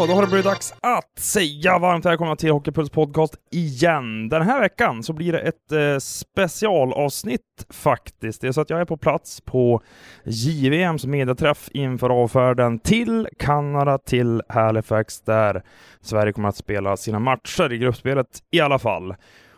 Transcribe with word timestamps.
Då 0.00 0.06
så, 0.06 0.12
då 0.12 0.14
har 0.14 0.22
det 0.22 0.28
blivit 0.28 0.44
dags 0.44 0.74
att 0.80 1.18
säga 1.18 1.78
varmt 1.78 2.04
välkomna 2.04 2.36
till 2.36 2.50
Hockeypuls 2.50 2.90
podcast 2.90 3.34
igen. 3.50 4.28
Den 4.28 4.42
här 4.42 4.60
veckan 4.60 5.02
så 5.02 5.12
blir 5.12 5.32
det 5.32 5.40
ett 5.40 5.72
eh, 5.72 5.98
specialavsnitt 5.98 7.66
faktiskt. 7.70 8.40
Det 8.40 8.48
är 8.48 8.52
så 8.52 8.60
att 8.60 8.70
jag 8.70 8.80
är 8.80 8.84
på 8.84 8.96
plats 8.96 9.40
på 9.40 9.80
JVMs 10.24 11.06
mediaträff 11.06 11.68
inför 11.72 12.10
avfärden 12.10 12.78
till 12.78 13.28
Kanada, 13.38 13.98
till 13.98 14.42
Halifax, 14.48 15.20
där 15.20 15.62
Sverige 16.00 16.32
kommer 16.32 16.48
att 16.48 16.56
spela 16.56 16.96
sina 16.96 17.18
matcher 17.18 17.72
i 17.72 17.78
gruppspelet 17.78 18.42
i 18.50 18.60
alla 18.60 18.78
fall. 18.78 19.14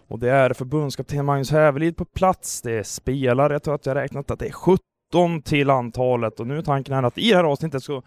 Och 0.08 0.18
det 0.18 0.30
är 0.30 0.52
förbundskapten 0.52 1.24
Magnus 1.24 1.50
Hävelid 1.50 1.96
på 1.96 2.04
plats, 2.04 2.62
det 2.62 2.72
är 2.72 2.82
spelare, 2.82 3.52
jag 3.52 3.62
tror 3.62 3.74
att 3.74 3.86
jag 3.86 3.94
räknat 3.94 4.30
att 4.30 4.38
det 4.38 4.46
är 4.46 4.52
17 4.52 5.42
till 5.44 5.70
antalet 5.70 6.40
och 6.40 6.46
nu 6.46 6.58
är 6.58 6.62
tanken 6.62 6.94
här 6.94 7.02
att 7.02 7.18
i 7.18 7.30
det 7.30 7.36
här 7.36 7.44
avsnittet 7.44 7.82
så 7.82 8.02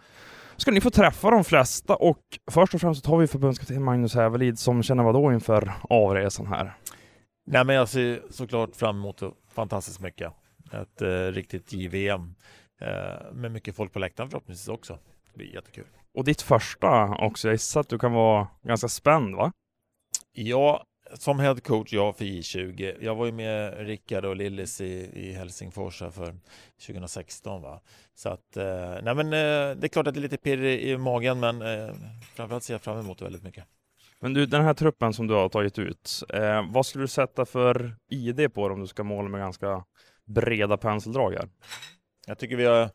ska 0.58 0.72
ni 0.72 0.82
få 0.82 0.90
träffa 0.90 1.30
de 1.32 1.44
flesta 1.44 1.96
och 1.96 2.20
först 2.52 2.74
och 2.74 2.82
främst 2.82 3.06
tar 3.06 3.18
vi 3.18 3.28
förbundskapten 3.28 3.84
Magnus 3.84 4.16
Hävelid 4.16 4.60
som 4.60 4.84
känner 4.84 5.04
vad 5.04 5.14
då 5.16 5.34
inför 5.34 5.72
avresan 5.90 6.48
här? 6.48 6.78
Nej, 7.48 7.66
men 7.66 7.76
jag 7.76 7.90
ser 7.90 8.22
såklart 8.30 8.76
fram 8.76 8.98
emot 8.98 9.22
fantastiskt 9.54 10.00
mycket. 10.00 10.34
Ett 10.72 11.02
eh, 11.02 11.08
riktigt 11.10 11.74
JVM 11.74 12.36
eh, 12.82 13.34
med 13.34 13.52
mycket 13.52 13.76
folk 13.76 13.94
på 13.94 14.00
läktaren 14.00 14.30
förhoppningsvis 14.30 14.68
också. 14.68 15.00
Det 15.32 15.38
blir 15.38 15.54
jättekul. 15.54 15.88
Och 16.14 16.24
ditt 16.24 16.42
första 16.42 17.16
också, 17.16 17.48
jag 17.48 17.54
gissar 17.54 17.82
att 17.82 17.90
du 17.90 18.00
kan 18.00 18.12
vara 18.12 18.48
ganska 18.64 18.88
spänd 18.88 19.36
va? 19.36 19.52
Ja, 20.32 20.84
som 21.18 21.40
head 21.40 21.56
coach, 21.56 21.94
jag 21.94 22.18
för 22.18 22.26
J20. 22.26 22.98
Jag 23.02 23.16
var 23.16 23.26
ju 23.26 23.32
med 23.32 23.88
Rickard 23.88 24.26
och 24.26 24.36
Lillis 24.36 24.82
i, 24.82 25.10
i 25.14 25.34
Helsingfors 25.34 25.98
för 25.98 26.36
2016. 26.88 27.62
Va? 27.62 27.82
Så 28.16 28.30
att, 28.30 28.58
eh, 28.58 28.96
nej 29.04 29.16
men 29.16 29.26
eh, 29.26 29.78
det 29.78 29.84
är 29.84 29.88
klart 29.88 30.08
att 30.08 30.14
det 30.14 30.20
är 30.20 30.22
lite 30.22 30.38
pirr 30.38 30.64
i, 30.64 30.92
i 30.92 30.98
magen, 30.98 31.40
men 31.40 31.62
eh, 31.62 31.94
framförallt 32.36 32.64
ser 32.64 32.74
jag 32.74 32.82
fram 32.82 33.00
emot 33.00 33.20
det 33.20 33.26
väldigt 33.26 33.44
mycket. 33.44 33.66
Men 34.20 34.34
du, 34.34 34.46
den 34.46 34.64
här 34.64 34.74
truppen 34.74 35.14
som 35.14 35.28
du 35.28 35.34
har 35.34 35.50
tagit 35.50 35.80
ut, 35.80 36.24
eh, 36.34 36.72
vad 36.72 36.86
skulle 36.86 37.04
du 37.04 37.08
sätta 37.08 37.46
för 37.46 37.96
ID 38.10 38.54
på 38.54 38.70
dem 38.70 38.76
om 38.76 38.82
du 38.82 38.88
ska 38.88 39.04
måla 39.04 39.30
med 39.30 39.40
ganska 39.40 39.84
breda 40.26 40.78
penseldrag 40.78 41.32
här? 41.32 41.50
Jag 42.28 42.38
tycker 42.38 42.56
vi 42.56 42.66
har 42.66 42.90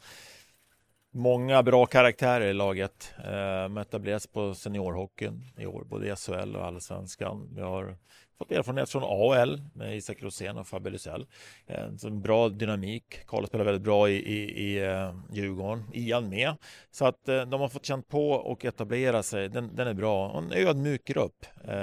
många 1.10 1.62
bra 1.62 1.86
karaktärer 1.86 2.46
i 2.46 2.52
laget. 2.52 3.14
Eh, 3.24 3.80
etableras 3.80 4.26
på 4.26 4.54
seniorhockeyn 4.54 5.44
i 5.58 5.66
år, 5.66 5.84
både 5.84 6.06
i 6.06 6.16
SHL 6.16 6.56
och 6.56 6.64
allsvenskan. 6.64 7.48
Vi 7.54 7.60
har 7.60 7.96
fått 8.38 8.52
erfarenhet 8.52 8.90
från 8.90 9.02
AHL 9.02 9.60
med 9.74 9.96
Isak 9.96 10.22
Rosén 10.22 10.58
och 10.58 10.68
Fabbe 10.68 10.90
Lysell. 10.90 11.26
Eh, 11.66 11.84
en 12.04 12.22
bra 12.22 12.48
dynamik. 12.48 13.26
Karl 13.26 13.46
spelar 13.46 13.64
väldigt 13.64 13.82
bra 13.82 14.10
i, 14.10 14.14
i, 14.14 14.62
i 14.62 14.84
eh, 14.84 15.14
Djurgården. 15.32 15.84
Ian 15.92 16.28
med. 16.28 16.54
Så 16.90 17.06
att 17.06 17.28
eh, 17.28 17.42
de 17.42 17.60
har 17.60 17.68
fått 17.68 17.84
känt 17.84 18.08
på 18.08 18.30
och 18.30 18.64
etablera 18.64 19.22
sig. 19.22 19.48
Den, 19.48 19.76
den 19.76 19.88
är 19.88 19.94
bra. 19.94 20.28
Och 20.28 20.42
en 20.42 20.52
ödmjuk 20.52 21.04
grupp. 21.04 21.46
Eh, 21.64 21.74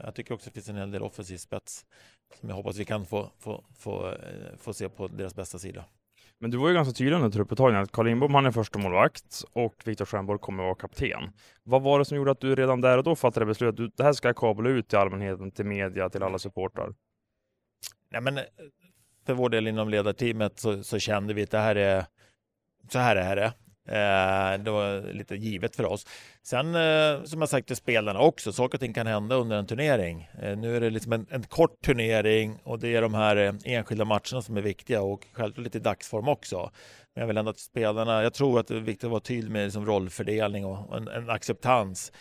jag 0.00 0.14
tycker 0.14 0.34
också 0.34 0.48
att 0.48 0.54
det 0.54 0.60
finns 0.60 0.68
en 0.68 0.76
hel 0.76 0.90
del 0.90 1.02
offensiv 1.02 1.36
spets 1.36 1.86
som 2.40 2.48
jag 2.48 2.56
hoppas 2.56 2.76
vi 2.76 2.84
kan 2.84 3.06
få, 3.06 3.30
få, 3.38 3.64
få, 3.78 4.14
få 4.58 4.72
se 4.72 4.88
på 4.88 5.08
deras 5.08 5.34
bästa 5.34 5.58
sida. 5.58 5.84
Men 6.40 6.50
du 6.50 6.58
var 6.58 6.68
ju 6.68 6.74
ganska 6.74 6.92
tydlig 6.92 7.16
under 7.16 7.30
trupputtagningen 7.30 7.82
att 7.82 7.92
Carl 7.92 8.06
Lindbom 8.06 8.34
han 8.34 8.46
är 8.46 8.50
första 8.50 8.78
målvakt 8.78 9.44
och 9.52 9.82
Viktor 9.84 10.04
Stjernborg 10.04 10.38
kommer 10.38 10.62
att 10.62 10.66
vara 10.66 10.74
kapten. 10.74 11.32
Vad 11.62 11.82
var 11.82 11.98
det 11.98 12.04
som 12.04 12.16
gjorde 12.16 12.30
att 12.30 12.40
du 12.40 12.54
redan 12.54 12.80
där 12.80 12.98
och 12.98 13.04
då 13.04 13.16
fattade 13.16 13.46
beslutet 13.46 13.84
att 13.84 13.96
det 13.96 14.04
här 14.04 14.12
ska 14.12 14.28
jag 14.28 14.36
kabla 14.36 14.70
ut 14.70 14.88
till 14.88 14.98
allmänheten, 14.98 15.50
till 15.50 15.64
media, 15.64 16.08
till 16.08 16.22
alla 16.22 16.38
supportrar? 16.38 16.94
Nej, 18.10 18.20
men 18.20 18.38
eh, 18.38 18.44
för 19.26 19.34
vår 19.34 19.48
del 19.48 19.66
inom 19.66 19.88
ledarteamet 19.88 20.58
så, 20.58 20.82
så 20.82 20.98
kände 20.98 21.34
vi 21.34 21.42
att 21.42 21.50
det 21.50 21.58
här 21.58 21.76
är 21.76 22.06
så 22.88 22.98
här 22.98 23.16
är 23.16 23.36
det. 23.36 23.52
Eh, 23.90 24.58
det 24.58 24.70
var 24.70 25.12
lite 25.12 25.36
givet 25.36 25.76
för 25.76 25.84
oss. 25.84 26.06
Sen 26.42 26.74
eh, 26.74 27.24
som 27.24 27.40
jag 27.40 27.48
sagt 27.48 27.66
till 27.66 27.76
spelarna 27.76 28.20
också, 28.20 28.52
saker 28.52 28.76
och 28.76 28.80
ting 28.80 28.94
kan 28.94 29.06
hända 29.06 29.34
under 29.34 29.56
en 29.56 29.66
turnering. 29.66 30.28
Eh, 30.42 30.56
nu 30.56 30.76
är 30.76 30.80
det 30.80 30.90
liksom 30.90 31.12
en, 31.12 31.26
en, 31.30 31.42
kort 31.42 31.80
turnering 31.84 32.58
och 32.64 32.78
det 32.78 32.96
är 32.96 33.02
de 33.02 33.14
här 33.14 33.58
enskilda 33.64 34.04
matcherna 34.04 34.42
som 34.42 34.56
är 34.56 34.60
viktiga 34.60 35.02
och 35.02 35.26
självklart 35.32 35.64
lite 35.64 35.78
dagsform 35.78 36.28
också. 36.28 36.70
Men 37.14 37.20
jag 37.20 37.26
vill 37.26 37.36
ändå 37.36 37.50
att 37.50 37.58
spelarna, 37.58 38.22
jag 38.22 38.34
tror 38.34 38.60
att 38.60 38.66
det 38.66 38.76
är 38.76 38.80
viktigt 38.80 39.04
att 39.04 39.10
vara 39.10 39.20
tydlig 39.20 39.50
med 39.50 39.64
liksom 39.64 39.86
rollfördelning 39.86 40.64
och 40.64 40.96
en, 40.96 41.08
en 41.08 41.30
acceptans. 41.30 42.12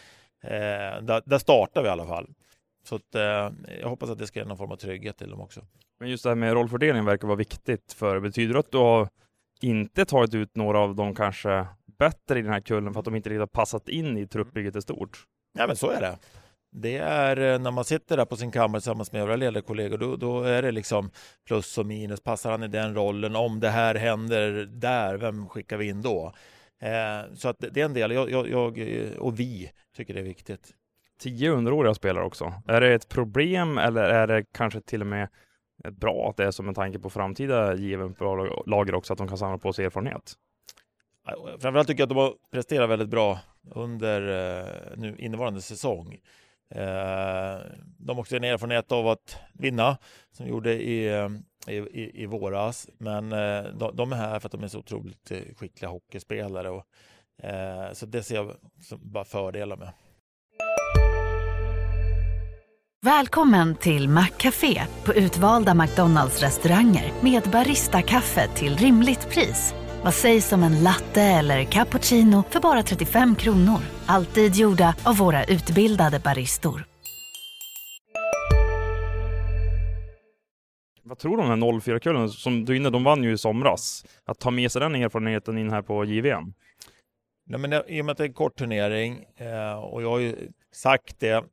Där, 0.42 1.30
där, 1.30 1.38
startar 1.38 1.82
vi 1.82 1.88
i 1.88 1.92
alla 1.92 2.06
fall. 2.06 2.30
Så 2.84 2.96
att, 2.96 3.14
jag 3.82 3.90
hoppas 3.90 4.10
att 4.10 4.18
det 4.20 4.28
ska 4.28 4.40
ge 4.40 4.46
någon 4.46 4.58
form 4.58 4.72
av 4.72 4.76
trygghet 4.76 5.18
till 5.18 5.30
dem 5.30 5.42
också. 5.42 5.62
Men 6.00 6.10
just 6.10 6.24
det 6.24 6.30
här 6.30 6.36
med 6.36 6.54
rollfördelning 6.54 7.06
verkar 7.06 7.28
vara 7.28 7.38
viktigt 7.38 7.94
för 7.94 8.20
betyder 8.20 8.54
det 8.54 8.60
att 8.60 8.72
du 8.72 8.78
har 8.78 9.10
inte 9.64 10.06
tagit 10.06 10.34
ut 10.34 10.56
några 10.56 10.80
av 10.80 10.96
de 10.96 11.16
kanske 11.16 11.68
bättre 12.00 12.40
i 12.40 12.42
den 12.42 12.54
här 12.54 12.62
kullen 12.62 12.94
för 12.94 13.00
att 13.00 13.06
de 13.06 13.16
inte 13.16 13.30
riktigt 13.30 13.40
har 13.40 13.48
passat 13.48 13.90
in 13.90 14.18
i 14.18 14.28
truppbygget 14.28 14.76
i 14.76 14.82
stort. 14.82 15.26
Ja, 15.58 15.68
men 15.68 15.76
så 15.76 15.90
är 15.90 16.02
det. 16.02 16.18
Det 16.72 16.98
är 16.98 17.54
eh, 17.54 17.60
när 17.60 17.72
man 17.72 17.86
sitter 17.86 18.18
där 18.18 18.26
på 18.26 18.38
sin 18.38 18.52
kammare 18.52 18.82
tillsammans 18.82 19.12
med 19.12 19.22
övriga 19.22 19.38
ledarkollegor, 19.38 19.98
då, 19.98 20.16
då 20.16 20.44
är 20.44 20.62
det 20.62 20.72
liksom 20.72 21.12
plus 21.48 21.78
och 21.78 21.86
minus. 21.86 22.22
Passar 22.22 22.52
han 22.52 22.64
i 22.64 22.68
den 22.68 22.96
rollen? 22.96 23.36
Om 23.36 23.60
det 23.60 23.70
här 23.70 23.96
händer 23.96 24.66
där, 24.66 25.18
vem 25.18 25.50
skickar 25.50 25.78
vi 25.78 25.90
in 25.90 26.02
då? 26.02 26.34
Eh, 26.82 27.34
så 27.36 27.50
att 27.50 27.58
det 27.60 27.82
är 27.82 27.86
en 27.86 27.94
del, 27.94 28.12
jag, 28.12 28.32
jag, 28.32 28.48
jag, 28.50 28.80
och 29.18 29.40
vi 29.40 29.72
tycker 29.96 30.14
det 30.14 30.20
är 30.20 30.24
viktigt. 30.24 30.74
Tio 31.20 31.52
underåriga 31.52 31.94
spelare 31.94 32.26
också. 32.26 32.54
Är 32.68 32.82
det 32.82 32.94
ett 32.94 33.10
problem 33.10 33.78
eller 33.78 34.04
är 34.04 34.28
det 34.28 34.44
kanske 34.54 34.82
till 34.82 35.02
och 35.02 35.08
med 35.08 35.30
bra 35.92 36.30
att 36.30 36.38
det 36.38 36.46
är 36.46 36.52
som 36.52 36.68
en 36.68 36.74
tanke 36.74 37.00
på 37.00 37.10
framtida 37.10 37.76
given 37.76 38.16
lager 38.66 38.96
också, 38.96 39.14
att 39.14 39.20
de 39.20 39.28
kan 39.28 39.38
samla 39.38 39.58
på 39.58 39.74
sig 39.74 39.86
erfarenhet. 39.86 40.34
Framförallt 41.60 41.88
tycker 41.88 42.02
jag 42.02 42.06
att 42.06 42.10
de 42.10 42.18
har 42.18 42.34
presterat 42.52 42.90
väldigt 42.90 43.10
bra 43.10 43.40
under 43.72 44.22
eh, 44.22 44.98
nu 44.98 45.16
innevarande 45.18 45.62
säsong. 45.62 46.14
Eh, 46.76 47.58
de 47.98 48.16
har 48.16 48.20
också 48.20 48.36
en 48.36 48.44
erfarenhet 48.44 48.92
av 48.92 49.08
att 49.08 49.38
vinna 49.54 49.98
som 50.32 50.46
de 50.46 50.52
gjorde 50.52 50.74
i, 50.74 51.08
eh, 51.08 51.30
i, 51.68 52.24
i 52.24 52.26
våras. 52.26 52.90
Men 52.98 53.30
de, 53.80 53.92
de, 53.94 54.12
är 54.12 54.16
här 54.16 54.40
för 54.40 54.48
att 54.48 54.52
de 54.52 54.64
är 54.64 54.68
så 54.68 54.80
otroligt 54.80 55.32
skickliga 55.58 55.92
hockeyspelare. 55.92 56.70
Och, 56.70 56.84
så 57.94 58.06
det 58.06 58.24
ser 58.24 58.36
jag 58.36 58.56
bara 59.00 59.24
fördelar 59.24 59.78
med. 59.78 59.90
Välkommen 63.06 63.76
till 63.76 64.10
Maccafé 64.10 64.82
på 65.06 65.14
utvalda 65.14 65.74
McDonalds 65.74 66.42
restauranger 66.42 67.14
med 67.24 67.44
Baristakaffe 67.44 68.48
till 68.48 68.78
rimligt 68.78 69.30
pris. 69.30 69.74
Vad 70.04 70.14
sägs 70.14 70.54
om 70.54 70.64
en 70.64 70.84
latte 70.84 71.22
eller 71.22 71.64
cappuccino 71.64 72.44
för 72.50 72.60
bara 72.60 72.84
35 72.84 73.36
kronor? 73.36 73.80
Alltid 74.06 74.56
gjorda 74.56 74.96
av 75.06 75.18
våra 75.18 75.46
utbildade 75.46 76.20
baristor. 76.20 76.86
Vad 81.04 81.18
tror 81.18 81.38
du 81.38 81.44
om 81.44 81.50
den 81.50 81.64
04-kullen 81.64 82.30
som 82.30 82.66
du 82.66 82.78
inne, 82.78 82.90
de 82.90 83.04
vann 83.04 83.24
ju 83.24 83.34
i 83.34 83.38
somras. 83.38 84.06
Att 84.26 84.40
ta 84.40 84.52
med 84.52 84.72
sig 84.72 84.80
den 84.80 84.96
erfarenheten 84.96 85.58
in 85.58 85.70
här 85.70 85.82
på 85.82 86.06
JVM? 86.06 86.54
Nej, 87.46 87.60
men 87.60 87.74
I 87.88 88.02
och 88.02 88.06
med 88.06 88.12
att 88.12 88.18
det 88.18 88.24
är 88.24 88.28
en 88.28 88.34
kort 88.34 88.56
turnering 88.58 89.26
eh, 89.38 89.74
och 89.74 90.02
jag 90.04 90.10
har 90.10 90.20
ju 90.20 90.36
sagt 90.72 91.20
det 91.20 91.44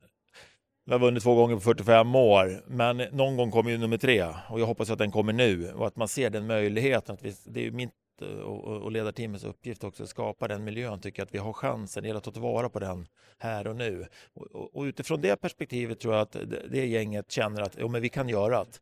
vi 0.86 0.92
har 0.92 0.98
vunnit 0.98 1.22
två 1.22 1.34
gånger 1.34 1.54
på 1.54 1.60
45 1.60 2.14
år, 2.14 2.62
men 2.66 2.96
någon 2.96 3.36
gång 3.36 3.50
kommer 3.50 3.70
ju 3.70 3.78
nummer 3.78 3.98
tre 3.98 4.24
och 4.48 4.60
jag 4.60 4.66
hoppas 4.66 4.90
att 4.90 4.98
den 4.98 5.10
kommer 5.10 5.32
nu 5.32 5.72
och 5.72 5.86
att 5.86 5.96
man 5.96 6.08
ser 6.08 6.30
den 6.30 6.46
möjligheten. 6.46 7.14
Att 7.14 7.22
vi, 7.22 7.34
det 7.44 7.60
är 7.60 7.64
ju 7.64 7.70
mitt 7.70 7.90
eh, 8.22 8.28
och, 8.28 8.82
och 8.82 8.92
ledarteamets 8.92 9.44
uppgift 9.44 9.84
också 9.84 10.02
att 10.02 10.08
skapa 10.08 10.48
den 10.48 10.64
miljön, 10.64 11.00
tycker 11.00 11.20
jag 11.20 11.26
att 11.26 11.34
vi 11.34 11.38
har 11.38 11.52
chansen. 11.52 12.02
Det 12.02 12.06
gäller 12.06 12.18
att 12.18 12.24
ta 12.24 12.30
tillvara 12.30 12.68
på 12.68 12.78
den 12.78 13.06
här 13.38 13.66
och 13.66 13.76
nu. 13.76 14.06
Och, 14.34 14.46
och, 14.46 14.76
och 14.76 14.82
utifrån 14.82 15.20
det 15.20 15.36
perspektivet 15.36 16.00
tror 16.00 16.14
jag 16.14 16.22
att 16.22 16.32
det, 16.32 16.68
det 16.70 16.86
gänget 16.86 17.30
känner 17.30 17.62
att 17.62 17.76
jo, 17.80 17.88
men 17.88 18.02
vi 18.02 18.08
kan 18.08 18.28
göra 18.28 18.64
det. 18.64 18.78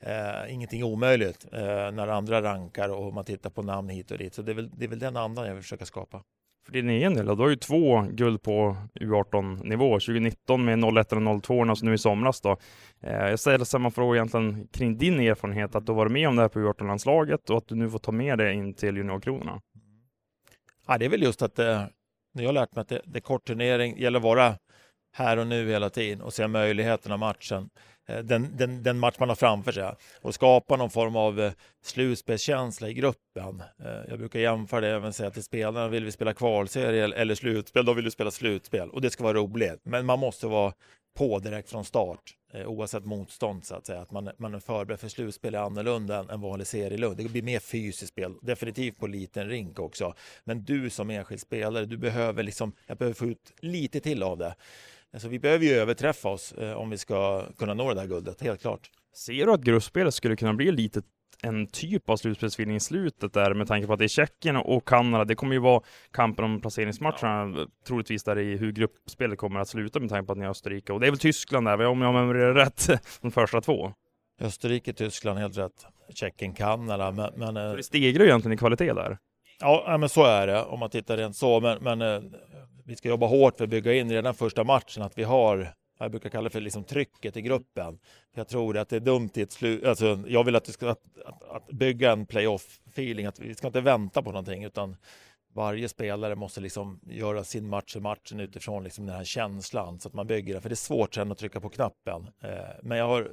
Eh, 0.00 0.54
ingenting 0.54 0.84
omöjligt 0.84 1.46
eh, 1.52 1.60
när 1.90 2.08
andra 2.08 2.42
rankar 2.42 2.88
och 2.88 3.14
man 3.14 3.24
tittar 3.24 3.50
på 3.50 3.62
namn 3.62 3.88
hit 3.88 4.10
och 4.10 4.18
dit. 4.18 4.34
Så 4.34 4.42
det 4.42 4.52
är 4.52 4.54
väl, 4.54 4.70
det 4.76 4.84
är 4.84 4.88
väl 4.88 4.98
den 4.98 5.16
andan 5.16 5.46
jag 5.46 5.54
vill 5.54 5.62
försöka 5.62 5.86
skapa 5.86 6.22
för 6.70 6.74
din 6.74 6.90
egen 6.90 7.14
del, 7.14 7.26
du 7.26 7.32
har 7.32 7.48
ju 7.48 7.56
två 7.56 8.00
guld 8.10 8.42
på 8.42 8.76
U18-nivå, 8.94 9.94
2019 9.94 10.64
med 10.64 10.84
01 10.84 11.12
och 11.12 11.42
02 11.42 11.58
och 11.58 11.78
så 11.78 11.86
nu 11.86 11.94
i 11.94 11.98
somras 11.98 12.40
då. 12.40 12.56
Eh, 13.00 13.28
jag 13.28 13.38
ställer 13.38 13.64
samma 13.64 13.90
fråga 13.90 14.16
egentligen 14.16 14.68
kring 14.72 14.98
din 14.98 15.20
erfarenhet, 15.20 15.74
att 15.74 15.86
du 15.86 15.92
varit 15.92 16.12
med 16.12 16.28
om 16.28 16.36
det 16.36 16.42
här 16.42 16.48
på 16.48 16.58
U18-landslaget 16.58 17.50
och 17.50 17.58
att 17.58 17.68
du 17.68 17.74
nu 17.74 17.90
får 17.90 17.98
ta 17.98 18.12
med 18.12 18.38
det 18.38 18.52
in 18.52 18.74
till 18.74 18.96
juniorkronorna. 18.96 19.60
Ja, 20.86 20.98
det 20.98 21.04
är 21.04 21.08
väl 21.08 21.22
just 21.22 21.42
att 21.42 21.54
det, 21.54 21.90
jag 22.32 22.46
har 22.46 22.52
lärt 22.52 22.74
mig 22.74 22.82
att 22.82 22.88
det, 22.88 23.00
det 23.04 23.18
är 23.18 23.22
kort 23.22 23.46
turnering, 23.46 23.98
gäller 23.98 24.18
att 24.18 24.24
vara 24.24 24.54
här 25.12 25.36
och 25.36 25.46
nu 25.46 25.68
hela 25.68 25.90
tiden 25.90 26.22
och 26.22 26.32
se 26.32 26.48
möjligheterna 26.48 27.16
matchen. 27.16 27.70
Eh, 28.10 28.24
den, 28.24 28.56
den, 28.56 28.82
den, 28.82 28.98
match 28.98 29.16
man 29.18 29.28
har 29.28 29.36
framför 29.36 29.72
sig 29.72 29.94
och 30.22 30.34
skapa 30.34 30.76
någon 30.76 30.90
form 30.90 31.16
av 31.16 31.40
eh, 31.40 31.52
slutspelskänsla 31.82 32.88
i 32.88 32.94
gruppen. 32.94 33.62
Eh, 33.84 34.08
jag 34.08 34.18
brukar 34.18 34.40
jämföra 34.40 34.80
det 34.80 34.88
även 34.88 35.12
säga 35.12 35.30
till 35.30 35.42
spelarna, 35.42 35.88
vill 35.88 36.04
vi 36.04 36.12
spela 36.12 36.34
kvalserie 36.34 37.14
eller 37.14 37.34
slutspel, 37.34 37.84
då 37.84 37.92
vill 37.92 38.04
du 38.04 38.10
spela 38.10 38.30
slutspel 38.30 38.90
och 38.90 39.00
det 39.00 39.10
ska 39.10 39.24
vara 39.24 39.38
roligt. 39.38 39.80
Men 39.82 40.06
man 40.06 40.18
måste 40.18 40.46
vara 40.46 40.72
på 41.18 41.38
direkt 41.38 41.70
från 41.70 41.84
start 41.84 42.36
oavsett 42.66 43.04
motstånd 43.04 43.64
så 43.64 43.74
att 43.74 43.86
säga. 43.86 44.00
Att 44.00 44.10
man, 44.10 44.30
man 44.38 44.54
är 44.54 44.58
förberedd 44.58 45.00
för 45.00 45.08
slutspel 45.08 45.54
är 45.54 45.58
annorlunda 45.58 46.18
än 46.18 46.30
än 46.30 46.40
vanlig 46.40 46.66
serielund. 46.66 47.16
Det 47.16 47.28
blir 47.28 47.42
mer 47.42 47.60
fysiskt 47.60 48.12
spel, 48.12 48.34
definitivt 48.42 48.98
på 48.98 49.06
liten 49.06 49.48
rink 49.48 49.78
också. 49.78 50.14
Men 50.44 50.64
du 50.64 50.90
som 50.90 51.10
enskild 51.10 51.40
spelare, 51.40 51.84
du 51.84 51.96
behöver 51.96 52.42
liksom, 52.42 52.72
jag 52.86 52.98
behöver 52.98 53.14
få 53.14 53.26
ut 53.26 53.52
lite 53.60 54.00
till 54.00 54.22
av 54.22 54.38
det. 54.38 54.54
Alltså, 55.12 55.28
vi 55.28 55.38
behöver 55.38 55.64
ju 55.64 55.72
överträffa 55.72 56.28
oss 56.28 56.52
eh, 56.52 56.72
om 56.72 56.90
vi 56.90 56.98
ska 56.98 57.46
kunna 57.58 57.74
nå 57.74 57.88
det 57.88 58.00
där 58.00 58.06
guldet, 58.06 58.40
helt 58.40 58.60
klart. 58.60 58.90
Ser 59.14 59.46
du 59.46 59.52
att 59.52 59.60
gruppspelet 59.60 60.14
skulle 60.14 60.36
kunna 60.36 60.54
bli 60.54 60.72
lite 60.72 61.02
en 61.42 61.66
typ 61.66 62.10
av 62.10 62.16
slutspelsfeeling 62.16 62.76
i 62.76 62.80
slutet 62.80 63.32
där 63.32 63.54
med 63.54 63.66
tanke 63.68 63.86
på 63.86 63.92
att 63.92 63.98
det 63.98 64.04
är 64.04 64.08
Tjeckien 64.08 64.56
och 64.56 64.88
Kanada. 64.88 65.24
Det 65.24 65.34
kommer 65.34 65.52
ju 65.52 65.58
vara 65.58 65.82
kampen 66.10 66.44
om 66.44 66.60
placeringsmatcherna 66.60 67.58
ja. 67.58 67.66
troligtvis 67.86 68.24
där 68.24 68.38
i 68.38 68.56
hur 68.56 68.72
gruppspelet 68.72 69.38
kommer 69.38 69.60
att 69.60 69.68
sluta 69.68 70.00
med 70.00 70.08
tanke 70.08 70.26
på 70.26 70.32
att 70.32 70.38
ni 70.38 70.44
har 70.44 70.50
Österrike 70.50 70.92
och 70.92 71.00
det 71.00 71.06
är 71.06 71.10
väl 71.10 71.18
Tyskland 71.18 71.66
där 71.66 71.86
om 71.86 72.02
jag 72.02 72.14
memorerar 72.14 72.54
rätt 72.54 72.88
de 73.20 73.30
första 73.30 73.60
två. 73.60 73.92
Österrike, 74.40 74.92
Tyskland, 74.92 75.38
helt 75.38 75.58
rätt. 75.58 75.86
Tjeckien, 76.14 76.54
Kanada, 76.54 77.10
men... 77.10 77.32
men 77.36 77.70
så 77.70 77.76
det 77.76 77.82
stegrar 77.82 78.24
ju 78.24 78.28
egentligen 78.28 78.52
i 78.52 78.58
kvalitet 78.58 78.92
där. 78.92 79.18
Ja, 79.60 79.96
men 80.00 80.08
så 80.08 80.24
är 80.24 80.46
det 80.46 80.62
om 80.62 80.80
man 80.80 80.90
tittar 80.90 81.16
rent 81.16 81.36
så. 81.36 81.60
Men, 81.60 81.78
men 81.82 82.02
eh, 82.02 82.20
vi 82.90 82.96
ska 82.96 83.08
jobba 83.08 83.26
hårt 83.26 83.56
för 83.56 83.64
att 83.64 83.70
bygga 83.70 83.94
in 83.94 84.10
redan 84.10 84.34
första 84.34 84.64
matchen 84.64 85.02
att 85.02 85.18
vi 85.18 85.22
har 85.22 85.74
jag 85.98 86.10
brukar 86.10 86.30
kalla 86.30 86.44
det 86.44 86.50
för 86.50 86.60
liksom 86.60 86.84
trycket 86.84 87.36
i 87.36 87.42
gruppen. 87.42 87.98
Jag 88.34 88.48
tror 88.48 88.76
att 88.76 88.88
det 88.88 88.96
är 88.96 89.00
dumt 89.00 89.30
i 89.34 89.40
ett 89.40 89.52
slut. 89.52 89.84
Alltså, 89.84 90.22
jag 90.26 90.44
vill 90.44 90.56
att, 90.56 90.68
vi 90.68 90.72
ska, 90.72 90.90
att, 90.90 91.02
att, 91.24 91.42
att 91.42 91.66
bygga 91.70 92.12
en 92.12 92.26
playoff-feeling, 92.26 93.28
att 93.28 93.38
vi 93.38 93.54
ska 93.54 93.66
inte 93.66 93.80
vänta 93.80 94.22
på 94.22 94.30
någonting 94.30 94.64
utan 94.64 94.96
varje 95.52 95.88
spelare 95.88 96.36
måste 96.36 96.60
liksom 96.60 97.00
göra 97.02 97.44
sin 97.44 97.68
match 97.68 97.96
i 97.96 98.00
matchen 98.00 98.40
utifrån 98.40 98.84
liksom 98.84 99.06
den 99.06 99.16
här 99.16 99.24
känslan 99.24 100.00
så 100.00 100.08
att 100.08 100.14
man 100.14 100.26
bygger 100.26 100.54
det. 100.54 100.60
För 100.60 100.68
det 100.68 100.72
är 100.72 100.76
svårt 100.76 101.14
sen 101.14 101.32
att 101.32 101.38
trycka 101.38 101.60
på 101.60 101.68
knappen. 101.68 102.26
Eh, 102.42 102.50
men 102.82 102.98
jag 102.98 103.08
har 103.08 103.30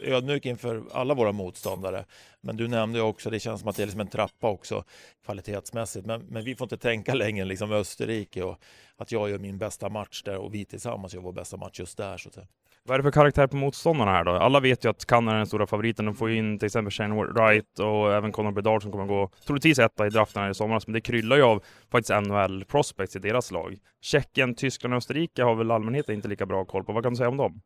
ödmjuk 0.00 0.46
inför 0.46 0.84
alla 0.92 1.14
våra 1.14 1.32
motståndare. 1.32 2.04
Men 2.40 2.56
du 2.56 2.68
nämnde 2.68 3.00
också, 3.00 3.30
det 3.30 3.40
känns 3.40 3.60
som 3.60 3.68
att 3.68 3.76
det 3.76 3.82
är 3.82 3.86
liksom 3.86 4.00
en 4.00 4.08
trappa 4.08 4.48
också 4.48 4.84
kvalitetsmässigt. 5.24 6.06
Men, 6.06 6.20
men 6.20 6.44
vi 6.44 6.54
får 6.54 6.64
inte 6.64 6.76
tänka 6.76 7.14
längre 7.14 7.42
än 7.42 7.48
liksom 7.48 7.72
Österrike 7.72 8.42
och 8.42 8.58
att 8.96 9.12
jag 9.12 9.30
gör 9.30 9.38
min 9.38 9.58
bästa 9.58 9.88
match 9.88 10.22
där 10.22 10.36
och 10.36 10.54
vi 10.54 10.64
tillsammans 10.64 11.14
gör 11.14 11.20
vår 11.20 11.32
bästa 11.32 11.56
match 11.56 11.80
just 11.80 11.96
där. 11.96 12.16
Så 12.16 12.28
att 12.28 12.34
säga. 12.34 12.46
Vad 12.84 12.94
är 12.94 12.98
det 12.98 13.02
för 13.02 13.10
karaktär 13.10 13.46
på 13.46 13.56
motståndarna 13.56 14.10
här 14.10 14.24
då? 14.24 14.30
Alla 14.30 14.60
vet 14.60 14.84
ju 14.84 14.88
att 14.88 15.06
Kanada 15.06 15.34
är 15.34 15.38
den 15.38 15.46
stora 15.46 15.66
favoriten. 15.66 16.04
De 16.04 16.14
får 16.14 16.30
ju 16.30 16.36
in 16.36 16.58
till 16.58 16.66
exempel 16.66 16.90
Shane 16.90 17.14
Wright 17.14 17.78
och 17.78 18.14
även 18.14 18.32
Conor 18.32 18.52
Bedard 18.52 18.82
som 18.82 18.92
kommer 18.92 19.06
gå 19.06 19.30
troligtvis 19.46 19.78
etta 19.78 20.06
i 20.06 20.10
draften 20.10 20.42
här 20.42 20.50
i 20.50 20.54
somras. 20.54 20.86
Men 20.86 20.94
det 20.94 21.00
kryllar 21.00 21.36
ju 21.36 21.42
av 21.42 21.62
faktiskt 21.90 22.22
NHL 22.22 22.64
prospects 22.64 23.16
i 23.16 23.18
deras 23.18 23.50
lag. 23.50 23.76
Tjeckien, 24.00 24.54
Tyskland 24.54 24.94
och 24.94 24.98
Österrike 24.98 25.42
har 25.42 25.54
väl 25.54 25.70
allmänheten 25.70 26.14
inte 26.14 26.28
lika 26.28 26.46
bra 26.46 26.64
koll 26.64 26.84
på. 26.84 26.92
Vad 26.92 27.02
kan 27.02 27.12
du 27.12 27.16
säga 27.16 27.28
om 27.28 27.36
dem? 27.36 27.60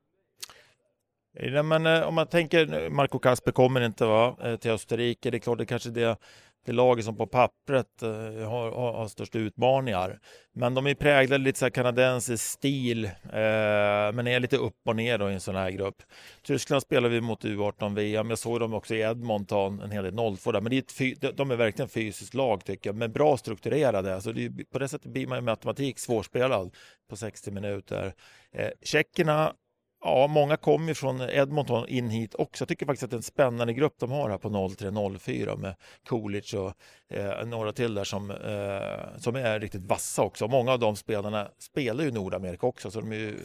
Ja, 1.32 1.62
men, 1.62 1.86
eh, 1.86 2.02
om 2.02 2.14
man 2.14 2.26
tänker, 2.26 2.90
Marco 2.90 3.18
Kasper 3.18 3.52
kommer 3.52 3.80
inte 3.80 4.04
va, 4.04 4.36
eh, 4.42 4.56
till 4.56 4.70
Österrike. 4.70 5.30
Det 5.30 5.36
är 5.36 5.38
klart, 5.38 5.58
det 5.58 5.66
kanske 5.66 5.90
det 5.90 6.16
det 6.64 6.72
laget 6.72 7.04
som 7.04 7.16
på 7.16 7.26
pappret 7.26 8.02
eh, 8.02 8.10
har, 8.48 8.70
har, 8.70 8.92
har 8.92 9.08
störst 9.08 9.36
utmaningar. 9.36 10.18
Men 10.54 10.74
de 10.74 10.86
är 10.86 10.94
präglade 10.94 11.44
lite 11.44 11.58
så 11.58 11.64
här 11.64 11.70
kanadensisk 11.70 12.44
stil, 12.44 13.04
eh, 13.04 13.10
men 14.12 14.26
är 14.26 14.40
lite 14.40 14.56
upp 14.56 14.76
och 14.86 14.96
ner 14.96 15.18
då 15.18 15.30
i 15.30 15.34
en 15.34 15.40
sån 15.40 15.56
här 15.56 15.70
grupp. 15.70 16.02
Tyskland 16.42 16.82
spelar 16.82 17.08
vi 17.08 17.20
mot 17.20 17.44
U18-VM. 17.44 18.30
Jag 18.30 18.38
såg 18.38 18.60
dem 18.60 18.74
också 18.74 18.94
i 18.94 19.00
Edmonton, 19.00 19.80
en 19.80 19.90
hel 19.90 20.04
del 20.04 20.36
02 20.36 20.52
där. 20.52 20.60
Men 20.60 20.70
det 20.70 20.76
är 21.00 21.32
de 21.32 21.50
är 21.50 21.56
verkligen 21.56 21.88
fysiskt 21.88 22.34
lag 22.34 22.64
tycker 22.64 22.90
jag, 22.90 22.96
men 22.96 23.12
bra 23.12 23.36
strukturerade. 23.36 24.14
Alltså 24.14 24.32
det, 24.32 24.50
på 24.72 24.78
det 24.78 24.88
sättet 24.88 25.12
blir 25.12 25.26
man 25.26 25.44
med 25.44 25.52
automatik 25.52 25.98
svårspelad 25.98 26.74
på 27.10 27.16
60 27.16 27.50
minuter. 27.50 28.14
Eh, 28.52 28.70
tjeckerna 28.82 29.54
Ja, 30.04 30.26
många 30.26 30.56
kommer 30.56 30.94
från 30.94 31.20
Edmonton 31.20 31.88
in 31.88 32.10
hit 32.10 32.34
också. 32.34 32.62
Jag 32.62 32.68
tycker 32.68 32.86
faktiskt 32.86 33.04
att 33.04 33.10
det 33.10 33.14
är 33.14 33.18
en 33.18 33.22
spännande 33.22 33.72
grupp 33.72 33.94
de 33.98 34.10
har 34.10 34.30
här 34.30 34.38
på 34.38 34.48
03-04 34.48 35.56
med 35.56 35.74
Coolidge 36.06 36.54
och 36.58 36.74
eh, 37.08 37.46
några 37.46 37.72
till 37.72 37.94
där 37.94 38.04
som, 38.04 38.30
eh, 38.30 39.18
som 39.18 39.36
är 39.36 39.60
riktigt 39.60 39.82
vassa 39.82 40.22
också. 40.22 40.48
Många 40.48 40.72
av 40.72 40.78
de 40.78 40.96
spelarna 40.96 41.48
spelar 41.58 42.04
ju 42.04 42.08
i 42.08 42.12
Nordamerika 42.12 42.66
också, 42.66 42.90
så 42.90 43.00
de 43.00 43.12
är 43.12 43.16
ju, 43.16 43.36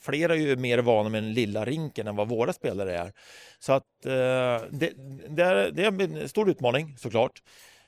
flera 0.00 0.34
är 0.34 0.38
ju 0.38 0.56
mer 0.56 0.78
vana 0.78 1.08
med 1.08 1.22
den 1.22 1.32
lilla 1.32 1.64
rinken 1.64 2.06
än 2.06 2.16
vad 2.16 2.28
våra 2.28 2.52
spelare 2.52 2.98
är. 2.98 3.12
Så 3.58 3.72
att 3.72 4.06
eh, 4.06 4.68
det, 4.70 4.92
det, 5.28 5.42
är, 5.42 5.70
det 5.70 5.84
är 5.84 6.02
en 6.02 6.28
stor 6.28 6.50
utmaning 6.50 6.98
såklart. 6.98 7.42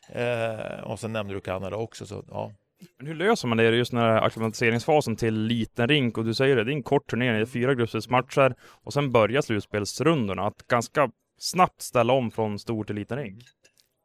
Eh, 0.08 0.80
och 0.84 1.00
sen 1.00 1.12
nämnde 1.12 1.34
du 1.34 1.40
Kanada 1.40 1.76
också, 1.76 2.06
så 2.06 2.24
ja. 2.28 2.52
Men 2.98 3.06
hur 3.06 3.14
löser 3.14 3.48
man 3.48 3.58
det 3.58 3.76
just 3.76 3.90
den 3.90 4.00
här 4.00 4.22
akklimatiseringsfasen 4.22 5.16
till 5.16 5.34
liten 5.34 5.88
rink? 5.88 6.18
Och 6.18 6.24
du 6.24 6.34
säger 6.34 6.56
det, 6.56 6.64
det 6.64 6.72
är 6.72 6.74
en 6.74 6.82
kort 6.82 7.10
turnering, 7.10 7.34
det 7.34 7.40
är 7.40 7.46
fyra 7.46 7.74
gruppspelsmatcher 7.74 8.54
och 8.62 8.92
sen 8.92 9.12
börjar 9.12 9.42
slutspelsrundorna. 9.42 10.46
Att 10.46 10.66
ganska 10.66 11.10
snabbt 11.38 11.82
ställa 11.82 12.12
om 12.12 12.30
från 12.30 12.58
stor 12.58 12.84
till 12.84 12.96
liten 12.96 13.18
rink. 13.18 13.44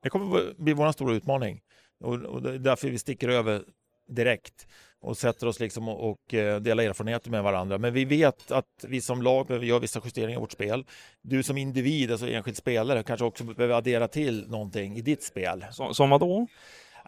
Det 0.04 0.10
kommer 0.10 0.54
bli 0.64 0.74
vår 0.74 0.92
stora 0.92 1.14
utmaning 1.14 1.62
och, 2.04 2.14
och 2.14 2.42
det 2.42 2.54
är 2.54 2.60
därför 2.60 2.90
vi 2.90 2.98
sticker 2.98 3.30
över 3.30 3.64
direkt 4.08 4.68
och 5.02 5.18
sätter 5.18 5.48
oss 5.48 5.60
liksom 5.60 5.90
och, 5.90 6.10
och 6.10 6.34
eh, 6.34 6.60
delar 6.60 6.84
erfarenheter 6.84 7.32
med 7.32 7.44
varandra. 7.44 7.78
Men 7.78 7.94
vi 7.94 8.06
vet 8.06 8.52
att 8.52 8.86
vi 8.88 9.02
som 9.02 9.22
lag 9.22 9.48
behöver 9.48 9.66
göra 9.66 9.80
vissa 9.80 10.02
justeringar 10.06 10.38
i 10.38 10.42
vårt 10.42 10.52
spel. 10.52 10.86
Du 11.22 11.44
som 11.44 11.58
individ, 11.58 12.12
alltså 12.12 12.28
enskild 12.28 12.58
spelare, 12.58 13.04
kanske 13.04 13.26
också 13.26 13.44
behöver 13.44 13.76
addera 13.76 14.08
till 14.08 14.50
någonting 14.50 14.98
i 14.98 15.02
ditt 15.02 15.24
spel. 15.24 15.66
Som, 15.72 15.94
som 15.96 16.10
vad 16.10 16.20
då? 16.20 16.48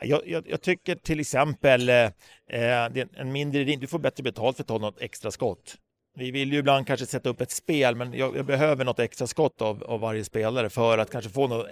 Jag, 0.02 0.28
jag, 0.28 0.44
jag, 0.48 0.62
tycker 0.62 0.96
till 0.96 1.20
exempel 1.20 1.90
eh, 1.90 2.06
eh 2.48 2.86
en 3.16 3.32
mindre 3.32 3.64
du 3.64 3.88
får 3.88 4.00
bättre 4.00 4.24
betalt 4.24 4.58
för 4.58 4.64
att 4.64 4.68
ta 4.68 4.78
något 4.78 5.02
extra 5.02 5.32
skott. 5.32 5.78
Vi 6.16 6.32
vill 6.32 6.54
ju 6.54 6.60
ibland 6.60 6.88
kanske 6.88 7.06
sätta 7.06 7.30
upp 7.30 7.42
ett 7.42 7.52
spel, 7.52 7.96
men 7.96 8.14
jag, 8.14 8.38
jag 8.38 8.46
behöver 8.46 8.86
något 8.86 9.00
extra 9.00 9.28
skott 9.28 9.62
av, 9.62 9.84
av, 9.84 10.00
varje 10.00 10.24
spelare 10.24 10.70
för 10.70 10.98
att 10.98 11.12
kanske 11.12 11.32
få 11.32 11.48
något 11.48 11.68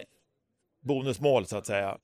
bonusmål 0.84 1.46
så 1.46 1.58
att 1.58 1.66
säga. 1.66 1.98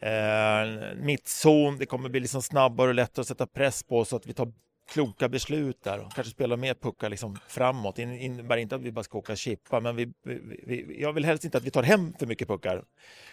Eh, 0.00 0.96
mittzon, 0.96 1.78
det 1.78 1.86
kommer 1.86 2.08
bli 2.08 2.20
liksom 2.20 2.42
snabbare 2.42 2.88
och 2.88 2.94
lättare 2.94 3.20
att 3.20 3.28
sätta 3.28 3.46
press 3.46 3.82
på 3.82 4.04
så 4.04 4.16
att 4.16 4.26
vi 4.26 4.32
tar 4.32 4.52
kloka 4.88 5.28
beslut 5.28 5.82
där 5.82 6.00
och 6.00 6.12
kanske 6.12 6.30
spela 6.30 6.56
mer 6.56 6.74
puckar 6.74 7.10
liksom 7.10 7.38
framåt. 7.48 7.96
Det 7.96 8.02
innebär 8.02 8.56
inte 8.56 8.74
att 8.74 8.82
vi 8.82 8.92
bara 8.92 9.04
ska 9.04 9.18
åka 9.18 9.36
chippa, 9.36 9.80
men 9.80 9.96
vi, 9.96 10.12
vi, 10.24 10.40
vi, 10.66 11.00
jag 11.02 11.12
vill 11.12 11.24
helst 11.24 11.44
inte 11.44 11.58
att 11.58 11.64
vi 11.64 11.70
tar 11.70 11.82
hem 11.82 12.12
för 12.18 12.26
mycket 12.26 12.48
puckar, 12.48 12.84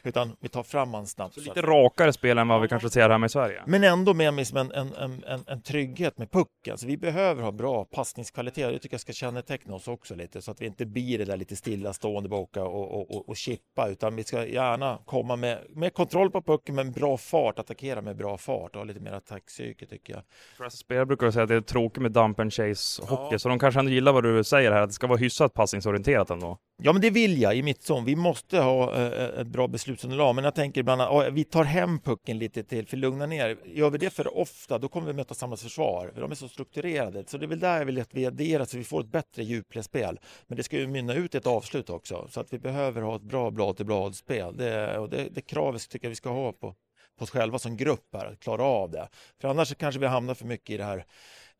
utan 0.03 0.35
vi 0.39 0.49
tar 0.49 0.63
fram 0.63 0.89
man 0.89 1.07
snabbt. 1.07 1.33
Så 1.33 1.39
lite 1.39 1.61
rakare 1.61 2.13
spel 2.13 2.37
än 2.37 2.47
vad 2.47 2.61
vi 2.61 2.67
kanske 2.67 2.89
ser 2.89 3.09
hemma 3.09 3.25
i 3.25 3.29
Sverige? 3.29 3.63
Men 3.65 3.83
ändå 3.83 4.13
med 4.13 4.33
liksom 4.33 4.57
en, 4.57 4.71
en, 4.71 5.23
en, 5.23 5.43
en, 5.47 5.61
trygghet 5.61 6.17
med 6.17 6.31
pucken. 6.31 6.71
Alltså 6.71 6.87
vi 6.87 6.97
behöver 6.97 7.43
ha 7.43 7.51
bra 7.51 7.85
passningskvalitet. 7.85 8.71
Det 8.71 8.79
tycker 8.79 8.93
jag 8.93 9.01
ska 9.01 9.13
känneteckna 9.13 9.75
oss 9.75 9.87
också 9.87 10.15
lite, 10.15 10.41
så 10.41 10.51
att 10.51 10.61
vi 10.61 10.65
inte 10.65 10.85
blir 10.85 11.17
det 11.17 11.25
där 11.25 11.37
lite 11.37 11.55
stillastående 11.55 12.29
boka 12.29 12.63
och, 12.63 12.93
och, 12.93 13.15
och, 13.15 13.29
och 13.29 13.37
chippa, 13.37 13.87
utan 13.89 14.15
vi 14.15 14.23
ska 14.23 14.45
gärna 14.45 14.99
komma 15.05 15.35
med, 15.35 15.59
med 15.69 15.93
kontroll 15.93 16.31
på 16.31 16.41
pucken, 16.41 16.75
med 16.75 16.93
bra 16.93 17.17
fart, 17.17 17.59
attackera 17.59 18.01
med 18.01 18.15
bra 18.15 18.37
fart 18.37 18.71
och 18.71 18.77
ha 18.77 18.83
lite 18.83 18.99
mer 18.99 19.11
attackpsyke 19.11 19.85
tycker 19.85 20.13
jag. 20.13 20.71
Spelare 20.71 21.05
brukar 21.05 21.31
säga 21.31 21.44
att 21.45 21.49
det 21.49 21.55
är 21.55 21.61
tråkigt 21.61 22.01
med 22.01 22.11
dump 22.11 22.39
and 22.39 22.53
chase 22.53 23.01
hockey, 23.01 23.33
ja. 23.33 23.39
så 23.39 23.49
de 23.49 23.59
kanske 23.59 23.79
ändå 23.79 23.91
gillar 23.91 24.13
vad 24.13 24.23
du 24.23 24.43
säger 24.43 24.71
här, 24.71 24.81
att 24.81 24.89
det 24.89 24.93
ska 24.93 25.07
vara 25.07 25.17
hyfsat 25.17 25.53
passningsorienterat 25.53 26.29
ändå. 26.29 26.57
Ja, 26.83 26.93
men 26.93 27.01
det 27.01 27.09
vill 27.09 27.41
jag 27.41 27.55
i 27.55 27.63
mitt 27.63 27.83
zon. 27.83 28.05
Vi 28.05 28.15
måste 28.15 28.59
ha 28.59 28.93
äh, 28.95 29.39
ett 29.41 29.47
bra 29.47 29.67
beslutsunderlag, 29.67 30.35
men 30.35 30.43
jag 30.43 30.55
tänker 30.55 30.81
ibland 30.81 31.01
att 31.01 31.33
vi 31.33 31.43
tar 31.43 31.63
hem 31.63 31.99
pucken 31.99 32.37
lite 32.37 32.63
till, 32.63 32.87
för 32.87 32.97
lugna 32.97 33.25
ner. 33.25 33.57
Gör 33.65 33.89
vi 33.89 33.97
det 33.97 34.09
för 34.09 34.37
ofta, 34.37 34.77
då 34.77 34.87
kommer 34.87 35.07
vi 35.07 35.13
möta 35.13 35.33
samma 35.33 35.57
försvar, 35.57 36.11
för 36.13 36.21
de 36.21 36.31
är 36.31 36.35
så 36.35 36.47
strukturerade. 36.47 37.23
Så 37.27 37.37
det 37.37 37.45
är 37.45 37.47
väl 37.47 37.59
där 37.59 37.77
jag 37.77 37.85
vill 37.85 38.01
att 38.01 38.13
vi 38.13 38.25
adderar, 38.25 38.65
så 38.65 38.77
vi 38.77 38.83
får 38.83 39.01
ett 39.01 39.11
bättre 39.11 39.43
djupledsspel. 39.43 40.19
Men 40.47 40.57
det 40.57 40.63
ska 40.63 40.77
ju 40.77 40.87
mynna 40.87 41.13
ut 41.13 41.35
i 41.35 41.37
ett 41.37 41.47
avslut 41.47 41.89
också, 41.89 42.27
så 42.29 42.39
att 42.39 42.53
vi 42.53 42.59
behöver 42.59 43.01
ha 43.01 43.15
ett 43.15 43.21
bra 43.21 43.51
blad 43.51 43.77
till 43.77 43.85
blad-spel. 43.85 44.57
Det, 44.57 44.97
och 44.97 45.09
det, 45.09 45.27
det 45.31 45.41
kravet 45.41 45.89
tycker 45.89 46.05
jag 46.05 46.09
vi 46.09 46.15
ska 46.15 46.29
ha 46.29 46.51
på, 46.51 46.75
på 47.17 47.23
oss 47.23 47.29
själva 47.29 47.59
som 47.59 47.77
grupp 47.77 48.07
här, 48.13 48.25
att 48.25 48.39
klara 48.39 48.63
av 48.63 48.91
det. 48.91 49.09
För 49.41 49.47
annars 49.47 49.75
kanske 49.75 49.99
vi 49.99 50.07
hamnar 50.07 50.33
för 50.33 50.45
mycket 50.45 50.69
i 50.69 50.77
det 50.77 50.83
här 50.83 51.05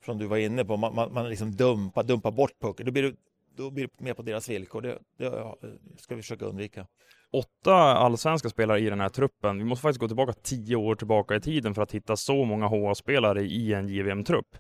som 0.06 0.18
du 0.18 0.26
var 0.26 0.38
inne 0.38 0.66
på, 0.66 0.78
man, 0.78 0.96
man, 0.96 1.14
man 1.14 1.30
liksom 1.30 1.56
dumpar, 1.56 2.04
dumpar 2.04 2.32
bort 2.32 2.60
pucken. 2.62 2.86
Då 2.86 2.92
blir, 2.92 3.04
det, 3.04 3.16
då 3.58 3.72
blir 3.72 3.84
det 3.84 4.04
mer 4.04 4.14
på 4.14 4.22
deras 4.22 4.50
villkor. 4.50 4.82
Det, 4.82 5.00
det 5.18 5.56
ska 5.98 6.16
vi 6.16 6.22
försöka 6.22 6.46
undvika. 6.46 6.88
Åtta 7.32 7.76
allsvenska 7.76 8.50
spelare 8.50 8.80
i 8.80 8.90
den 8.90 9.00
här 9.00 9.10
truppen. 9.10 9.58
Vi 9.58 9.64
måste 9.64 9.82
faktiskt 9.82 10.00
gå 10.00 10.08
tillbaka 10.08 10.34
tio 10.34 10.76
år 10.76 10.96
tillbaka 10.96 11.36
i 11.36 11.42
tiden 11.42 11.76
för 11.76 11.82
att 11.82 11.92
hitta 11.92 12.16
så 12.16 12.46
många 12.46 12.68
HA-spelare 12.68 13.42
i 13.42 13.74
en 13.74 13.88
JVM-trupp. 13.88 14.58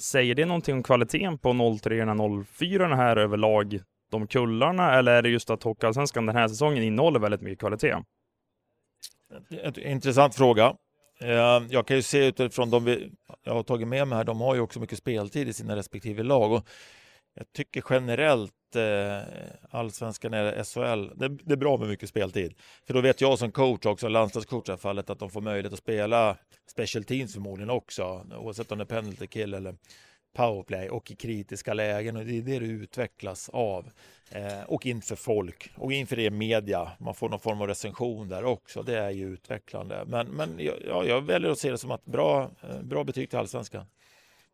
Säger 0.00 0.34
det 0.34 0.44
någonting 0.44 0.74
om 0.74 0.82
kvaliteten 0.82 1.38
på 1.38 1.78
03 1.82 2.04
04 2.46 2.96
här 2.96 3.16
överlag, 3.16 3.80
de 4.10 4.26
kullarna, 4.26 4.98
eller 4.98 5.12
är 5.12 5.22
det 5.22 5.28
just 5.28 5.50
att 5.50 5.62
Hockeyallsvenskan 5.62 6.26
den 6.26 6.36
här 6.36 6.48
säsongen 6.48 6.82
innehåller 6.82 7.20
väldigt 7.20 7.40
mycket 7.40 7.58
kvalitet? 7.58 7.96
Intressant 9.76 10.34
fråga. 10.34 10.76
Eh, 11.20 11.62
jag 11.70 11.86
kan 11.86 11.96
ju 11.96 12.02
se 12.02 12.26
utifrån 12.26 12.70
de 12.70 12.84
vi, 12.84 13.10
jag 13.42 13.54
har 13.54 13.62
tagit 13.62 13.88
med 13.88 14.08
mig 14.08 14.16
här, 14.16 14.24
de 14.24 14.40
har 14.40 14.54
ju 14.54 14.60
också 14.60 14.80
mycket 14.80 14.98
speltid 14.98 15.48
i 15.48 15.52
sina 15.52 15.76
respektive 15.76 16.22
lag. 16.22 16.52
Och 16.52 16.68
jag 17.34 17.52
tycker 17.52 17.84
generellt 17.90 18.76
eh, 18.76 19.34
allsvenskan 19.70 20.34
eller 20.34 20.64
SHL, 20.64 21.18
det, 21.18 21.28
det, 21.28 21.52
är 21.52 21.56
bra 21.56 21.76
med 21.76 21.88
mycket 21.88 22.08
speltid. 22.08 22.54
För 22.86 22.94
då 22.94 23.00
vet 23.00 23.20
jag 23.20 23.38
som 23.38 23.52
coach 23.52 23.86
också, 23.86 24.08
landslagscoach 24.08 24.62
i 24.62 24.66
det 24.66 24.72
här 24.72 24.78
fallet, 24.78 25.10
att 25.10 25.18
de 25.18 25.30
får 25.30 25.40
möjlighet 25.40 25.72
att 25.72 25.78
spela 25.78 26.36
special 26.70 27.04
teams 27.04 27.32
förmodligen 27.34 27.70
också, 27.70 28.26
oavsett 28.36 28.72
om 28.72 28.78
det 28.78 28.84
är 28.84 28.86
penalty 28.86 29.26
kill 29.26 29.54
eller 29.54 29.74
powerplay 30.36 30.88
och 30.88 31.10
i 31.10 31.14
kritiska 31.14 31.74
lägen 31.74 32.16
och 32.16 32.24
det 32.24 32.38
är 32.38 32.42
det 32.42 32.58
du 32.58 32.66
utvecklas 32.66 33.48
av. 33.48 33.90
Eh, 34.30 34.62
och 34.66 34.86
inför 34.86 35.16
folk 35.16 35.70
och 35.76 35.92
inför 35.92 36.16
det 36.16 36.30
media. 36.30 36.92
Man 36.98 37.14
får 37.14 37.28
någon 37.28 37.40
form 37.40 37.60
av 37.60 37.66
recension 37.66 38.28
där 38.28 38.44
också. 38.44 38.82
Det 38.82 38.98
är 38.98 39.10
ju 39.10 39.32
utvecklande. 39.32 40.04
Men, 40.06 40.26
men 40.26 40.50
ja, 40.88 41.04
jag 41.04 41.20
väljer 41.20 41.50
att 41.50 41.58
se 41.58 41.70
det 41.70 41.78
som 41.78 41.90
ett 41.90 42.04
bra, 42.04 42.50
eh, 42.62 42.82
bra 42.82 43.04
betyg 43.04 43.30
till 43.30 43.38
allsvenskan. 43.38 43.84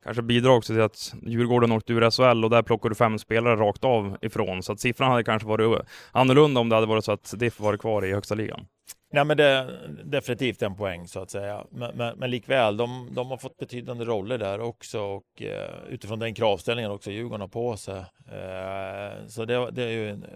Kanske 0.04 0.22
bidrar 0.22 0.50
också 0.50 0.72
till 0.72 0.82
att 0.82 1.14
Djurgården 1.22 1.72
åkte 1.72 1.92
ur 1.92 2.10
SHL 2.10 2.44
och 2.44 2.50
där 2.50 2.62
plockar 2.62 2.88
du 2.88 2.94
fem 2.94 3.18
spelare 3.18 3.56
rakt 3.56 3.84
av 3.84 4.16
ifrån. 4.22 4.62
Så 4.62 4.72
att 4.72 4.80
siffran 4.80 5.10
hade 5.10 5.24
kanske 5.24 5.48
varit 5.48 5.86
annorlunda 6.12 6.60
om 6.60 6.68
det 6.68 6.74
hade 6.74 6.86
varit 6.86 7.04
så 7.04 7.12
att 7.12 7.34
DIF 7.36 7.60
varit 7.60 7.80
kvar 7.80 8.04
i 8.04 8.12
högsta 8.12 8.34
ligan. 8.34 8.66
Nej, 9.12 9.24
men 9.24 9.36
det 9.36 9.78
definitivt 10.04 10.62
en 10.62 10.74
poäng 10.74 11.08
så 11.08 11.20
att 11.20 11.30
säga. 11.30 11.64
Men, 11.70 11.96
men, 11.96 12.18
men 12.18 12.30
likväl, 12.30 12.76
de, 12.76 13.08
de 13.14 13.30
har 13.30 13.36
fått 13.36 13.56
betydande 13.56 14.04
roller 14.04 14.38
där 14.38 14.60
också 14.60 15.00
och 15.00 15.42
eh, 15.42 15.70
utifrån 15.88 16.18
den 16.18 16.34
kravställningen 16.34 16.90
också 16.90 17.10
Djurgården 17.10 17.40
har 17.40 17.48
på 17.48 17.76
sig. 17.76 17.98
Eh, 17.98 19.26
så 19.28 19.44
det, 19.44 19.70
det, 19.70 19.82
är 19.82 19.88
ju 19.88 20.10
en, 20.10 20.26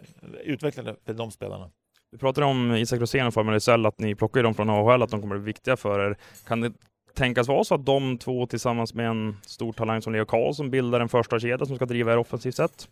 utvecklande 0.44 0.96
för 1.06 1.14
de 1.14 1.30
spelarna. 1.30 1.70
Du 2.12 2.18
pratade 2.18 2.46
om 2.46 2.74
Isak 2.74 3.00
Rosén 3.00 3.26
och 3.26 3.34
Formel 3.34 3.60
SL, 3.60 3.86
att 3.86 3.98
ni 3.98 4.14
plockar 4.14 4.42
dem 4.42 4.54
från 4.54 4.70
AHL, 4.70 5.02
att 5.02 5.10
de 5.10 5.20
kommer 5.20 5.38
bli 5.38 5.44
viktiga 5.44 5.76
för 5.76 6.10
er. 6.10 6.16
Kan 6.46 6.60
det 6.60 6.72
tänkas 7.14 7.48
vara 7.48 7.64
så 7.64 7.74
att 7.74 7.86
de 7.86 8.18
två 8.18 8.46
tillsammans 8.46 8.94
med 8.94 9.06
en 9.08 9.36
stor 9.46 9.72
talang 9.72 10.02
som 10.02 10.12
Leo 10.12 10.24
Karlsson 10.24 10.70
bildar 10.70 11.00
en 11.00 11.08
första 11.08 11.40
kedja 11.40 11.66
som 11.66 11.76
ska 11.76 11.86
driva 11.86 12.12
er 12.12 12.16
offensivt 12.16 12.54
sett? 12.54 12.88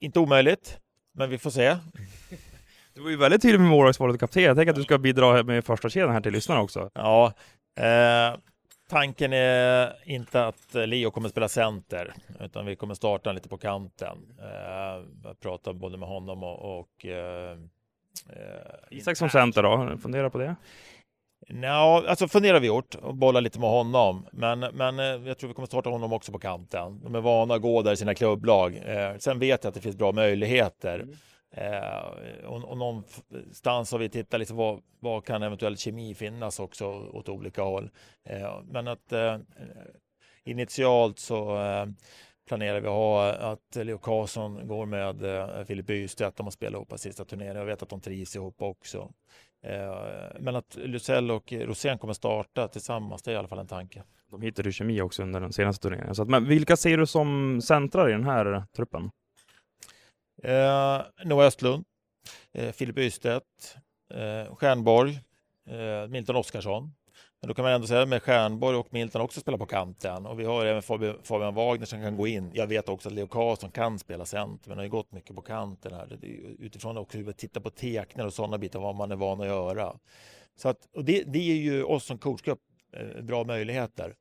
Inte 0.00 0.20
omöjligt, 0.20 0.78
men 1.14 1.30
vi 1.30 1.38
får 1.38 1.50
se. 1.50 1.76
Du 2.94 3.02
var 3.02 3.10
ju 3.10 3.16
väldigt 3.16 3.42
tydlig 3.42 3.60
med 3.60 3.70
målvaktsvalet 3.70 4.14
och 4.14 4.20
kapten. 4.20 4.42
Jag 4.42 4.56
tänker 4.56 4.70
att 4.70 4.76
du 4.76 4.82
ska 4.82 4.98
bidra 4.98 5.42
med 5.42 5.64
första 5.64 5.88
kedjan 5.88 6.12
här 6.12 6.20
till 6.20 6.32
lyssnarna 6.32 6.60
också. 6.60 6.90
Ja, 6.94 7.32
eh, 7.76 8.38
tanken 8.88 9.32
är 9.32 9.92
inte 10.04 10.46
att 10.46 10.74
Leo 10.74 11.10
kommer 11.10 11.28
spela 11.28 11.48
center, 11.48 12.12
utan 12.40 12.66
vi 12.66 12.76
kommer 12.76 12.94
starta 12.94 13.32
lite 13.32 13.48
på 13.48 13.58
kanten. 13.58 14.18
Eh, 14.40 15.04
jag 15.24 15.40
pratar 15.40 15.72
både 15.72 15.96
med 15.96 16.08
honom 16.08 16.42
och, 16.42 16.78
och 16.78 17.06
eh, 17.06 17.52
eh 17.52 17.58
Isak 18.90 19.16
som 19.16 19.30
center 19.30 19.62
då, 19.62 19.98
fundera 20.02 20.30
på 20.30 20.38
det? 20.38 20.56
Ja, 21.48 22.04
alltså 22.08 22.28
funderar 22.28 22.60
vi 22.60 22.66
gjort 22.66 22.94
och 22.94 23.14
bollar 23.14 23.40
lite 23.40 23.60
med 23.60 23.70
honom. 23.70 24.26
Men, 24.32 24.60
men 24.60 24.98
eh, 24.98 25.04
jag 25.04 25.38
tror 25.38 25.48
vi 25.48 25.54
kommer 25.54 25.66
starta 25.66 25.90
honom 25.90 26.12
också 26.12 26.32
på 26.32 26.38
kanten. 26.38 27.00
De 27.04 27.14
är 27.14 27.20
vana 27.20 27.54
att 27.54 27.62
gå 27.62 27.82
där 27.82 27.92
i 27.92 27.96
sina 27.96 28.14
klubblag. 28.14 28.80
Eh, 28.86 29.16
sen 29.18 29.38
vet 29.38 29.64
jag 29.64 29.68
att 29.68 29.74
det 29.74 29.80
finns 29.80 29.96
bra 29.96 30.12
möjligheter. 30.12 31.06
Eh, 31.52 32.44
och, 32.44 32.64
och 32.64 32.78
någonstans 32.78 33.92
har 33.92 33.98
vi 33.98 34.08
tittat 34.08 34.40
liksom 34.40 34.56
vad, 34.56 34.82
vad 35.00 35.24
kan 35.24 35.42
eventuell 35.42 35.76
kemi 35.76 36.14
finnas 36.14 36.60
också 36.60 36.86
åt 37.12 37.28
olika 37.28 37.62
håll. 37.62 37.90
Eh, 38.24 38.60
men 38.64 38.88
att 38.88 39.12
eh, 39.12 39.38
initialt 40.44 41.18
så 41.18 41.58
eh, 41.64 41.86
planerar 42.48 42.80
vi 42.80 42.86
att 42.86 42.92
ha 42.92 43.32
att 43.32 43.76
Leo 43.76 43.98
Karlsson 43.98 44.68
går 44.68 44.86
med 44.86 45.24
eh, 45.24 45.64
Filip 45.64 45.86
Bystedt. 45.86 46.36
De 46.36 46.46
har 46.46 46.50
spelat 46.50 46.74
ihop 46.74 47.00
sista 47.00 47.24
turneringen. 47.24 47.56
Jag 47.56 47.64
vet 47.64 47.82
att 47.82 47.88
de 47.88 48.00
trivs 48.00 48.36
ihop 48.36 48.62
också. 48.62 49.12
Eh, 49.64 49.96
men 50.40 50.56
att 50.56 50.76
Lucell 50.76 51.30
och 51.30 51.52
Rosén 51.52 51.98
kommer 51.98 52.14
starta 52.14 52.68
tillsammans, 52.68 53.22
det 53.22 53.30
är 53.30 53.34
i 53.34 53.38
alla 53.38 53.48
fall 53.48 53.58
en 53.58 53.66
tanke. 53.66 54.02
De 54.30 54.42
hittade 54.42 54.68
ju 54.68 54.72
kemi 54.72 55.00
också 55.00 55.22
under 55.22 55.40
den 55.40 55.52
senaste 55.52 55.82
turneringen. 55.82 56.14
Så 56.14 56.22
att, 56.22 56.28
men 56.28 56.48
vilka 56.48 56.76
ser 56.76 56.98
du 56.98 57.06
som 57.06 57.60
centrar 57.62 58.08
i 58.08 58.12
den 58.12 58.24
här 58.24 58.64
truppen? 58.76 59.10
Eh, 60.44 61.02
Noah 61.24 61.46
Östlund, 61.46 61.84
eh, 62.52 62.72
Filip 62.72 62.98
Ystedt, 62.98 63.76
eh, 64.14 64.54
Stjärnborg, 64.54 65.20
eh, 65.66 66.08
Milton 66.08 66.36
Oskarsson. 66.36 66.92
Men 67.40 67.48
då 67.48 67.54
kan 67.54 67.62
man 67.62 67.72
ändå 67.72 67.86
säga 67.86 68.06
med 68.06 68.22
Stjärnborg 68.22 68.76
och 68.76 68.92
Milton 68.92 69.22
också 69.22 69.40
spelar 69.40 69.58
på 69.58 69.66
kanten 69.66 70.26
och 70.26 70.40
vi 70.40 70.44
har 70.44 70.66
även 70.66 70.82
Fabian, 71.22 71.54
Wagner 71.54 71.86
som 71.86 72.02
kan 72.02 72.16
gå 72.16 72.26
in. 72.26 72.50
Jag 72.54 72.66
vet 72.66 72.88
också 72.88 73.08
att 73.08 73.14
Leo 73.14 73.26
Karlsson 73.26 73.70
kan 73.70 73.98
spela 73.98 74.24
center, 74.24 74.68
men 74.68 74.78
har 74.78 74.84
ju 74.84 74.90
gått 74.90 75.12
mycket 75.12 75.36
på 75.36 75.42
kanten 75.42 75.94
här. 75.94 76.18
Utifrån 76.58 76.98
också 76.98 77.18
hur 77.18 77.24
vi 77.24 77.32
tittar 77.32 77.60
på 77.60 77.70
teckningar 77.70 78.26
och 78.26 78.34
sådana 78.34 78.58
bitar, 78.58 78.80
vad 78.80 78.94
man 78.94 79.12
är 79.12 79.16
van 79.16 79.40
att 79.40 79.46
göra. 79.46 79.96
Så 80.56 80.68
att, 80.68 80.88
och 80.94 81.04
det, 81.04 81.22
det 81.26 81.38
ger 81.38 81.54
ju 81.54 81.84
oss 81.84 82.04
som 82.04 82.18
coachgrupp 82.18 82.60
eh, 82.96 83.22
bra 83.22 83.44
möjligheter. 83.44 84.14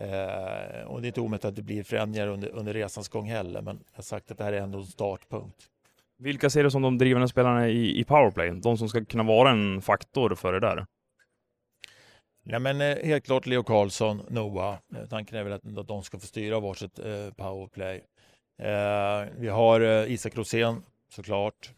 Eh, 0.00 0.86
och 0.86 1.00
det 1.00 1.06
är 1.06 1.08
inte 1.08 1.20
omöjligt 1.20 1.44
att 1.44 1.56
det 1.56 1.62
blir 1.62 1.82
förändringar 1.82 2.26
under, 2.26 2.48
under 2.48 2.74
resans 2.74 3.08
gång 3.08 3.28
heller, 3.28 3.62
men 3.62 3.76
jag 3.90 3.96
har 3.96 4.02
sagt 4.02 4.30
att 4.30 4.38
det 4.38 4.44
här 4.44 4.52
är 4.52 4.60
ändå 4.60 4.78
en 4.78 4.86
startpunkt. 4.86 5.56
Vilka 6.18 6.50
ser 6.50 6.64
du 6.64 6.70
som 6.70 6.82
de 6.82 6.98
drivande 6.98 7.28
spelarna 7.28 7.68
i, 7.68 8.00
i 8.00 8.04
powerplay? 8.04 8.50
De 8.50 8.78
som 8.78 8.88
ska 8.88 9.04
kunna 9.04 9.22
vara 9.22 9.50
en 9.50 9.82
faktor 9.82 10.34
för 10.34 10.52
det 10.52 10.60
där? 10.60 10.86
Nej, 12.42 12.60
men 12.60 12.80
eh, 12.80 12.96
helt 13.04 13.24
klart 13.24 13.46
Leo 13.46 13.62
Karlsson, 13.62 14.22
Noah. 14.28 14.78
Eh, 14.96 15.06
tanken 15.10 15.38
är 15.38 15.44
väl 15.44 15.52
att, 15.52 15.88
de 15.88 16.02
ska 16.02 16.18
få 16.18 16.26
styra 16.26 16.60
varsitt 16.60 16.98
eh, 16.98 17.30
powerplay. 17.36 18.04
Eh, 18.62 19.28
vi 19.38 19.48
har 19.48 19.80
eh, 19.80 20.12
Isak 20.12 20.36
Rosén 20.36 20.82
såklart. 21.08 21.70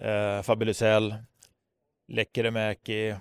Eh, 0.00 0.42
Fabio 0.42 0.66
Lysell, 0.66 1.14
Lekkerimäki, 2.12 3.14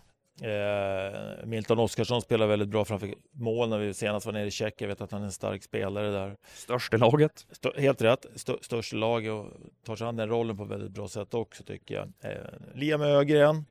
Eh, 0.44 1.46
Milton 1.46 1.80
Oskarsson 1.80 2.22
spelar 2.22 2.48
väldigt 2.48 2.70
bra 2.70 2.86
framför 2.86 3.14
mål 3.32 3.70
när 3.70 3.78
vi 3.78 3.94
senast 3.94 4.26
var 4.26 4.34
nere 4.34 4.48
i 4.48 4.52
Tjeckien. 4.52 4.90
Jag 4.90 4.96
vet 4.96 5.02
att 5.02 5.12
han 5.12 5.22
är 5.22 5.26
en 5.26 5.32
stark 5.32 5.64
spelare 5.64 6.12
där. 6.12 6.38
Störst 6.54 6.94
i 6.94 6.98
laget. 6.98 7.46
St 7.52 7.70
helt 7.78 8.02
rätt. 8.02 8.26
St 8.36 8.54
störst 8.62 8.94
i 8.94 8.96
laget 8.96 9.32
och 9.32 9.48
tar 9.86 9.96
sig 9.96 10.08
an 10.08 10.16
den 10.16 10.30
rollen 10.30 10.58
på 10.58 10.64
väldigt 10.64 10.92
bra 10.92 11.08
sätt 11.08 11.34
också 11.34 11.64
tycker 11.64 11.96
jag. 11.96 12.32
Eh, 12.32 12.42
Liam 12.74 13.02
Ögren. 13.02 13.66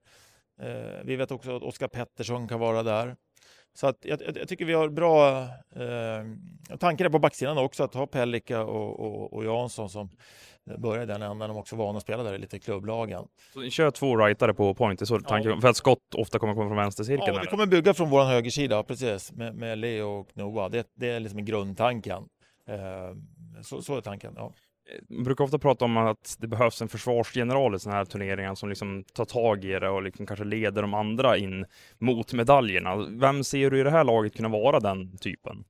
Eh, 0.62 1.02
vi 1.04 1.16
vet 1.16 1.30
också 1.30 1.56
att 1.56 1.62
Oskar 1.62 1.88
Pettersson 1.88 2.48
kan 2.48 2.60
vara 2.60 2.82
där. 2.82 3.16
Så 3.74 3.86
att 3.86 3.98
jag, 4.02 4.22
jag, 4.22 4.36
jag 4.36 4.48
tycker 4.48 4.64
vi 4.64 4.74
har 4.74 4.88
bra 4.88 5.42
eh, 5.76 6.76
tankar 6.78 7.08
på 7.08 7.18
backsidan 7.18 7.58
också 7.58 7.84
att 7.84 7.94
ha 7.94 8.06
Pellika 8.06 8.62
och, 8.62 9.00
och, 9.00 9.32
och 9.32 9.44
Jansson 9.44 9.90
som 9.90 10.10
börjar 10.78 11.02
i 11.02 11.06
den 11.06 11.22
änden. 11.22 11.38
De 11.38 11.50
är 11.50 11.58
också 11.58 11.76
vana 11.76 11.96
att 11.96 12.02
spela 12.02 12.22
där 12.22 12.34
i 12.34 12.38
lite 12.38 12.58
klubblagen. 12.58 13.24
Så 13.52 13.60
ni 13.60 13.70
kör 13.70 13.90
två 13.90 14.16
rightare 14.16 14.54
på 14.54 14.74
point, 14.74 15.08
så 15.08 15.20
tanken, 15.20 15.50
ja. 15.50 15.60
för 15.60 15.68
att 15.68 15.76
skott 15.76 16.14
ofta 16.16 16.38
kommer 16.38 16.54
komma 16.54 16.68
från 16.68 16.76
vänstercirkeln? 16.76 17.34
Ja, 17.34 17.40
vi 17.40 17.46
kommer 17.46 17.66
bygga 17.66 17.94
från 17.94 18.10
vår 18.10 18.24
högersida, 18.24 18.82
precis, 18.82 19.32
med, 19.32 19.54
med 19.54 19.78
Leo 19.78 20.08
och 20.08 20.28
Noah. 20.34 20.70
Det, 20.70 20.86
det 20.94 21.08
är 21.08 21.20
liksom 21.20 21.44
grundtanken. 21.44 22.22
Eh, 22.68 23.16
så, 23.62 23.82
så 23.82 23.96
är 23.96 24.00
tanken, 24.00 24.34
ja. 24.36 24.52
Man 25.08 25.24
brukar 25.24 25.44
ofta 25.44 25.58
prata 25.58 25.84
om 25.84 25.96
att 25.96 26.36
det 26.38 26.46
behövs 26.46 26.82
en 26.82 26.88
försvarsgeneral 26.88 27.74
i 27.74 27.78
sådana 27.78 27.98
här 27.98 28.04
turneringar 28.04 28.54
som 28.54 28.68
liksom 28.68 29.04
tar 29.14 29.24
tag 29.24 29.64
i 29.64 29.78
det 29.78 29.88
och 29.88 30.02
liksom 30.02 30.26
kanske 30.26 30.44
leder 30.44 30.82
de 30.82 30.94
andra 30.94 31.36
in 31.36 31.66
mot 31.98 32.32
medaljerna. 32.32 32.96
Vem 32.96 33.44
ser 33.44 33.70
du 33.70 33.80
i 33.80 33.82
det 33.82 33.90
här 33.90 34.04
laget 34.04 34.36
kunna 34.36 34.48
vara 34.48 34.80
den 34.80 35.18
typen? 35.18 35.64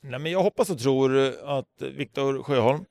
Nej, 0.00 0.20
men 0.20 0.32
jag 0.32 0.42
hoppas 0.42 0.70
och 0.70 0.78
tror 0.78 1.32
att 1.44 1.82
Viktor 1.96 2.42
Sjöholm 2.42 2.84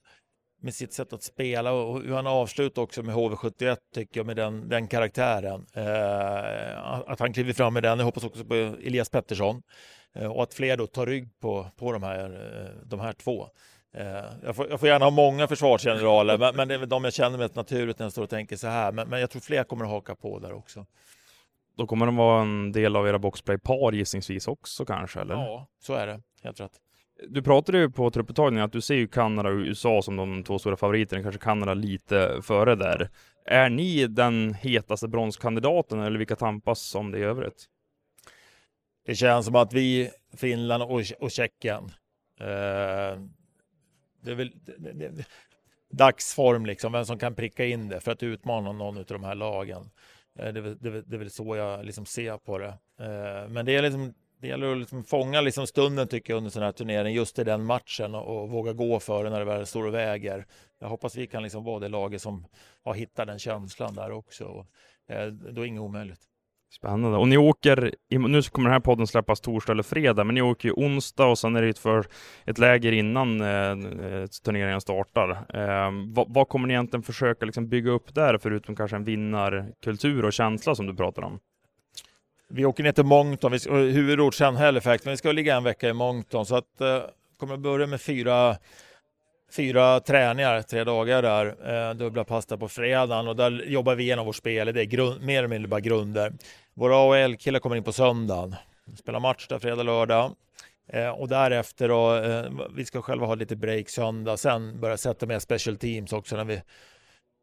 med 0.62 0.74
sitt 0.74 0.94
sätt 0.94 1.14
att 1.14 1.24
spela 1.24 1.72
och 1.72 2.02
hur 2.02 2.14
han 2.14 2.28
avslutar 2.28 2.82
också 2.82 3.04
med 3.04 3.16
HV71 3.16 3.78
tycker 3.94 4.20
jag 4.20 4.28
med 4.28 4.36
den, 4.36 4.70
den 4.70 4.88
karaktären. 4.88 5.66
Eh, 5.74 7.10
att 7.12 7.20
han 7.20 7.34
kliver 7.34 7.54
fram 7.54 7.74
med 7.74 7.84
den. 7.84 8.00
Jag 8.00 8.06
hoppas 8.06 8.24
också 8.24 8.46
på 8.46 8.54
Elias 8.56 9.10
Pettersson 9.10 9.62
eh, 10.16 10.32
och 10.32 10.44
att 10.44 10.54
fler 10.54 10.78
då 10.78 10.88
tar 10.88 11.06
rygg 11.06 11.40
på, 11.40 11.68
på 11.76 11.92
de, 11.92 12.04
här, 12.04 12.24
eh, 12.26 12.88
de 12.88 13.00
här 13.00 13.14
två. 13.14 13.50
Eh, 13.94 14.26
jag 14.44 14.56
får, 14.56 14.70
jag 14.70 14.80
får, 14.80 14.90
gärna 14.90 15.06
ha 15.06 15.10
många 15.10 15.48
försvarsgeneraler, 15.48 16.38
men, 16.40 16.56
men, 16.56 16.68
det 16.68 16.74
är 16.74 16.78
väl 16.78 16.90
de 16.90 17.04
jag 17.04 17.14
känner 17.14 17.38
mest 17.38 17.56
naturligt 17.56 18.00
när 18.00 18.06
jag 18.06 18.12
står 18.12 18.24
och 18.24 18.30
tänker 18.30 18.56
så 18.56 18.68
här. 18.68 18.92
Men, 18.92 19.10
men 19.10 19.20
jag 19.20 19.30
tror 19.30 19.42
fler 19.42 19.64
kommer 19.64 19.86
att 19.86 19.92
haka 19.92 20.16
på 20.16 20.40
där 20.40 20.54
också. 20.54 20.86
Då 21.78 21.88
kommer 21.88 22.06
de 22.06 22.16
vara 22.16 22.42
en 22.42 22.72
del 22.72 22.96
av 22.96 23.08
era 23.08 23.20
boxplay-par 23.20 23.92
gissningsvis 23.92 24.48
också 24.48 24.86
kanske? 24.86 25.20
Eller? 25.20 25.36
Ja, 25.36 25.68
så 25.80 25.94
är 25.94 26.08
det. 26.08 26.22
Helt 26.44 26.60
rätt. 26.60 26.72
Du 27.28 27.42
pratade 27.42 27.78
ju 27.78 27.90
på 27.90 28.10
trupputtagningen 28.10 28.66
att 28.66 28.72
du 28.72 28.82
ser 28.82 28.96
ju 28.96 29.08
Kanada 29.08 29.50
och 29.50 29.56
USA 29.56 30.02
som 30.02 30.16
de 30.16 30.44
två 30.44 30.60
stora 30.60 30.78
favoriterna, 30.78 31.24
kanske 31.24 31.42
Kanada 31.42 31.74
lite 31.74 32.40
före 32.42 32.76
där. 32.76 33.10
Är 33.46 33.70
ni 33.70 34.08
den 34.08 34.54
hetaste 34.54 35.08
bronskandidaten 35.08 36.00
eller 36.00 36.18
vilka 36.18 36.36
tampas 36.36 36.96
om 36.96 37.12
det 37.12 37.20
i 37.20 37.24
övrigt? 37.24 37.66
Det 39.06 39.16
känns 39.16 39.46
som 39.46 39.56
att 39.56 39.74
vi, 39.74 40.12
Finland 40.38 40.84
och, 40.84 41.02
och 41.20 41.32
Tjeckien, 41.32 41.84
eh, 42.40 43.20
det 44.22 44.32
är 44.32 44.36
väl 44.36 44.52
det, 44.78 44.94
det, 44.94 45.26
dagsform 45.90 46.66
liksom, 46.66 46.92
vem 46.92 47.06
som 47.06 47.20
kan 47.20 47.36
pricka 47.36 47.66
in 47.66 47.90
det 47.90 48.00
för 48.00 48.12
att 48.12 48.24
utmana 48.24 48.72
någon 48.72 48.98
av 48.98 49.06
de 49.06 49.24
här 49.24 49.36
lagen. 49.36 49.90
Eh, 50.40 50.54
det, 50.54 50.62
det, 50.62 51.02
det 51.02 51.16
är 51.16 51.20
väl 51.20 51.32
så 51.32 51.56
jag 51.56 51.86
liksom 51.86 52.06
ser 52.06 52.38
på 52.38 52.58
det. 52.58 52.74
Eh, 53.00 53.50
men 53.50 53.66
det 53.66 53.76
är 53.76 53.82
liksom 53.82 54.14
det 54.40 54.48
gäller 54.48 54.72
att 54.72 54.78
liksom 54.78 55.04
fånga 55.04 55.42
liksom 55.42 55.68
stunden 55.68 56.08
tycker 56.08 56.34
jag 56.34 56.38
under 56.38 56.52
sån 56.52 56.64
här 56.64 56.72
turnering, 56.72 57.16
just 57.16 57.40
i 57.40 57.44
den 57.44 57.66
matchen 57.66 58.16
och, 58.16 58.42
och 58.42 58.50
våga 58.50 58.74
gå 58.74 59.00
för 59.00 59.24
det 59.24 59.30
när 59.30 59.40
det 59.40 59.46
väl 59.46 59.66
står 59.66 59.86
och 59.86 59.94
väger. 59.94 60.46
Jag 60.80 60.90
hoppas 60.90 61.16
vi 61.16 61.28
kan 61.28 61.44
liksom 61.44 61.64
vara 61.64 61.80
det 61.80 61.88
laget 61.88 62.22
som 62.22 62.46
har 62.84 62.94
hittat 62.94 63.28
den 63.28 63.40
känslan 63.40 63.96
där 63.96 64.12
också. 64.12 64.46
Och, 64.46 64.66
eh, 65.14 65.28
då 65.28 65.62
är 65.62 65.66
inget 65.66 65.82
omöjligt. 65.82 66.22
Spännande. 66.70 67.18
Och 67.18 67.28
ni 67.28 67.38
åker, 67.38 67.94
nu 68.10 68.42
kommer 68.42 68.70
den 68.70 68.74
här 68.74 68.80
podden 68.80 69.08
släppas 69.08 69.42
torsdag 69.42 69.74
eller 69.74 69.84
fredag, 69.84 70.24
men 70.24 70.36
ni 70.36 70.42
åker 70.42 70.70
ju 70.70 70.74
onsdag 70.74 71.26
och 71.26 71.40
sen 71.40 71.56
är 71.56 71.62
det 71.62 71.70
ett, 71.70 71.80
för, 71.80 72.06
ett 72.46 72.58
läger 72.58 72.92
innan 72.92 73.42
eh, 73.42 73.48
eh, 73.48 74.26
turneringen 74.46 74.82
startar. 74.82 75.30
Eh, 75.30 75.92
vad, 76.14 76.34
vad, 76.34 76.50
kommer 76.50 76.68
ni 76.68 76.74
egentligen 76.74 77.04
försöka 77.04 77.46
liksom 77.46 77.70
bygga 77.70 77.92
upp 77.92 78.16
där, 78.16 78.38
förutom 78.38 78.76
kanske 78.76 78.98
en 78.98 79.04
vinnarkultur 79.04 80.26
och 80.26 80.34
känsla 80.34 80.76
som 80.76 80.88
du 80.88 80.96
pratar 80.96 81.22
om? 81.22 81.40
Vi 82.50 82.66
åker 82.66 82.84
ner 82.84 82.92
till 82.92 83.06
Moncton, 83.06 83.52
vi 83.52 83.60
ska, 83.60 83.74
huvudort 83.74 84.36
sen 84.36 84.56
Halifax, 84.56 85.06
men 85.06 85.12
vi 85.12 85.18
ska 85.18 85.32
ligga 85.32 85.56
en 85.56 85.64
vecka 85.64 85.90
i 85.90 85.94
Moncton 85.94 86.46
så 86.46 86.56
att 86.56 86.82
eh, 86.82 87.02
kommer 87.38 87.54
att 87.54 87.60
börja 87.60 87.88
med 87.88 88.02
fyra 88.02 88.58
fyra 89.52 90.00
träningar, 90.00 90.62
tre 90.62 90.84
dagar 90.84 91.22
där, 91.22 91.56
eh, 91.90 91.94
dubbla 91.94 92.24
pass 92.24 92.46
på 92.46 92.68
fredagen 92.68 93.28
och 93.28 93.36
där 93.36 93.64
jobbar 93.68 93.96
vi 93.96 94.04
igenom 94.04 94.26
vårt 94.26 94.36
spel. 94.36 94.74
Det 94.74 94.82
är 94.82 94.86
grund, 94.86 95.22
mer 95.22 95.38
eller 95.38 95.48
mindre 95.48 95.68
bara 95.68 95.80
grunder. 95.80 96.34
Våra 96.74 96.96
AHL-killar 96.96 97.60
kommer 97.60 97.76
in 97.76 97.84
på 97.84 97.92
söndagen, 97.94 98.56
spelar 99.00 99.20
match 99.20 99.48
där 99.48 99.60
fredag, 99.60 99.84
lördag. 99.84 100.32
Eh, 100.94 101.10
och 101.10 101.28
därefter 101.28 101.90
då, 101.90 102.16
eh, 102.16 102.46
vi 102.76 102.86
ska 102.86 103.02
själva 103.02 103.26
ha 103.26 103.36
lite 103.36 103.56
break 103.56 103.90
söndag, 103.90 104.38
sen 104.38 104.80
börja 104.80 104.98
sätta 104.98 105.26
med 105.26 105.42
special 105.42 105.78
teams 105.78 106.14
också 106.14 106.36
när 106.36 106.46
vi 106.46 106.62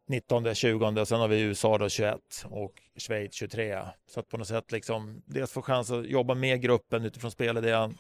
19, 0.09 0.55
20, 0.55 1.05
sen 1.07 1.21
har 1.21 1.29
vi 1.29 1.41
USA 1.41 1.79
då 1.79 1.89
21 1.89 2.21
och 2.45 2.73
Schweiz 2.97 3.35
23. 3.35 3.79
Så 4.07 4.21
att 4.21 4.29
på 4.29 4.37
något 4.37 4.49
sätt 4.49 4.73
liksom 4.73 5.23
dels 5.27 5.53
få 5.53 5.63
chans 5.63 5.91
att 5.91 6.07
jobba 6.07 6.35
med 6.35 6.63
gruppen 6.63 7.05
utifrån 7.05 7.31
spelidén, 7.31 7.95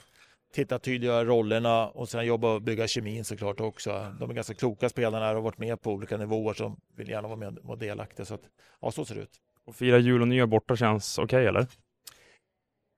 titta 0.52 0.78
tydliggöra 0.78 1.24
rollerna 1.24 1.88
och 1.88 2.08
sen 2.08 2.26
jobba 2.26 2.54
och 2.54 2.62
bygga 2.62 2.86
kemin 2.88 3.24
såklart 3.24 3.60
också. 3.60 4.14
De 4.20 4.30
är 4.30 4.34
ganska 4.34 4.54
kloka 4.54 4.88
spelarna 4.88 5.28
och 5.28 5.34
har 5.34 5.42
varit 5.42 5.58
med 5.58 5.80
på 5.80 5.92
olika 5.92 6.16
nivåer 6.16 6.54
som 6.54 6.80
vill 6.96 7.08
gärna 7.08 7.28
vara 7.28 7.38
med 7.38 7.58
och 7.58 7.64
vara 7.64 7.78
delaktiga. 7.78 8.26
Så 8.26 8.34
att, 8.34 8.42
ja, 8.80 8.90
så 8.90 9.04
ser 9.04 9.14
det 9.14 9.20
ut. 9.20 9.40
Och 9.64 9.76
fira 9.76 9.98
jul 9.98 10.22
och 10.22 10.28
nyår 10.28 10.46
borta 10.46 10.76
känns 10.76 11.18
okej, 11.18 11.24
okay, 11.24 11.46
eller? 11.46 11.66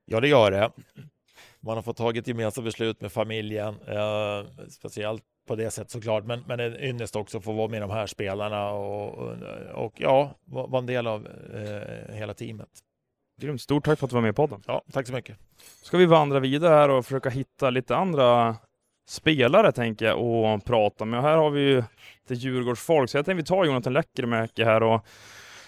Ja, 0.05 0.19
det 0.19 0.27
gör 0.27 0.51
det. 0.51 0.71
Man 1.59 1.75
har 1.75 1.81
fått 1.81 1.97
tagit 1.97 2.27
gemensamma 2.27 2.65
beslut 2.65 3.01
med 3.01 3.11
familjen, 3.11 3.75
eh, 3.87 4.67
speciellt 4.69 5.23
på 5.47 5.55
det 5.55 5.71
sättet 5.71 5.91
såklart, 5.91 6.25
men, 6.25 6.43
men 6.47 6.59
en 6.59 6.75
ynnest 6.79 7.15
också 7.15 7.37
att 7.37 7.43
få 7.43 7.53
vara 7.53 7.67
med 7.67 7.81
de 7.81 7.91
här 7.91 8.07
spelarna 8.07 8.71
och, 8.71 9.17
och, 9.17 9.35
och 9.73 9.93
ja, 9.97 10.31
vara 10.45 10.77
en 10.77 10.85
del 10.85 11.07
av 11.07 11.27
eh, 11.53 12.15
hela 12.15 12.33
teamet. 12.33 12.69
Grymt, 13.41 13.61
stort 13.61 13.85
tack 13.85 13.99
för 13.99 14.05
att 14.05 14.09
du 14.09 14.15
var 14.15 14.21
med 14.21 14.29
i 14.29 14.33
podden. 14.33 14.63
Ja, 14.67 14.83
tack 14.91 15.07
så 15.07 15.13
mycket. 15.13 15.37
Ska 15.81 15.97
vi 15.97 16.05
vandra 16.05 16.39
vidare 16.39 16.73
här 16.73 16.89
och 16.89 17.05
försöka 17.05 17.29
hitta 17.29 17.69
lite 17.69 17.95
andra 17.95 18.55
spelare 19.07 19.71
tänker 19.71 20.05
jag 20.05 20.21
och 20.21 20.65
prata 20.65 21.05
med. 21.05 21.19
Och 21.19 21.25
här 21.25 21.37
har 21.37 21.49
vi 21.49 21.61
ju 21.61 21.83
lite 22.21 22.33
Djurgårdsfolk, 22.33 23.09
så 23.09 23.17
jag 23.17 23.25
tänkte 23.25 23.41
vi 23.41 23.47
tar 23.47 23.65
Jonathan 23.65 23.93
Läckermäki 23.93 24.63
här 24.63 24.83
och 24.83 25.05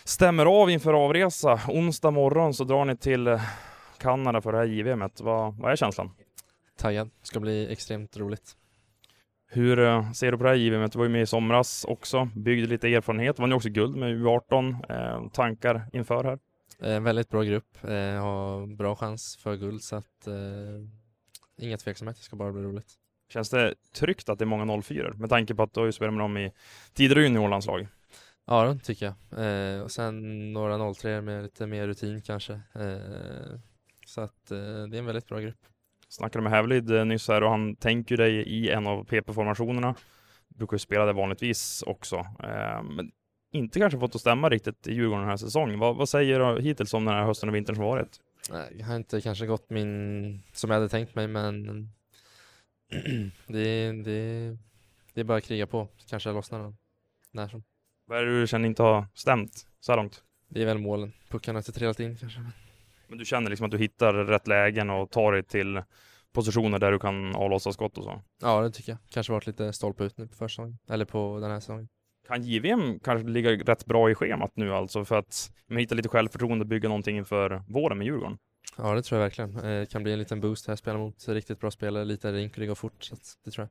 stämmer 0.04 0.46
av 0.46 0.70
inför 0.70 0.94
avresa. 0.94 1.60
Onsdag 1.68 2.12
morgon 2.12 2.54
så 2.54 2.64
drar 2.64 2.86
ni 2.86 2.98
till 2.98 3.40
Kanada 4.00 4.42
för 4.42 4.52
det 4.52 4.58
här 4.58 4.66
JVMet. 4.66 5.22
Vad, 5.22 5.58
vad 5.58 5.72
är 5.72 5.76
känslan? 5.76 6.12
Taggad. 6.78 7.10
Ska 7.22 7.40
bli 7.40 7.72
extremt 7.72 8.18
roligt. 8.18 8.56
Hur 9.52 9.80
eh, 9.80 10.12
ser 10.12 10.32
du 10.32 10.38
på 10.38 10.44
det 10.44 10.50
här 10.50 10.56
JVMet? 10.56 10.92
Du 10.92 10.98
var 10.98 11.06
ju 11.06 11.12
med 11.12 11.22
i 11.22 11.26
somras 11.26 11.86
också, 11.86 12.30
byggde 12.36 12.68
lite 12.68 12.88
erfarenhet. 12.88 13.40
Var 13.40 13.48
ni 13.48 13.56
också 13.56 13.70
guld 13.70 13.96
med 13.96 14.16
U18? 14.16 14.92
Eh, 14.92 15.30
tankar 15.30 15.86
inför 15.94 16.24
här? 16.24 16.40
Eh, 16.82 17.00
väldigt 17.00 17.30
bra 17.30 17.44
grupp, 17.44 17.84
eh, 17.84 18.22
har 18.22 18.76
bra 18.76 18.96
chans 18.96 19.38
för 19.38 19.56
guld 19.56 19.84
så 19.84 19.96
att 19.96 20.28
eh, 20.28 20.34
inga 21.58 21.78
tveksamhet, 21.78 22.18
det 22.18 22.24
ska 22.24 22.36
bara 22.36 22.52
bli 22.52 22.62
roligt. 22.62 22.94
Känns 23.30 23.50
det 23.50 23.76
tryggt 23.94 24.30
att 24.30 24.40
det 24.40 24.44
är 24.44 24.48
många 24.48 24.82
04 24.82 25.14
med 25.16 25.30
tanke 25.30 25.56
på 25.56 25.64
att 25.64 25.74
du 25.74 25.80
har 25.80 25.86
ju 25.86 25.92
spelat 25.92 26.14
med 26.14 26.24
dem 26.24 26.38
i 26.38 26.52
tidigare 26.94 27.24
juniorlandslag? 27.24 27.88
Ja, 28.46 28.64
det 28.64 28.80
tycker 28.80 29.06
jag. 29.06 29.46
Eh, 29.46 29.82
och 29.82 29.92
sen 29.92 30.54
några 30.54 30.94
03 30.94 31.22
med 31.22 31.44
lite 31.44 31.68
mer 31.68 31.88
rutin 31.88 32.22
kanske. 32.22 32.62
Så 34.10 34.22
att 34.22 34.52
eh, 34.52 34.58
det 34.58 34.98
är 34.98 35.00
en 35.00 35.06
väldigt 35.06 35.28
bra 35.28 35.40
grupp. 35.40 35.66
Snackade 36.10 36.44
med 36.44 36.52
Hävlid 36.52 36.92
eh, 36.92 37.06
nyss 37.06 37.28
här 37.28 37.44
och 37.44 37.50
han 37.50 37.76
tänker 37.76 38.18
dig 38.18 38.36
i 38.36 38.70
en 38.70 38.88
av 38.88 39.04
PP-formationerna. 39.04 39.96
Brukar 40.48 40.76
ju 40.76 40.80
spela 40.80 41.06
det 41.06 41.14
vanligtvis 41.14 41.84
också. 41.88 42.16
Eh, 42.18 42.84
men 42.84 43.12
inte 43.52 43.80
kanske 43.80 44.00
fått 44.00 44.16
att 44.16 44.22
stämma 44.22 44.50
riktigt 44.50 44.88
i 44.88 44.94
Djurgården 44.94 45.22
den 45.22 45.30
här 45.30 45.38
säsongen. 45.38 45.80
Vad, 45.80 45.96
vad 45.96 46.10
säger 46.10 46.40
du 46.40 46.62
hittills 46.62 46.94
om 46.94 47.06
den 47.06 47.14
här 47.14 47.24
hösten 47.24 47.50
och 47.50 47.56
vintern 47.56 47.76
som 47.76 47.86
varit? 47.86 48.20
Jag 48.78 48.86
har 48.86 48.96
inte 48.96 49.22
kanske 49.22 49.46
gått 49.46 49.70
min 49.70 50.42
som 50.54 50.70
jag 50.70 50.78
hade 50.78 50.90
tänkt 50.90 51.16
mig, 51.16 51.28
men 51.28 51.66
det, 53.48 53.92
det, 53.92 54.58
det 55.14 55.22
är 55.22 55.24
bara 55.24 55.38
att 55.38 55.44
kriga 55.44 55.68
på. 55.68 55.88
Kanske 56.10 56.32
lossnar 56.32 56.74
när 57.32 57.48
som. 57.48 57.64
Vad 58.06 58.18
är 58.20 58.26
det 58.26 58.42
du 58.42 58.48
känner 58.48 58.68
inte 58.68 58.84
har 58.84 59.06
stämt 59.14 59.68
så 59.80 59.92
här 59.92 59.98
långt? 59.98 60.24
Det 60.48 60.62
är 60.62 60.66
väl 60.66 60.78
målen. 60.78 61.14
Puckarna 61.30 61.58
har 61.58 61.62
inte 61.62 61.72
trillat 61.72 62.00
in 62.00 62.18
kanske. 62.18 62.40
Men 63.10 63.18
du 63.18 63.26
känner 63.26 63.50
liksom 63.50 63.66
att 63.66 63.72
du 63.72 63.78
hittar 63.78 64.14
rätt 64.14 64.48
lägen 64.48 64.90
och 64.90 65.12
tar 65.12 65.32
dig 65.32 65.44
till 65.44 65.82
positioner 66.34 66.80
där 66.80 66.92
du 66.92 67.00
kan 67.00 67.36
avlossa 67.36 67.72
skott 67.72 67.98
och 67.98 68.04
så? 68.04 68.22
Ja, 68.42 68.62
det 68.62 68.72
tycker 68.72 68.92
jag. 68.92 69.00
Kanske 69.10 69.34
varit 69.34 69.48
lite 69.48 69.74
stolpe 69.74 70.04
ut 70.04 70.18
nu 70.18 70.28
på 70.28 70.36
försäsongen, 70.36 70.78
eller 70.90 71.06
på 71.06 71.40
den 71.42 71.52
här 71.52 71.60
säsongen. 71.60 71.88
Kan 72.28 72.44
JVM 72.44 73.00
kanske 73.00 73.28
ligga 73.28 73.52
rätt 73.52 73.86
bra 73.86 74.12
i 74.12 74.16
schemat 74.16 74.52
nu 74.56 74.74
alltså 74.74 75.06
för 75.06 75.18
att 75.18 75.52
hitta 75.70 75.96
lite 75.96 76.10
självförtroende 76.10 76.64
och 76.64 76.68
bygga 76.68 76.90
någonting 76.90 77.18
inför 77.18 77.64
våren 77.68 77.98
med 77.98 78.08
Djurgården? 78.08 78.38
Ja, 78.78 78.96
det 78.96 79.02
tror 79.02 79.22
jag 79.22 79.26
verkligen. 79.26 79.56
Eh, 79.58 79.80
det 79.80 79.92
kan 79.92 80.04
bli 80.04 80.14
en 80.14 80.20
liten 80.20 80.42
boost 80.42 80.68
här, 80.68 80.76
spela 80.76 80.98
mot 80.98 81.28
riktigt 81.28 81.60
bra 81.60 81.72
spelare, 81.72 82.06
lite 82.06 82.32
rink 82.32 82.54
och 82.54 82.60
det 82.60 82.66
går 82.66 82.76
fort, 82.76 83.04
så 83.04 83.16
det 83.46 83.52
tror 83.52 83.64
jag. 83.64 83.70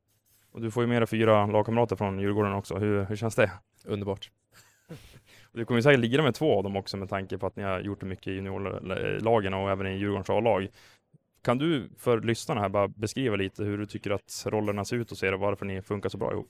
Och 0.51 0.61
du 0.61 0.71
får 0.71 0.83
ju 0.83 0.89
mera 0.89 1.07
fyra 1.07 1.45
lagkamrater 1.45 1.95
från 1.95 2.19
Djurgården 2.19 2.53
också. 2.53 2.77
Hur, 2.77 3.05
hur 3.05 3.15
känns 3.15 3.35
det? 3.35 3.51
Underbart. 3.85 4.31
Du 5.51 5.65
kommer 5.65 5.81
säkert 5.81 5.99
ligga 5.99 6.23
med 6.23 6.35
två 6.35 6.57
av 6.57 6.63
dem 6.63 6.75
också 6.75 6.97
med 6.97 7.09
tanke 7.09 7.37
på 7.37 7.47
att 7.47 7.55
ni 7.55 7.63
har 7.63 7.79
gjort 7.79 7.99
det 7.99 8.05
mycket 8.05 8.27
i 8.27 8.31
juniorlagen 8.31 9.53
och 9.53 9.71
även 9.71 9.87
i 9.87 9.97
Djurgårdens 9.97 10.29
A-lag. 10.29 10.67
Kan 11.41 11.57
du 11.57 11.89
för 11.97 12.21
lyssnarna 12.21 12.61
här 12.61 12.69
bara 12.69 12.87
beskriva 12.87 13.35
lite 13.35 13.63
hur 13.63 13.77
du 13.77 13.85
tycker 13.85 14.11
att 14.11 14.45
rollerna 14.45 14.85
ser 14.85 14.95
ut 14.95 15.11
och 15.11 15.17
ser 15.17 15.33
och 15.33 15.39
varför 15.39 15.65
ni 15.65 15.81
funkar 15.81 16.09
så 16.09 16.17
bra 16.17 16.31
ihop? 16.31 16.49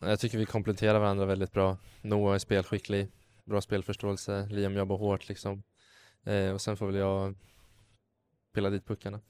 Jag 0.00 0.20
tycker 0.20 0.38
vi 0.38 0.46
kompletterar 0.46 0.98
varandra 0.98 1.26
väldigt 1.26 1.52
bra. 1.52 1.76
Noah 2.02 2.34
är 2.34 2.38
spelskicklig, 2.38 3.08
bra 3.44 3.60
spelförståelse, 3.60 4.46
Liam 4.50 4.74
jobbar 4.74 4.96
hårt 4.96 5.28
liksom. 5.28 5.62
Eh, 6.24 6.50
och 6.50 6.60
sen 6.60 6.76
får 6.76 6.86
väl 6.86 6.96
jag 6.96 7.34
pilla 8.54 8.70
dit 8.70 8.86
puckarna. 8.86 9.20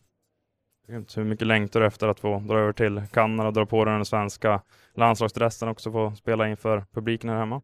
Hur 0.86 1.24
mycket 1.24 1.46
längtar 1.46 1.80
du 1.80 1.86
efter 1.86 2.08
att 2.08 2.20
få 2.20 2.38
dra 2.38 2.58
över 2.58 2.72
till 2.72 3.02
Kanada 3.12 3.48
och 3.48 3.54
dra 3.54 3.66
på 3.66 3.84
den 3.84 4.04
svenska 4.04 4.62
landslagsdressen 4.94 5.68
också 5.68 5.92
få 5.92 6.14
spela 6.14 6.48
inför 6.48 6.84
publiken 6.92 7.30
här 7.30 7.38
hemma? 7.38 7.62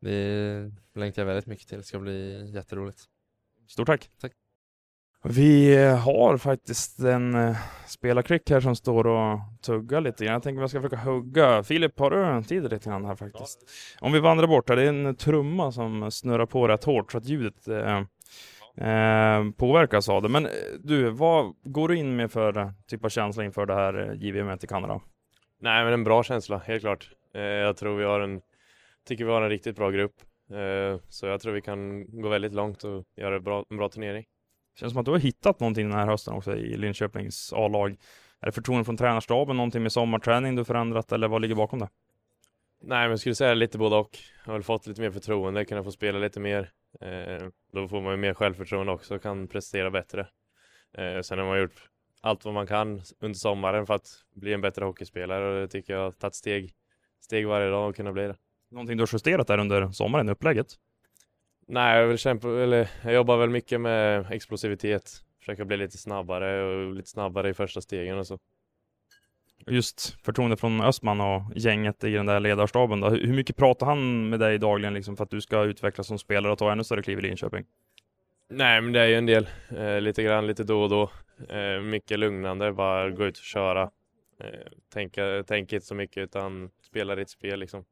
Det 0.00 0.70
längtar 0.94 1.22
jag 1.22 1.26
väldigt 1.26 1.46
mycket 1.46 1.68
till. 1.68 1.78
Det 1.78 1.84
ska 1.84 1.98
bli 1.98 2.50
jätteroligt. 2.54 3.00
Stort 3.68 3.86
tack! 3.86 4.10
Tack! 4.20 4.32
Vi 5.24 5.76
har 5.86 6.36
faktiskt 6.36 6.98
en 6.98 7.34
eh, 7.34 7.56
spelarklick 7.86 8.50
här 8.50 8.60
som 8.60 8.76
står 8.76 9.06
och 9.06 9.38
tuggar 9.62 10.00
lite 10.00 10.24
grann. 10.24 10.32
Jag 10.32 10.42
tänker 10.42 10.58
att 10.58 10.62
jag 10.62 10.70
ska 10.70 10.80
försöka 10.80 11.10
hugga. 11.10 11.62
Filip, 11.62 11.98
har 11.98 12.10
du 12.10 12.42
tid 12.42 12.62
lite 12.62 12.90
grann 12.90 13.04
här 13.04 13.14
faktiskt? 13.14 13.58
Om 14.00 14.12
vi 14.12 14.20
vandrar 14.20 14.46
bort 14.46 14.68
här, 14.68 14.76
det 14.76 14.82
är 14.82 14.88
en 14.88 15.16
trumma 15.16 15.72
som 15.72 16.10
snurrar 16.10 16.46
på 16.46 16.68
rätt 16.68 16.84
hårt 16.84 17.12
så 17.12 17.18
att 17.18 17.24
ljudet 17.24 17.68
eh, 17.68 17.98
eh, 18.88 19.50
påverkas 19.56 20.08
av 20.08 20.22
det. 20.22 20.28
Men 20.28 20.46
eh, 20.46 20.52
du, 20.84 21.10
vad 21.10 21.54
går 21.62 21.88
du 21.88 21.96
in 21.96 22.16
med 22.16 22.32
för 22.32 22.72
typ 22.86 23.04
av 23.04 23.08
känsla 23.08 23.44
inför 23.44 23.66
det 23.66 23.74
här 23.74 24.14
JVM 24.14 24.50
i 24.62 24.66
Kanada? 24.66 25.00
Nej, 25.60 25.84
men 25.84 25.92
en 25.92 26.04
bra 26.04 26.22
känsla, 26.22 26.58
helt 26.58 26.82
klart. 26.82 27.10
Eh, 27.34 27.42
jag 27.42 27.76
tror 27.76 27.96
vi 27.96 28.04
har 28.04 28.20
en, 28.20 28.40
tycker 29.06 29.24
vi 29.24 29.30
har 29.30 29.42
en 29.42 29.48
riktigt 29.48 29.76
bra 29.76 29.90
grupp. 29.90 30.14
Eh, 30.50 31.00
så 31.08 31.26
jag 31.26 31.40
tror 31.40 31.52
vi 31.52 31.60
kan 31.60 32.06
gå 32.20 32.28
väldigt 32.28 32.54
långt 32.54 32.84
och 32.84 33.04
göra 33.16 33.40
bra, 33.40 33.64
en 33.70 33.76
bra 33.76 33.88
turnering. 33.88 34.24
Känns 34.74 34.92
som 34.92 35.00
att 35.00 35.04
du 35.04 35.10
har 35.10 35.18
hittat 35.18 35.60
någonting 35.60 35.88
den 35.88 35.98
här 35.98 36.06
hösten 36.06 36.34
också 36.34 36.56
i 36.56 36.76
Linköpings 36.76 37.52
A-lag. 37.52 37.96
Är 38.40 38.46
det 38.46 38.52
förtroende 38.52 38.84
från 38.84 38.96
tränarstaben, 38.96 39.56
någonting 39.56 39.82
med 39.82 39.92
sommarträning 39.92 40.56
du 40.56 40.64
förändrat 40.64 41.12
eller 41.12 41.28
vad 41.28 41.42
ligger 41.42 41.54
bakom 41.54 41.78
det? 41.78 41.88
Nej, 42.82 43.02
men 43.02 43.10
jag 43.10 43.20
skulle 43.20 43.34
säga 43.34 43.54
lite 43.54 43.78
både 43.78 43.96
och. 43.96 44.18
Jag 44.44 44.52
har 44.52 44.52
väl 44.52 44.62
fått 44.62 44.86
lite 44.86 45.00
mer 45.00 45.10
förtroende, 45.10 45.64
kunna 45.64 45.84
få 45.84 45.92
spela 45.92 46.18
lite 46.18 46.40
mer. 46.40 46.70
Eh, 47.00 47.48
då 47.72 47.88
får 47.88 48.00
man 48.00 48.12
ju 48.12 48.16
mer 48.16 48.34
självförtroende 48.34 48.92
också 48.92 49.14
och 49.14 49.22
kan 49.22 49.48
prestera 49.48 49.90
bättre. 49.90 50.26
Eh, 50.92 51.20
sen 51.20 51.38
har 51.38 51.46
man 51.46 51.60
gjort 51.60 51.88
allt 52.20 52.44
vad 52.44 52.54
man 52.54 52.66
kan 52.66 53.02
under 53.20 53.38
sommaren 53.38 53.86
för 53.86 53.94
att 53.94 54.08
bli 54.34 54.52
en 54.52 54.60
bättre 54.60 54.84
hockeyspelare 54.84 55.48
och 55.48 55.60
det 55.60 55.68
tycker 55.68 55.92
jag 55.92 56.00
har 56.00 56.12
tagit 56.12 56.34
steg, 56.34 56.74
steg 57.20 57.48
varje 57.48 57.70
dag 57.70 57.88
och 57.88 57.96
kunna 57.96 58.12
bli 58.12 58.22
det. 58.22 58.36
Någonting 58.70 58.96
du 58.96 59.02
har 59.02 59.08
justerat 59.12 59.46
där 59.46 59.58
under 59.58 59.90
sommaren, 59.90 60.28
upplägget? 60.28 60.66
Nej, 61.66 62.00
jag, 62.00 62.06
vill 62.06 62.18
kämpa, 62.18 62.48
eller, 62.48 62.90
jag 63.04 63.14
jobbar 63.14 63.36
väl 63.36 63.50
mycket 63.50 63.80
med 63.80 64.26
explosivitet. 64.30 65.10
Försöka 65.38 65.64
bli 65.64 65.76
lite 65.76 65.98
snabbare 65.98 66.62
och 66.62 66.94
lite 66.94 67.08
snabbare 67.08 67.48
i 67.48 67.54
första 67.54 67.80
stegen 67.80 68.18
och 68.18 68.26
så. 68.26 68.38
Just 69.66 70.10
förtroende 70.24 70.56
från 70.56 70.80
Östman 70.80 71.20
och 71.20 71.42
gänget 71.56 72.04
i 72.04 72.10
den 72.10 72.26
där 72.26 72.40
ledarstaben 72.40 73.00
då. 73.00 73.08
Hur 73.08 73.32
mycket 73.32 73.56
pratar 73.56 73.86
han 73.86 74.28
med 74.28 74.40
dig 74.40 74.58
dagligen 74.58 74.94
liksom 74.94 75.16
för 75.16 75.24
att 75.24 75.30
du 75.30 75.40
ska 75.40 75.64
utvecklas 75.64 76.06
som 76.06 76.18
spelare 76.18 76.52
och 76.52 76.58
ta 76.58 76.72
ännu 76.72 76.84
större 76.84 77.02
kliv 77.02 77.18
i 77.18 77.22
Linköping? 77.22 77.64
Nej, 78.48 78.80
men 78.80 78.92
det 78.92 79.00
är 79.00 79.06
ju 79.06 79.14
en 79.14 79.26
del. 79.26 79.48
Eh, 79.76 80.00
lite 80.00 80.22
grann, 80.22 80.46
lite 80.46 80.64
då 80.64 80.82
och 80.82 80.88
då. 80.88 81.10
Eh, 81.54 81.80
mycket 81.80 82.18
lugnande, 82.18 82.72
bara 82.72 83.10
gå 83.10 83.26
ut 83.26 83.38
och 83.38 83.44
köra. 83.44 83.82
Eh, 84.40 84.48
tänka, 84.92 85.44
tänka 85.46 85.76
inte 85.76 85.86
så 85.86 85.94
mycket 85.94 86.22
utan 86.22 86.70
spela 86.82 87.14
ditt 87.14 87.30
spel 87.30 87.60
liksom 87.60 87.84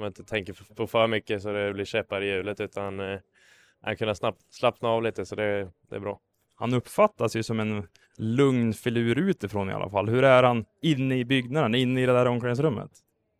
man 0.00 0.06
inte 0.06 0.24
tänker 0.24 0.74
på 0.74 0.86
för 0.86 1.06
mycket 1.06 1.42
så 1.42 1.52
det 1.52 1.72
blir 1.72 1.84
käppar 1.84 2.22
i 2.22 2.30
hjulet 2.30 2.60
utan 2.60 3.00
eh, 3.00 3.94
kunna 3.98 4.14
snabbt 4.14 4.40
slappna 4.50 4.88
av 4.88 5.02
lite 5.02 5.26
så 5.26 5.34
det, 5.34 5.70
det 5.88 5.96
är 5.96 6.00
bra. 6.00 6.20
Han 6.54 6.74
uppfattas 6.74 7.36
ju 7.36 7.42
som 7.42 7.60
en 7.60 7.88
lugn 8.16 8.72
filur 8.72 9.18
utifrån 9.18 9.70
i 9.70 9.72
alla 9.72 9.90
fall. 9.90 10.08
Hur 10.08 10.24
är 10.24 10.42
han 10.42 10.64
inne 10.82 11.18
i 11.18 11.24
byggnaden, 11.24 11.74
inne 11.74 12.02
i 12.02 12.06
det 12.06 12.12
där 12.12 12.26
omklädningsrummet? 12.26 12.90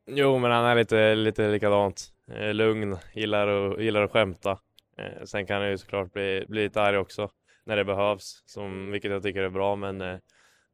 Jo, 0.06 0.38
men 0.38 0.50
han 0.50 0.64
är 0.64 0.74
lite, 0.74 1.14
lite 1.14 1.48
likadant. 1.48 2.12
Eh, 2.28 2.54
lugn, 2.54 2.96
gillar, 3.14 3.46
och, 3.46 3.82
gillar 3.82 4.02
att 4.02 4.10
skämta. 4.10 4.58
Eh, 4.98 5.24
sen 5.24 5.46
kan 5.46 5.60
han 5.60 5.70
ju 5.70 5.78
såklart 5.78 6.12
bli, 6.12 6.44
bli 6.48 6.62
lite 6.62 6.82
arg 6.82 6.96
också 6.96 7.30
när 7.64 7.76
det 7.76 7.84
behövs, 7.84 8.42
som, 8.46 8.90
vilket 8.90 9.10
jag 9.10 9.22
tycker 9.22 9.42
är 9.42 9.50
bra. 9.50 9.76
Men 9.76 10.00
eh, 10.00 10.18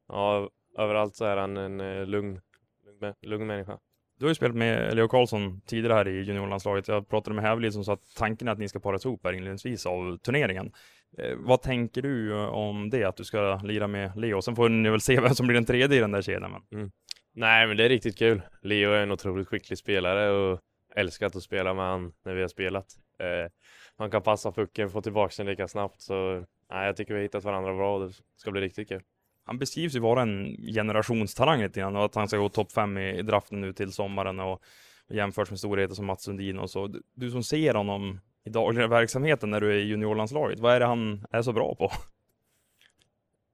ja, 0.07 0.49
överallt 0.77 1.15
så 1.15 1.25
är 1.25 1.37
han 1.37 1.57
en 1.57 1.81
eh, 1.81 2.05
lugn, 2.05 2.41
lugn, 2.85 3.13
lugn 3.21 3.47
människa. 3.47 3.79
Du 4.19 4.25
har 4.25 4.29
ju 4.29 4.35
spelat 4.35 4.55
med 4.55 4.95
Leo 4.95 5.07
Karlsson 5.07 5.61
tidigare 5.61 5.93
här 5.93 6.07
i 6.07 6.21
juniorlandslaget. 6.21 6.87
Jag 6.87 7.09
pratade 7.09 7.35
med 7.35 7.45
Hävelid 7.45 7.73
som 7.73 7.83
sa 7.83 7.93
att 7.93 8.15
tanken 8.15 8.47
är 8.47 8.51
att 8.51 8.59
ni 8.59 8.69
ska 8.69 8.79
paras 8.79 9.05
ihop 9.05 9.21
här 9.23 9.33
inledningsvis 9.33 9.85
av 9.85 10.17
turneringen. 10.17 10.71
Eh, 11.17 11.35
vad 11.37 11.61
tänker 11.61 12.01
du 12.01 12.33
eh, 12.33 12.47
om 12.47 12.89
det, 12.89 13.03
att 13.03 13.17
du 13.17 13.23
ska 13.23 13.55
lira 13.63 13.87
med 13.87 14.17
Leo? 14.17 14.41
Sen 14.41 14.55
får 14.55 14.69
ni 14.69 14.89
väl 14.89 15.01
se 15.01 15.19
vem 15.21 15.35
som 15.35 15.47
blir 15.47 15.55
den 15.55 15.65
tredje 15.65 15.97
i 15.97 16.01
den 16.01 16.11
där 16.11 16.21
kedjan. 16.21 16.51
Men... 16.51 16.79
Mm. 16.79 16.91
Nej, 17.33 17.67
men 17.67 17.77
det 17.77 17.85
är 17.85 17.89
riktigt 17.89 18.17
kul. 18.17 18.41
Leo 18.61 18.91
är 18.91 19.03
en 19.03 19.11
otroligt 19.11 19.47
skicklig 19.47 19.77
spelare 19.77 20.29
och 20.29 20.59
älskat 20.95 21.35
att 21.35 21.43
spela 21.43 21.73
med 21.73 21.85
han 21.85 22.13
när 22.25 22.33
vi 22.33 22.41
har 22.41 22.47
spelat. 22.47 22.85
Eh, 23.19 23.51
han 23.97 24.11
kan 24.11 24.21
passa 24.21 24.51
pucken, 24.51 24.89
få 24.89 25.01
tillbaka 25.01 25.33
den 25.37 25.45
lika 25.45 25.67
snabbt. 25.67 26.01
Så 26.01 26.45
nej, 26.71 26.85
jag 26.85 26.95
tycker 26.97 27.13
vi 27.13 27.19
har 27.19 27.23
hittat 27.23 27.43
varandra 27.43 27.73
bra 27.73 27.95
och 27.95 28.07
det 28.07 28.13
ska 28.37 28.51
bli 28.51 28.61
riktigt 28.61 28.89
kul. 28.89 29.01
Han 29.47 29.57
beskrivs 29.57 29.95
ju 29.95 29.99
vara 29.99 30.21
en 30.21 30.57
generationstalang 30.73 31.61
lite 31.61 31.79
grann 31.79 31.95
och 31.95 32.05
att 32.05 32.15
han 32.15 32.27
ska 32.27 32.37
gå 32.37 32.49
topp 32.49 32.71
fem 32.71 32.97
i, 32.97 33.21
draften 33.21 33.61
nu 33.61 33.73
till 33.73 33.91
sommaren 33.91 34.39
och, 34.39 34.61
jämförs 35.09 35.49
med 35.49 35.59
storheter 35.59 35.95
som 35.95 36.05
Mats 36.05 36.23
Sundin 36.23 36.59
och 36.59 36.69
så. 36.69 36.93
Du, 37.13 37.31
som 37.31 37.43
ser 37.43 37.73
honom 37.73 38.19
i 38.45 38.49
dagliga 38.49 38.87
verksamheten 38.87 39.49
när 39.49 39.61
du 39.61 39.71
är 39.71 39.75
i 39.75 39.87
juniorlandslaget, 39.87 40.59
vad 40.59 40.73
är 40.73 40.79
det 40.79 40.85
han 40.85 41.25
är 41.31 41.41
så 41.41 41.53
bra 41.53 41.75
på? 41.75 41.91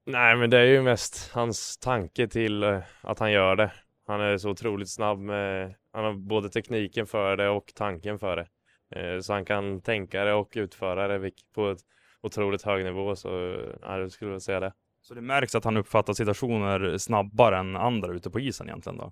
Nej, 0.06 0.36
men 0.36 0.50
det 0.50 0.58
är 0.58 0.66
ju 0.66 0.82
mest 0.82 1.32
hans 1.34 1.78
tanke 1.78 2.28
till 2.28 2.64
eh, 2.64 2.80
att 3.02 3.20
han 3.20 3.32
gör 3.32 3.56
det. 3.56 3.72
Han 4.08 4.22
är 4.22 4.38
så 4.38 4.50
otroligt 4.50 4.90
snabb 4.90 5.20
med, 5.20 5.76
han 5.94 6.04
har 6.04 6.14
både 6.14 6.50
tekniken 6.50 7.08
för 7.08 7.38
det 7.38 7.50
och 7.50 7.72
tanken 7.76 8.20
för 8.20 8.36
det. 8.36 8.48
Eh, 8.96 9.20
så 9.20 9.34
han 9.34 9.46
kan 9.46 9.82
tänka 9.82 10.24
det 10.24 10.34
och 10.34 10.52
utföra 10.56 11.08
det 11.08 11.32
på 11.56 11.70
ett 11.72 11.80
otroligt 12.22 12.62
hög 12.62 12.84
nivå, 12.84 13.16
så 13.16 13.54
eh, 13.54 13.76
ja, 13.82 14.00
jag 14.00 14.12
skulle 14.12 14.40
säga 14.40 14.60
det. 14.60 14.74
Så 15.04 15.14
det 15.14 15.22
märks 15.22 15.56
att 15.56 15.66
han 15.66 15.78
uppfattar 15.78 16.14
situationer 16.14 16.98
snabbare 16.98 17.58
än 17.58 17.76
andra 17.76 18.14
ute 18.14 18.30
på 18.30 18.40
isen 18.40 18.68
egentligen 18.68 18.98
då? 18.98 19.12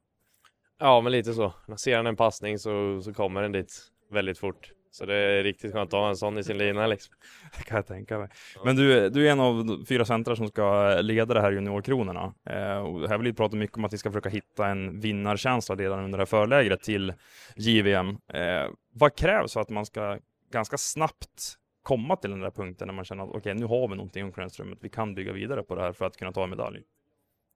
Ja, 0.79 1.01
men 1.01 1.11
lite 1.11 1.33
så. 1.33 1.53
Ser 1.77 1.97
han 1.97 2.07
en 2.07 2.15
passning 2.15 2.59
så, 2.59 3.01
så 3.01 3.13
kommer 3.13 3.41
den 3.41 3.51
dit 3.51 3.73
väldigt 4.11 4.37
fort. 4.37 4.71
Så 4.91 5.05
det 5.05 5.15
är 5.15 5.43
riktigt 5.43 5.73
skönt 5.73 5.93
att 5.93 5.99
ha 5.99 6.09
en 6.09 6.15
sån 6.15 6.37
i 6.37 6.43
sin 6.43 6.57
lina 6.57 6.87
liksom. 6.87 7.15
Det 7.57 7.63
kan 7.63 7.75
jag 7.75 7.87
tänka 7.87 8.19
mig. 8.19 8.29
Men 8.65 8.75
du, 8.75 9.09
du 9.09 9.27
är 9.27 9.31
en 9.31 9.39
av 9.39 9.85
fyra 9.87 10.05
centrar 10.05 10.35
som 10.35 10.47
ska 10.47 10.95
leda 11.01 11.33
det 11.33 11.41
här 11.41 11.51
juniorkronorna. 11.51 12.33
Eh, 12.45 12.77
och 12.77 13.09
här 13.09 13.17
vill 13.17 13.27
vi 13.27 13.33
prata 13.33 13.55
mycket 13.55 13.77
om 13.77 13.85
att 13.85 13.93
vi 13.93 13.97
ska 13.97 14.11
försöka 14.11 14.29
hitta 14.29 14.67
en 14.67 14.99
vinnarkänsla 14.99 15.75
redan 15.75 16.03
under 16.03 16.17
det 16.17 16.21
här 16.21 16.25
förlägret 16.25 16.81
till 16.81 17.13
JVM. 17.55 18.09
Eh, 18.09 18.69
vad 18.93 19.15
krävs 19.15 19.53
för 19.53 19.61
att 19.61 19.69
man 19.69 19.85
ska 19.85 20.19
ganska 20.51 20.77
snabbt 20.77 21.57
komma 21.83 22.15
till 22.15 22.29
den 22.29 22.39
där 22.39 22.51
punkten 22.51 22.87
när 22.87 22.93
man 22.93 23.05
känner 23.05 23.23
att 23.23 23.29
okej, 23.29 23.39
okay, 23.39 23.53
nu 23.53 23.65
har 23.65 23.87
vi 23.87 23.95
någonting 23.95 24.21
i 24.21 24.23
omklädningsrummet. 24.23 24.77
Vi 24.81 24.89
kan 24.89 25.15
bygga 25.15 25.33
vidare 25.33 25.63
på 25.63 25.75
det 25.75 25.81
här 25.81 25.93
för 25.93 26.05
att 26.05 26.17
kunna 26.17 26.31
ta 26.31 26.43
en 26.43 26.49
medalj. 26.49 26.83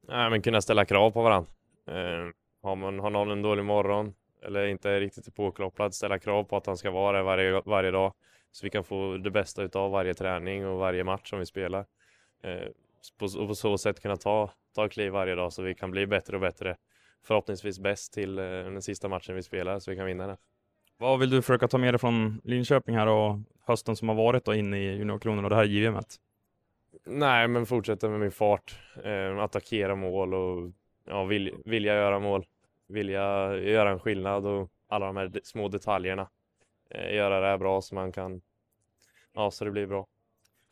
Nej, 0.07 0.29
men 0.29 0.41
kunna 0.41 0.61
ställa 0.61 0.85
krav 0.85 1.11
på 1.11 1.23
varandra. 1.23 1.51
Eh, 1.87 2.31
har, 2.61 2.75
man, 2.75 2.99
har 2.99 3.09
någon 3.09 3.31
en 3.31 3.41
dålig 3.41 3.65
morgon 3.65 4.13
eller 4.45 4.65
inte 4.65 4.89
är 4.89 4.99
riktigt 4.99 5.35
påkopplad, 5.35 5.93
ställa 5.93 6.19
krav 6.19 6.43
på 6.43 6.57
att 6.57 6.65
han 6.65 6.77
ska 6.77 6.91
vara 6.91 7.17
där 7.17 7.23
varje, 7.23 7.61
varje 7.65 7.91
dag. 7.91 8.13
Så 8.51 8.65
vi 8.65 8.69
kan 8.69 8.83
få 8.83 9.17
det 9.17 9.31
bästa 9.31 9.63
utav 9.63 9.91
varje 9.91 10.13
träning 10.13 10.67
och 10.67 10.77
varje 10.77 11.03
match 11.03 11.29
som 11.29 11.39
vi 11.39 11.45
spelar. 11.45 11.85
Eh, 12.43 12.67
på, 13.19 13.25
och 13.25 13.47
på 13.47 13.55
så 13.55 13.77
sätt 13.77 14.01
kunna 14.01 14.17
ta, 14.17 14.51
ta 14.75 14.89
kliv 14.89 15.11
varje 15.11 15.35
dag 15.35 15.53
så 15.53 15.61
vi 15.63 15.75
kan 15.75 15.91
bli 15.91 16.07
bättre 16.07 16.35
och 16.35 16.41
bättre. 16.41 16.77
Förhoppningsvis 17.23 17.79
bäst 17.79 18.13
till 18.13 18.39
eh, 18.39 18.45
den 18.45 18.81
sista 18.81 19.07
matchen 19.07 19.35
vi 19.35 19.43
spelar 19.43 19.79
så 19.79 19.91
vi 19.91 19.97
kan 19.97 20.05
vinna 20.05 20.27
den. 20.27 20.37
Vad 20.97 21.19
vill 21.19 21.29
du 21.29 21.41
försöka 21.41 21.67
ta 21.67 21.77
med 21.77 21.93
dig 21.93 21.99
från 21.99 22.41
Linköping 22.43 22.95
här 22.95 23.07
och 23.07 23.39
hösten 23.65 23.95
som 23.95 24.09
har 24.09 24.15
varit 24.15 24.47
och 24.47 24.55
in 24.55 24.73
i 24.73 24.97
juniorkronorna 24.97 25.45
och 25.45 25.49
det 25.49 25.55
här 25.55 25.63
JVMet? 25.63 26.15
Nej, 27.05 27.47
men 27.47 27.65
fortsätta 27.65 28.09
med 28.09 28.19
min 28.19 28.31
fart, 28.31 28.79
eh, 29.03 29.37
attackera 29.39 29.95
mål 29.95 30.33
och 30.33 30.71
ja, 31.05 31.23
vill, 31.23 31.55
vilja 31.65 31.95
göra 31.95 32.19
mål 32.19 32.45
vilja 32.87 33.55
göra 33.57 33.89
en 33.91 33.99
skillnad 33.99 34.45
och 34.45 34.71
alla 34.87 35.05
de 35.05 35.17
här 35.17 35.31
små 35.43 35.67
detaljerna. 35.67 36.29
Eh, 36.89 37.15
göra 37.15 37.39
det 37.39 37.47
här 37.47 37.57
bra 37.57 37.81
så 37.81 37.95
man 37.95 38.11
kan, 38.11 38.41
ja 39.33 39.51
så 39.51 39.65
det 39.65 39.71
blir 39.71 39.87
bra. 39.87 40.07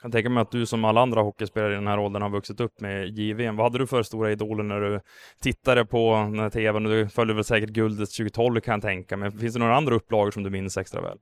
Jag 0.04 0.12
kan 0.12 0.12
tänka 0.12 0.30
mig 0.30 0.42
att 0.42 0.52
du 0.52 0.66
som 0.66 0.86
alla 0.86 1.02
andra 1.02 1.22
hockeyspelare 1.22 1.72
i 1.72 1.76
den 1.76 1.88
här 1.88 2.00
åldern 2.00 2.22
har 2.22 2.30
vuxit 2.30 2.60
upp 2.60 2.82
med 2.82 3.20
JVM. 3.20 3.56
Vad 3.56 3.66
hade 3.66 3.78
du 3.78 3.88
för 3.88 4.04
stora 4.04 4.32
idoler 4.32 4.64
när 4.64 4.80
du 4.80 5.00
tittade 5.42 5.86
på 5.86 6.14
den 6.14 6.40
här 6.40 6.50
tvn? 6.50 6.84
Du 6.84 7.10
följde 7.10 7.34
väl 7.34 7.44
säkert 7.44 7.70
guldet 7.70 8.10
2012 8.10 8.62
kan 8.62 8.74
jag 8.74 8.82
tänka 8.82 9.18
mig. 9.18 9.32
Finns 9.32 9.54
det 9.54 9.60
några 9.60 9.76
andra 9.76 9.96
upplagor 9.96 10.32
som 10.32 10.44
du 10.44 10.50
minns 10.50 10.78
extra 10.78 11.02
väl? 11.02 11.18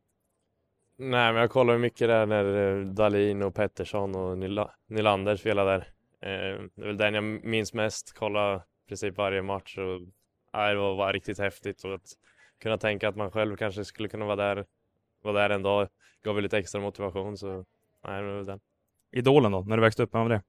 Nej, 0.98 1.34
men 1.34 1.36
jag 1.36 1.52
kollade 1.52 1.80
mycket 1.80 2.08
där 2.08 2.26
när 2.26 2.78
eh, 2.80 2.86
Dalin 2.86 3.42
och 3.42 3.56
Pettersson 3.56 4.16
och 4.16 4.38
Nylander 4.90 5.36
spelade 5.36 5.72
där. 5.72 5.80
Eh, 6.22 6.62
det 6.76 6.82
är 6.82 6.88
väl 6.88 6.98
den 6.98 7.14
jag 7.14 7.24
minns 7.24 7.74
mest. 7.74 8.14
Kolla 8.18 8.64
princip 8.88 9.18
varje 9.18 9.42
match 9.42 9.78
och 9.78 10.02
det 10.52 10.76
var, 10.76 10.96
var 10.96 11.14
riktigt 11.14 11.40
häftigt 11.40 11.84
och 11.84 11.94
att 11.94 12.08
kunna 12.62 12.78
tänka 12.78 13.10
att 13.10 13.16
man 13.16 13.32
själv 13.32 13.56
kanske 13.56 13.86
skulle 13.86 14.10
kunna 14.10 14.26
vara 14.26 14.36
där, 14.36 14.66
vara 15.24 15.42
där 15.42 15.50
en 15.50 15.64
dag 15.64 15.88
gav 16.24 16.36
väl 16.36 16.44
lite 16.44 16.58
extra 16.58 16.82
motivation 16.82 17.38
så 17.38 17.66
nej, 18.08 18.24
det 18.24 18.34
var 18.34 18.44
den. 18.44 18.60
Idolen 19.12 19.52
då, 19.52 19.62
när 19.62 19.78
du 19.78 19.82
växte 19.82 20.04
upp, 20.04 20.16
vem 20.16 20.22
var 20.22 20.30
det? 20.30 20.42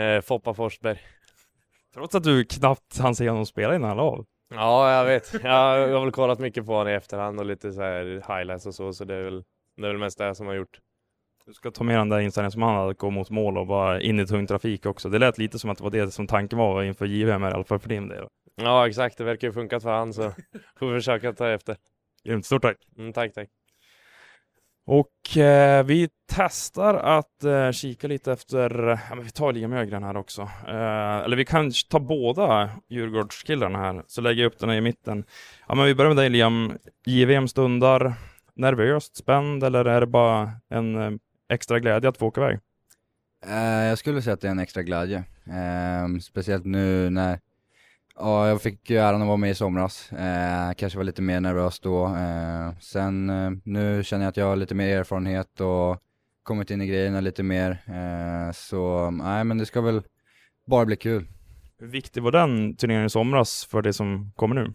Eh, 0.00 0.20
Foppa 0.20 0.54
Forsberg. 0.54 0.98
Trots 1.94 2.14
att 2.14 2.24
du 2.24 2.44
knappt 2.44 2.98
hann 2.98 3.14
se 3.14 3.28
honom 3.28 3.46
spela 3.46 3.74
innan 3.74 3.88
han 3.88 3.96
la 3.96 4.02
av? 4.02 4.26
Ja, 4.54 4.92
jag 4.92 5.04
vet. 5.04 5.32
Jag 5.42 5.88
har 5.88 6.00
väl 6.00 6.12
kollat 6.12 6.38
mycket 6.38 6.66
på 6.66 6.72
honom 6.72 6.88
i 6.88 6.94
efterhand 6.94 7.40
och 7.40 7.46
lite 7.46 7.72
så 7.72 7.82
här 7.82 8.04
highlights 8.04 8.66
och 8.66 8.74
så, 8.74 8.92
så 8.92 9.04
det 9.04 9.14
är 9.14 9.22
väl, 9.22 9.44
det 9.76 9.86
är 9.86 9.90
väl 9.90 9.98
mest 9.98 10.18
det 10.18 10.34
som 10.34 10.46
har 10.46 10.54
gjort. 10.54 10.80
Du 11.46 11.52
ska 11.52 11.70
ta 11.70 11.84
med 11.84 11.98
den 11.98 12.08
där 12.08 12.20
inställningen 12.20 12.52
som 12.52 12.62
han 12.62 12.74
hade, 12.74 12.90
att 12.90 12.98
gå 12.98 13.10
mot 13.10 13.30
mål 13.30 13.58
och 13.58 13.66
vara 13.66 14.00
in 14.00 14.20
i 14.20 14.26
tung 14.26 14.46
trafik 14.46 14.86
också. 14.86 15.08
Det 15.08 15.18
lät 15.18 15.38
lite 15.38 15.58
som 15.58 15.70
att 15.70 15.78
det 15.78 15.84
var 15.84 15.90
det 15.90 16.10
som 16.10 16.26
tanken 16.26 16.58
var 16.58 16.82
inför 16.82 17.06
JVM 17.06 17.42
i 17.42 17.46
alla 17.46 17.64
fall 17.64 17.78
för 17.78 17.88
din 17.88 18.08
del. 18.08 18.26
Ja, 18.56 18.88
exakt. 18.88 19.18
Det 19.18 19.24
verkar 19.24 19.48
ju 19.48 19.52
funkat 19.52 19.82
för 19.82 19.90
han 19.90 20.12
så 20.12 20.32
får 20.78 20.86
vi 20.86 20.98
försöka 20.98 21.32
ta 21.32 21.48
efter. 21.48 21.76
Grymt. 22.24 22.46
Stort 22.46 22.62
tack. 22.62 22.76
Mm, 22.98 23.12
tack, 23.12 23.34
tack. 23.34 23.48
Och 24.86 25.36
eh, 25.38 25.84
vi 25.84 26.08
testar 26.32 26.94
att 26.94 27.44
eh, 27.44 27.70
kika 27.70 28.08
lite 28.08 28.32
efter, 28.32 28.70
ja, 29.08 29.14
men 29.14 29.24
vi 29.24 29.30
tar 29.30 29.52
Liam 29.52 29.72
Ögren 29.72 30.02
här 30.02 30.16
också. 30.16 30.42
Eh, 30.68 31.16
eller 31.16 31.36
vi 31.36 31.44
kan 31.44 31.72
ta 31.90 32.00
båda 32.00 32.70
Djurgårdskillarna 32.88 33.78
här, 33.78 34.02
så 34.06 34.20
lägger 34.20 34.42
jag 34.42 34.52
upp 34.52 34.58
den 34.58 34.68
här 34.68 34.76
i 34.76 34.80
mitten. 34.80 35.24
Ja, 35.68 35.74
men 35.74 35.84
vi 35.86 35.94
börjar 35.94 36.14
med 36.14 36.22
dig 36.22 36.30
Liam. 36.30 36.72
JVM 37.06 37.48
stundar 37.48 38.14
nervöst, 38.54 39.16
spänd 39.16 39.64
eller 39.64 39.84
är 39.84 40.00
det 40.00 40.06
bara 40.06 40.50
en 40.68 40.96
eh, 40.96 41.10
extra 41.48 41.80
glädje 41.80 42.08
att 42.08 42.18
få 42.18 42.26
åka 42.26 42.40
iväg? 42.40 42.58
Eh, 43.46 43.84
jag 43.84 43.98
skulle 43.98 44.22
säga 44.22 44.34
att 44.34 44.40
det 44.40 44.46
är 44.46 44.50
en 44.52 44.58
extra 44.58 44.82
glädje. 44.82 45.24
Eh, 45.46 46.18
speciellt 46.20 46.64
nu 46.64 47.10
när 47.10 47.38
Ja, 48.18 48.48
jag 48.48 48.62
fick 48.62 48.90
ju 48.90 48.96
äran 48.98 49.22
att 49.22 49.26
vara 49.28 49.36
med 49.36 49.50
i 49.50 49.54
somras. 49.54 50.12
Eh, 50.12 50.72
kanske 50.76 50.96
var 50.96 51.04
lite 51.04 51.22
mer 51.22 51.40
nervös 51.40 51.80
då. 51.80 52.06
Eh, 52.06 52.78
sen 52.80 53.30
eh, 53.30 53.50
nu 53.64 54.04
känner 54.04 54.24
jag 54.24 54.30
att 54.30 54.36
jag 54.36 54.46
har 54.46 54.56
lite 54.56 54.74
mer 54.74 54.96
erfarenhet 54.98 55.60
och 55.60 56.02
kommit 56.42 56.70
in 56.70 56.82
i 56.82 56.86
grejerna 56.86 57.20
lite 57.20 57.42
mer. 57.42 57.70
Eh, 57.86 58.52
så 58.52 59.10
nej, 59.10 59.44
men 59.44 59.58
det 59.58 59.66
ska 59.66 59.80
väl 59.80 60.02
bara 60.66 60.86
bli 60.86 60.96
kul. 60.96 61.28
Hur 61.78 61.86
viktig 61.86 62.22
var 62.22 62.32
den 62.32 62.76
turneringen 62.76 63.06
i 63.06 63.10
somras 63.10 63.64
för 63.64 63.82
det 63.82 63.92
som 63.92 64.32
kommer 64.36 64.54
nu? 64.54 64.74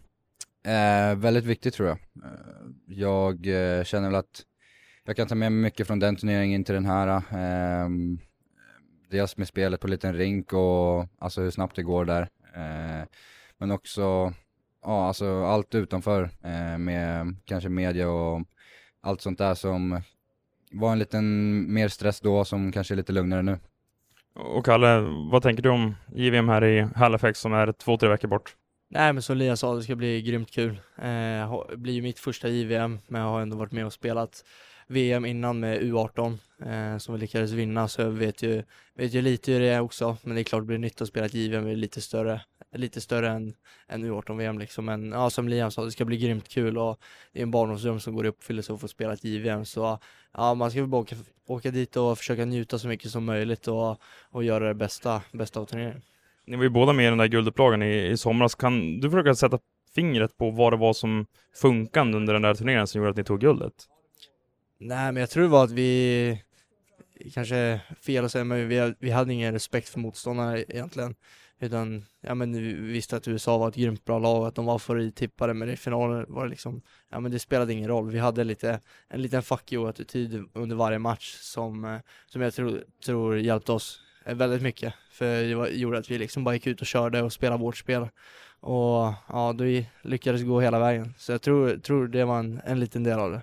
Eh, 0.72 1.16
väldigt 1.16 1.44
viktigt 1.44 1.74
tror 1.74 1.88
jag. 1.88 1.98
Eh, 1.98 2.60
jag 2.86 3.46
känner 3.86 4.08
väl 4.08 4.18
att 4.18 4.42
jag 5.04 5.16
kan 5.16 5.28
ta 5.28 5.34
med 5.34 5.52
mig 5.52 5.62
mycket 5.62 5.86
från 5.86 5.98
den 5.98 6.16
turneringen 6.16 6.64
till 6.64 6.74
den 6.74 6.86
här. 6.86 7.22
dels 9.10 9.36
med 9.36 9.48
spelet 9.48 9.80
på 9.80 9.88
liten 9.88 10.14
rink 10.14 10.52
och 10.52 11.06
alltså 11.18 11.40
hur 11.40 11.50
snabbt 11.50 11.76
det 11.76 11.82
går 11.82 12.04
där. 12.04 12.28
Eh, 12.54 13.06
men 13.58 13.70
också, 13.70 14.32
ja 14.82 15.06
alltså 15.06 15.44
allt 15.44 15.74
utanför 15.74 16.22
eh, 16.22 16.78
med 16.78 17.36
kanske 17.44 17.68
media 17.68 18.08
och 18.08 18.42
allt 19.00 19.20
sånt 19.20 19.38
där 19.38 19.54
som 19.54 20.02
var 20.72 20.92
en 20.92 20.98
liten 20.98 21.72
mer 21.72 21.88
stress 21.88 22.20
då 22.20 22.44
som 22.44 22.72
kanske 22.72 22.94
är 22.94 22.96
lite 22.96 23.12
lugnare 23.12 23.42
nu. 23.42 23.58
Och 24.34 24.64
Kalle, 24.64 25.00
vad 25.30 25.42
tänker 25.42 25.62
du 25.62 25.68
om 25.68 25.94
JVM 26.14 26.48
här 26.48 26.64
i 26.64 26.88
Halifax 26.96 27.40
som 27.40 27.52
är 27.52 27.72
två, 27.72 27.96
tre 27.96 28.08
veckor 28.08 28.28
bort? 28.28 28.56
Nej 28.88 29.12
men 29.12 29.22
som 29.22 29.36
Elias 29.36 29.60
sa, 29.60 29.74
det 29.74 29.82
ska 29.82 29.96
bli 29.96 30.22
grymt 30.22 30.50
kul. 30.50 30.80
Eh, 30.98 31.64
det 31.70 31.76
blir 31.76 31.92
ju 31.92 32.02
mitt 32.02 32.18
första 32.18 32.48
JVM, 32.48 32.98
men 33.08 33.20
jag 33.20 33.28
har 33.28 33.40
ändå 33.40 33.56
varit 33.56 33.72
med 33.72 33.86
och 33.86 33.92
spelat 33.92 34.44
VM 34.90 35.24
innan 35.24 35.60
med 35.60 35.80
U18 35.80 36.38
eh, 36.66 36.98
som 36.98 37.14
vi 37.14 37.20
lyckades 37.20 37.50
vinna 37.50 37.88
så 37.88 38.02
jag 38.02 38.10
vet 38.10 38.42
ju, 38.42 38.62
vet 38.94 39.14
ju 39.14 39.22
lite 39.22 39.52
hur 39.52 39.60
det 39.60 39.68
är 39.68 39.80
också 39.80 40.16
men 40.22 40.34
det 40.34 40.40
är 40.40 40.44
klart 40.44 40.62
det 40.62 40.66
blir 40.66 40.78
nytt 40.78 41.00
att 41.00 41.08
spela 41.08 41.26
ett 41.26 41.34
JVM 41.34 41.66
är 41.66 41.76
lite 41.76 42.00
större 42.00 42.40
lite 42.72 43.00
större 43.00 43.28
än, 43.28 43.54
än 43.88 44.04
U18-VM 44.04 44.58
liksom 44.58 44.84
men 44.84 45.12
ja 45.12 45.30
som 45.30 45.48
Liam 45.48 45.70
sa 45.70 45.84
det 45.84 45.90
ska 45.90 46.04
bli 46.04 46.16
grymt 46.16 46.48
kul 46.48 46.78
och 46.78 47.00
det 47.32 47.38
är 47.38 47.42
en 47.42 47.50
barndomsdröm 47.50 48.00
som 48.00 48.14
går 48.14 48.26
i 48.26 48.28
uppfyllelse 48.28 48.72
att 48.72 48.80
få 48.80 48.88
spela 48.88 49.12
ett 49.12 49.24
JVM 49.24 49.64
så 49.64 49.98
ja 50.32 50.54
man 50.54 50.70
ska 50.70 50.86
bara 50.86 51.00
åka, 51.00 51.16
åka 51.46 51.70
dit 51.70 51.96
och 51.96 52.18
försöka 52.18 52.44
njuta 52.44 52.78
så 52.78 52.88
mycket 52.88 53.10
som 53.10 53.24
möjligt 53.24 53.68
och, 53.68 54.00
och 54.30 54.44
göra 54.44 54.68
det 54.68 54.74
bästa, 54.74 55.22
bästa 55.32 55.60
av 55.60 55.64
turneringen. 55.64 56.02
Ni 56.46 56.56
var 56.56 56.62
ju 56.62 56.70
båda 56.70 56.92
med 56.92 57.06
i 57.06 57.08
den 57.08 57.18
där 57.18 57.26
guldupplagan 57.26 57.82
i, 57.82 58.06
i 58.06 58.16
somras. 58.16 58.54
Kan 58.54 59.00
du 59.00 59.10
försöka 59.10 59.34
sätta 59.34 59.58
fingret 59.94 60.36
på 60.36 60.50
vad 60.50 60.72
det 60.72 60.76
var 60.76 60.92
som 60.92 61.26
funkade 61.54 62.16
under 62.16 62.32
den 62.32 62.42
där 62.42 62.54
turneringen 62.54 62.86
som 62.86 62.98
gjorde 62.98 63.10
att 63.10 63.16
ni 63.16 63.24
tog 63.24 63.40
guldet? 63.40 63.74
Nej, 64.82 65.12
men 65.12 65.20
jag 65.20 65.30
tror 65.30 65.42
det 65.42 65.48
var 65.48 65.64
att 65.64 65.70
vi 65.70 66.42
kanske 67.34 67.80
fel 68.06 68.24
att 68.24 68.32
säga, 68.32 68.44
men 68.44 68.68
vi, 68.68 68.94
vi 68.98 69.10
hade 69.10 69.32
ingen 69.34 69.52
respekt 69.52 69.88
för 69.88 69.98
motståndarna 69.98 70.58
egentligen. 70.58 71.14
Utan, 71.58 72.04
ja 72.20 72.34
men 72.34 72.52
vi 72.52 72.72
visste 72.72 73.16
att 73.16 73.28
USA 73.28 73.58
var 73.58 73.68
ett 73.68 73.74
grymt 73.74 74.04
bra 74.04 74.18
lag 74.18 74.40
och 74.40 74.48
att 74.48 74.54
de 74.54 74.64
var 74.64 74.78
favorittippade, 74.78 75.54
men 75.54 75.70
i 75.70 75.76
finalen 75.76 76.26
var 76.28 76.44
det 76.44 76.50
liksom, 76.50 76.82
ja 77.10 77.20
men 77.20 77.32
det 77.32 77.38
spelade 77.38 77.72
ingen 77.72 77.88
roll. 77.88 78.10
Vi 78.10 78.18
hade 78.18 78.44
lite, 78.44 78.80
en 79.08 79.22
liten 79.22 79.42
fuck 79.42 79.72
you-attityd 79.72 80.44
under 80.54 80.76
varje 80.76 80.98
match 80.98 81.34
som, 81.34 81.84
eh, 81.84 81.98
som 82.26 82.42
jag 82.42 82.54
tror, 82.54 82.84
tror 83.04 83.38
hjälpte 83.38 83.72
oss 83.72 84.00
eh, 84.24 84.34
väldigt 84.34 84.62
mycket. 84.62 84.94
För 85.10 85.42
det 85.42 85.54
var, 85.54 85.68
gjorde 85.68 85.98
att 85.98 86.10
vi 86.10 86.18
liksom 86.18 86.44
bara 86.44 86.54
gick 86.54 86.66
ut 86.66 86.80
och 86.80 86.86
körde 86.86 87.22
och 87.22 87.32
spelade 87.32 87.62
vårt 87.62 87.76
spel. 87.76 88.08
Och 88.60 89.12
ja, 89.28 89.54
då 89.58 89.64
lyckades 90.02 90.42
gå 90.42 90.60
hela 90.60 90.78
vägen. 90.78 91.14
Så 91.18 91.32
jag 91.32 91.42
tror, 91.42 91.76
tror 91.76 92.08
det 92.08 92.24
var 92.24 92.38
en, 92.38 92.60
en 92.64 92.80
liten 92.80 93.04
del 93.04 93.18
av 93.18 93.30
det. 93.30 93.42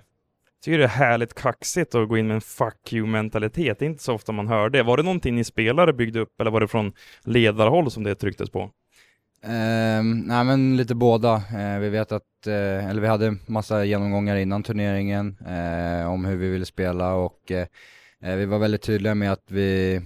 Tycker 0.63 0.77
det 0.77 0.83
är 0.83 0.87
härligt 0.87 1.33
kaxigt 1.33 1.95
att 1.95 2.09
gå 2.09 2.17
in 2.17 2.27
med 2.27 2.35
en 2.35 2.41
fuck 2.41 2.93
you-mentalitet. 2.93 3.79
Det 3.79 3.85
är 3.85 3.89
inte 3.89 4.03
så 4.03 4.13
ofta 4.13 4.31
man 4.31 4.47
hör 4.47 4.69
det. 4.69 4.83
Var 4.83 4.97
det 4.97 5.03
någonting 5.03 5.35
ni 5.35 5.43
spelare 5.43 5.93
byggde 5.93 6.19
upp 6.19 6.41
eller 6.41 6.51
var 6.51 6.61
det 6.61 6.67
från 6.67 6.93
ledarhåll 7.23 7.91
som 7.91 8.03
det 8.03 8.15
trycktes 8.15 8.49
på? 8.49 8.71
Eh, 9.43 10.03
nej 10.03 10.43
men 10.43 10.77
lite 10.77 10.95
båda. 10.95 11.35
Eh, 11.35 11.79
vi 11.79 11.89
vet 11.89 12.11
att, 12.11 12.47
eh, 12.47 12.89
eller 12.89 13.01
vi 13.01 13.07
hade 13.07 13.35
massa 13.45 13.85
genomgångar 13.85 14.35
innan 14.35 14.63
turneringen 14.63 15.37
eh, 15.47 16.11
om 16.11 16.25
hur 16.25 16.35
vi 16.35 16.49
ville 16.49 16.65
spela 16.65 17.13
och 17.13 17.51
eh, 17.51 17.67
eh 18.23 18.35
vi 18.35 18.45
var 18.45 18.59
väldigt 18.59 18.81
tydliga 18.81 19.15
med 19.15 19.31
att 19.31 19.51
vi, 19.51 20.01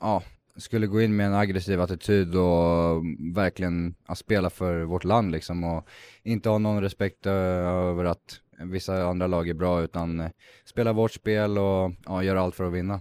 ja, 0.00 0.22
skulle 0.56 0.86
gå 0.86 1.02
in 1.02 1.16
med 1.16 1.26
en 1.26 1.34
aggressiv 1.34 1.80
attityd 1.80 2.34
och 2.34 3.02
verkligen 3.34 3.94
ja, 4.08 4.14
spela 4.14 4.50
för 4.50 4.82
vårt 4.82 5.04
land 5.04 5.32
liksom 5.32 5.64
och 5.64 5.86
inte 6.22 6.48
ha 6.48 6.58
någon 6.58 6.82
respekt 6.82 7.26
eh, 7.26 7.32
över 7.32 8.04
att 8.04 8.40
vissa 8.64 9.04
andra 9.04 9.26
lag 9.26 9.48
är 9.48 9.54
bra 9.54 9.82
utan 9.82 10.20
eh, 10.20 10.30
spela 10.64 10.92
vårt 10.92 11.12
spel 11.12 11.58
och 11.58 11.92
ja, 12.06 12.22
göra 12.22 12.40
allt 12.40 12.54
för 12.54 12.64
att 12.64 12.72
vinna. 12.72 13.00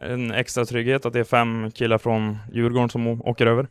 En 0.00 0.30
extra 0.30 0.64
trygghet 0.64 1.06
att 1.06 1.12
det 1.12 1.20
är 1.20 1.24
fem 1.24 1.70
killar 1.70 1.98
från 1.98 2.38
Djurgården 2.52 2.88
som 2.88 3.06
åker 3.06 3.46
över? 3.46 3.68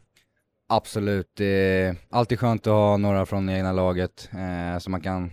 Absolut, 0.69 1.31
det 1.35 1.45
är 1.45 1.95
alltid 2.09 2.39
skönt 2.39 2.67
att 2.67 2.73
ha 2.73 2.97
några 2.97 3.25
från 3.25 3.45
det 3.45 3.53
egna 3.53 3.71
laget 3.71 4.29
eh, 4.33 4.79
som 4.79 4.91
man 4.91 5.01
kan 5.01 5.31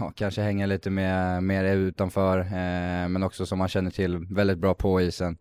ja, 0.00 0.12
kanske 0.14 0.42
hänga 0.42 0.66
lite 0.66 0.90
med, 0.90 1.42
mer 1.42 1.64
utanför, 1.64 2.38
eh, 2.38 3.08
men 3.08 3.22
också 3.22 3.46
som 3.46 3.58
man 3.58 3.68
känner 3.68 3.90
till 3.90 4.18
väldigt 4.18 4.58
bra 4.58 4.74
på 4.74 5.00
isen. 5.00 5.38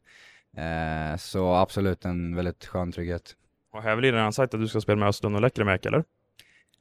Eh, 0.58 1.18
så 1.18 1.54
absolut 1.54 2.06
en 2.06 2.36
väldigt 2.36 2.66
skön 2.66 2.92
trygghet. 2.92 3.36
Och 3.74 3.84
här 3.84 3.96
det 3.96 4.12
redan 4.12 4.34
sagt 4.34 4.54
att 4.54 4.60
du 4.60 4.68
ska 4.68 4.82
spela 4.82 5.00
med 5.00 5.10
Östlund 5.10 5.36
och 5.36 5.42
Lekkerimäki, 5.42 5.88
eller? 5.88 6.04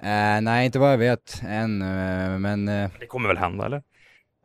Eh, 0.02 0.40
nej, 0.40 0.66
inte 0.66 0.78
vad 0.78 0.92
jag 0.92 0.98
vet 0.98 1.42
än, 1.48 1.82
eh, 1.82 2.38
men... 2.38 2.68
Eh, 2.68 2.90
det 3.00 3.06
kommer 3.06 3.28
väl 3.28 3.38
hända, 3.38 3.66
eller? 3.66 3.82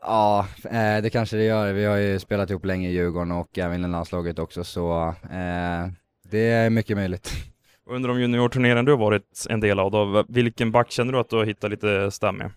Ja, 0.01 0.47
eh, 0.63 1.01
det 1.01 1.09
kanske 1.11 1.37
det 1.37 1.43
gör. 1.43 1.73
Vi 1.73 1.85
har 1.85 1.97
ju 1.97 2.19
spelat 2.19 2.49
ihop 2.49 2.65
länge 2.65 2.89
i 2.89 2.93
Djurgården 2.93 3.31
och 3.31 3.57
även 3.57 3.85
i 3.85 3.87
landslaget 3.87 4.39
också, 4.39 4.63
så 4.63 5.07
eh, 5.23 5.87
det 6.29 6.49
är 6.49 6.69
mycket 6.69 6.97
möjligt. 6.97 7.31
Under 7.89 8.09
de 8.09 8.21
juniorturneringar 8.21 8.83
du 8.83 8.91
har 8.91 8.99
varit 8.99 9.45
en 9.49 9.59
del 9.59 9.79
av, 9.79 9.91
då, 9.91 10.25
vilken 10.27 10.71
back 10.71 10.91
känner 10.91 11.13
du 11.13 11.19
att 11.19 11.29
du 11.29 11.35
har 11.35 11.45
hittat 11.45 11.71
lite 11.71 12.11
stam 12.11 12.37
med? 12.37 12.51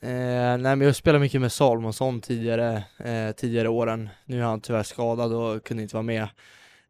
Eh, 0.00 0.58
nej 0.58 0.76
men 0.76 0.80
jag 0.80 0.96
spelar 0.96 1.18
mycket 1.18 1.40
med 1.40 1.52
Salomonsson 1.52 2.20
tidigare, 2.20 2.84
eh, 3.04 3.32
tidigare 3.36 3.68
åren. 3.68 4.08
Nu 4.24 4.40
är 4.40 4.44
han 4.44 4.60
tyvärr 4.60 4.82
skadad 4.82 5.32
och 5.32 5.64
kunde 5.64 5.82
inte 5.82 5.96
vara 5.96 6.02
med. 6.02 6.28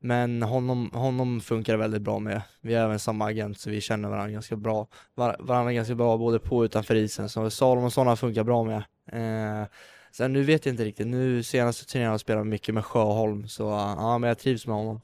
Men 0.04 0.42
honom, 0.42 0.90
honom 0.92 1.40
funkar 1.40 1.76
väldigt 1.76 2.02
bra 2.02 2.18
med. 2.18 2.42
Vi 2.60 2.74
är 2.74 2.84
även 2.84 2.98
samma 2.98 3.26
agent 3.26 3.58
så 3.58 3.70
vi 3.70 3.80
känner 3.80 4.08
varandra 4.08 4.32
ganska 4.32 4.56
bra. 4.56 4.86
Var, 5.14 5.36
varandra 5.40 5.72
ganska 5.72 5.94
bra 5.94 6.18
både 6.18 6.38
på 6.38 6.56
och 6.56 6.62
utanför 6.62 6.94
isen. 6.94 7.28
Så 7.28 7.50
Salomonsson 7.50 8.06
har 8.06 8.16
funkat 8.16 8.46
bra 8.46 8.64
med. 8.64 8.76
Eh, 9.12 9.66
sen 10.12 10.32
nu 10.32 10.42
vet 10.42 10.66
jag 10.66 10.72
inte 10.72 10.84
riktigt. 10.84 11.06
Nu 11.06 11.42
senaste 11.42 11.86
turneringen 11.86 12.08
har 12.08 12.14
jag 12.14 12.20
spelat 12.20 12.46
mycket 12.46 12.74
med 12.74 12.84
Sjöholm. 12.84 13.48
Så 13.48 13.62
ja, 13.62 14.18
men 14.18 14.28
jag 14.28 14.38
trivs 14.38 14.66
med 14.66 14.76
honom. 14.76 15.00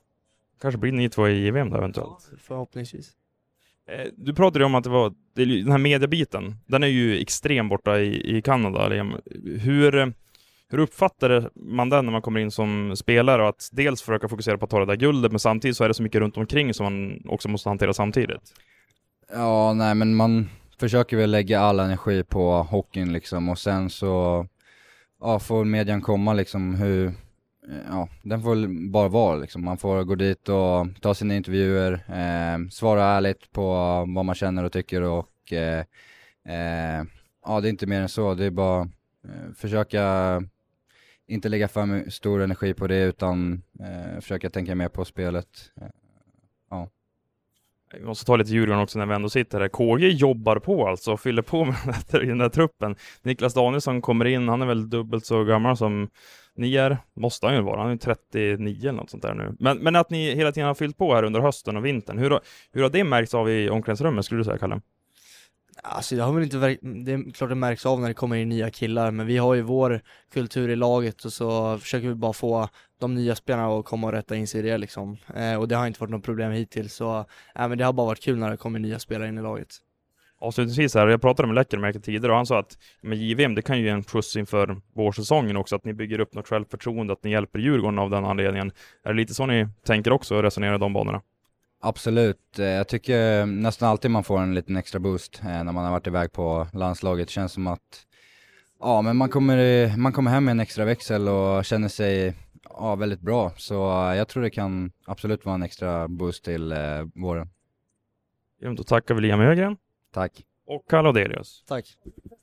Kanske 0.61 0.79
blir 0.79 0.93
ni 0.93 1.09
två 1.09 1.29
i 1.29 1.47
JVM 1.47 1.71
då 1.71 1.77
eventuellt? 1.77 2.29
Ja, 2.31 2.37
förhoppningsvis. 2.43 3.13
Eh, 3.89 4.07
du 4.17 4.35
pratade 4.35 4.59
ju 4.59 4.67
om 4.67 4.75
att 4.75 4.85
det 4.85 4.91
var, 4.91 5.15
den 5.35 5.71
här 5.71 5.79
mediebiten, 5.79 6.57
den 6.67 6.83
är 6.83 6.87
ju 6.87 7.21
extrem 7.21 7.69
borta 7.69 8.01
i, 8.01 8.37
i 8.37 8.43
Kanada. 8.43 8.89
Hur, 9.61 10.13
hur 10.71 10.79
uppfattar 10.79 11.51
man 11.55 11.89
den 11.89 12.05
när 12.05 12.13
man 12.13 12.23
kommer 12.23 12.41
in 12.41 12.51
som 12.51 12.97
spelare? 12.97 13.49
Att 13.49 13.69
dels 13.73 14.03
försöka 14.03 14.29
fokusera 14.29 14.59
på 14.59 14.65
att 14.65 14.71
ta 14.71 14.79
det 14.79 14.87
där 14.87 14.97
guldet, 14.97 15.33
men 15.33 15.39
samtidigt 15.39 15.77
så 15.77 15.85
är 15.85 15.89
det 15.89 15.95
så 15.95 16.03
mycket 16.03 16.21
runt 16.21 16.37
omkring 16.37 16.75
som 16.75 16.85
man 16.85 17.23
också 17.29 17.49
måste 17.49 17.69
hantera 17.69 17.95
samtidigt. 17.95 18.55
Ja, 19.33 19.73
nej 19.73 19.95
men 19.95 20.15
man 20.15 20.49
försöker 20.81 21.17
väl 21.17 21.31
lägga 21.31 21.61
all 21.61 21.81
energi 21.81 22.25
på 22.25 22.63
hockeyn 22.63 23.13
liksom 23.13 23.49
och 23.49 23.59
sen 23.59 23.91
så, 23.91 24.47
ja, 25.21 25.39
får 25.39 25.65
median 25.65 26.01
komma 26.01 26.33
liksom 26.33 26.75
hur, 26.75 27.13
ja, 27.89 28.09
den 28.23 28.43
får 28.43 28.89
bara 28.91 29.09
vara 29.09 29.37
liksom. 29.37 29.65
Man 29.65 29.79
får 29.79 30.05
gå 30.05 30.15
dit 30.15 30.49
och 30.49 30.87
ta 31.01 31.15
sina 31.15 31.37
intervjuer, 31.37 31.93
eh, 31.93 32.69
svara 32.71 33.05
ärligt 33.05 33.53
på 33.53 33.65
vad 34.09 34.25
man 34.25 34.35
känner 34.35 34.65
och 34.65 34.73
tycker 34.73 35.03
och 35.03 35.53
eh, 35.53 35.85
eh, 36.49 37.05
ja, 37.45 37.61
det 37.61 37.69
är 37.69 37.71
inte 37.71 37.87
mer 37.87 38.01
än 38.01 38.09
så. 38.09 38.35
Det 38.35 38.45
är 38.45 38.51
bara 38.51 38.81
eh, 39.25 39.55
försöka 39.57 40.43
inte 41.29 41.49
lägga 41.49 41.69
för 41.69 42.11
stor 42.11 42.43
energi 42.43 42.75
på 42.75 42.87
det 42.87 43.03
utan 43.03 43.63
eh, 43.81 44.21
försöka 44.21 44.51
tänka 44.51 44.75
mer 44.75 44.89
på 44.89 45.05
spelet. 45.05 45.73
Eh, 45.81 45.87
ja. 46.71 46.89
Vi 47.93 48.05
måste 48.05 48.25
ta 48.25 48.37
lite 48.37 48.51
Djurgården 48.51 48.83
också 48.83 48.99
när 48.99 49.07
vi 49.07 49.15
ändå 49.15 49.29
sitter 49.29 49.61
här. 49.61 49.69
KG 49.69 50.09
jobbar 50.09 50.59
på 50.59 50.89
alltså 50.89 51.13
och 51.13 51.21
fyller 51.21 51.43
på 51.43 51.65
med 51.65 51.77
den 52.11 52.39
där 52.39 52.49
truppen. 52.49 52.97
Niklas 53.23 53.55
Danielsson 53.55 54.03
kommer 54.03 54.25
in, 54.25 54.49
han 54.49 54.63
är 54.63 54.67
väl 54.67 54.91
dubbelt 54.91 55.27
så 55.27 55.45
gammal 55.45 55.77
som 55.77 56.11
ni 56.55 56.77
är, 56.77 56.99
måste 57.15 57.47
han 57.47 57.55
ju 57.55 57.63
vara, 57.63 57.83
han 57.83 57.91
är 57.91 57.97
39 57.97 58.79
eller 58.81 58.93
något 58.93 59.11
sånt 59.11 59.23
där 59.23 59.35
nu. 59.35 59.57
Men, 59.59 59.79
men 59.79 59.97
att 59.97 60.11
ni 60.11 60.35
hela 60.35 60.53
tiden 60.53 60.67
har 60.67 60.75
fyllt 60.75 60.99
på 60.99 61.15
här 61.15 61.23
under 61.23 61.41
hösten 61.41 61.77
och 61.77 61.87
vintern, 61.87 62.19
hur, 62.19 62.41
hur 62.73 62.83
har 62.83 62.91
det 62.91 63.05
märkts 63.05 63.35
av 63.35 63.51
i 63.51 63.71
omklädningsrummet 63.71 64.25
skulle 64.25 64.41
du 64.41 64.45
säga 64.45 64.59
Kalle? 64.59 64.81
Alltså 65.83 66.17
det 66.17 66.23
har 66.23 66.33
väl 66.33 66.43
inte 66.43 66.59
det 66.83 67.13
är 67.13 67.33
klart 67.33 67.51
det 67.51 67.55
märks 67.55 67.87
av 67.87 68.01
när 68.01 68.09
det 68.09 68.15
kommer 68.15 68.37
in 68.37 68.49
nya 68.49 68.71
killar, 68.71 69.11
men 69.11 69.27
vi 69.27 69.37
har 69.37 69.55
ju 69.55 69.63
vår 69.63 70.01
kultur 70.33 70.69
i 70.69 70.77
laget 70.77 71.25
och 71.25 71.33
så 71.33 71.79
försöker 71.79 72.09
vi 72.09 72.15
bara 72.15 72.33
få 72.33 72.69
de 73.01 73.15
nya 73.15 73.35
spelarna 73.35 73.79
att 73.79 73.85
komma 73.85 74.07
och 74.07 74.13
rätta 74.13 74.37
in 74.37 74.47
sig 74.47 74.61
i 74.61 74.63
det 74.63 74.79
liksom. 74.79 75.17
Eh, 75.35 75.55
och 75.55 75.69
det 75.69 75.77
har 75.77 75.87
inte 75.87 76.01
varit 76.01 76.11
något 76.11 76.25
problem 76.25 76.53
hittills, 76.53 76.95
så 76.95 77.19
äh, 77.55 77.69
men 77.69 77.79
det 77.79 77.85
har 77.85 77.93
bara 77.93 78.07
varit 78.07 78.23
kul 78.23 78.39
när 78.39 78.51
det 78.51 78.57
kommer 78.57 78.79
nya 78.79 78.99
spelare 78.99 79.29
in 79.29 79.39
i 79.39 79.43
laget. 79.43 79.69
Avslutningsvis 80.41 80.95
här, 80.95 81.07
jag 81.07 81.21
pratade 81.21 81.47
med 81.47 81.55
Läckermäki 81.55 82.01
tidigare 82.01 82.33
och 82.33 82.37
han 82.37 82.47
sa 82.47 82.59
att 82.59 82.79
med 83.01 83.19
JVM, 83.19 83.55
det 83.55 83.63
kan 83.63 83.79
ju 83.79 83.85
ge 83.85 83.91
en 83.91 84.05
skjuts 84.05 84.37
inför 84.37 84.81
vårsäsongen 84.95 85.57
också, 85.57 85.77
att 85.77 85.85
ni 85.85 85.93
bygger 85.93 86.21
upp 86.21 86.35
något 86.35 86.49
självförtroende, 86.49 87.13
att 87.13 87.25
ni 87.25 87.31
hjälper 87.31 87.59
Djurgården 87.59 87.99
av 87.99 88.11
den 88.11 88.25
anledningen. 88.25 88.73
Är 89.05 89.13
det 89.13 89.17
lite 89.17 89.35
så 89.35 89.47
ni 89.47 89.69
tänker 89.87 90.13
också 90.13 90.37
och 90.37 90.43
resonerar 90.43 90.75
i 90.75 90.79
de 90.79 90.93
banorna? 90.93 91.23
Absolut, 91.81 92.59
eh, 92.59 92.67
jag 92.67 92.89
tycker 92.89 93.47
nästan 93.47 93.89
alltid 93.89 94.11
man 94.11 94.25
får 94.25 94.41
en 94.41 94.55
liten 94.55 94.77
extra 94.77 95.01
boost 95.01 95.41
eh, 95.43 95.65
när 95.65 95.73
man 95.73 95.85
har 95.85 95.91
varit 95.91 96.07
iväg 96.07 96.33
på 96.33 96.67
landslaget. 96.73 97.29
Det 97.29 97.33
känns 97.33 97.53
som 97.53 97.67
att 97.67 98.07
ja, 98.81 99.03
men 99.03 99.17
man, 99.17 99.29
kommer, 99.29 99.97
man 99.97 100.13
kommer 100.13 100.31
hem 100.31 100.45
med 100.45 100.53
en 100.53 100.61
extra 100.61 100.85
växel 100.85 101.29
och 101.29 101.65
känner 101.65 101.89
sig 101.89 102.35
ja, 102.71 102.97
väldigt 102.97 103.21
bra. 103.21 103.53
Så 103.57 103.75
jag 104.17 104.29
tror 104.29 104.43
det 104.43 104.51
kan 104.51 104.93
absolut 105.07 105.45
vara 105.45 105.55
en 105.55 105.63
extra 105.63 106.09
boost 106.09 106.45
till 106.45 106.73
eh, 106.73 106.79
våren. 107.15 107.49
Då 108.77 108.83
tackar 108.83 109.15
vi 109.15 109.21
Liam 109.21 109.41
Ögren. 109.41 109.77
Tack. 110.13 110.45
Och 110.67 110.85
Kalle 110.89 111.09
Adelius. 111.09 111.65
Tack. 111.67 111.87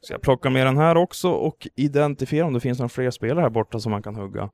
Ska 0.02 0.14
jag 0.14 0.22
plocka 0.22 0.50
med 0.50 0.66
den 0.66 0.78
här 0.78 0.98
också 0.98 1.30
och 1.30 1.68
identifiera 1.76 2.46
om 2.46 2.54
det 2.54 2.60
finns 2.60 2.80
några 2.80 2.90
fler 2.90 3.12
spelare 3.12 3.42
här 3.42 3.50
borta 3.50 3.80
som 3.80 3.92
man 3.92 4.04
kan 4.04 4.16
hugga. 4.16 4.50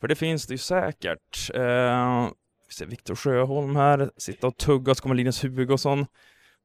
För 0.00 0.08
det 0.08 0.14
finns 0.14 0.46
det 0.46 0.54
ju 0.54 0.58
säkert. 0.58 1.50
Eh, 1.54 2.28
vi 2.68 2.74
ser 2.74 2.86
Viktor 2.86 3.14
Sjöholm 3.14 3.76
här, 3.76 4.10
sitta 4.16 4.46
och 4.46 4.56
tugga, 4.56 4.94
så 4.94 5.02
kommer 5.02 5.14
Linus 5.14 5.44
Hugosson, 5.44 6.06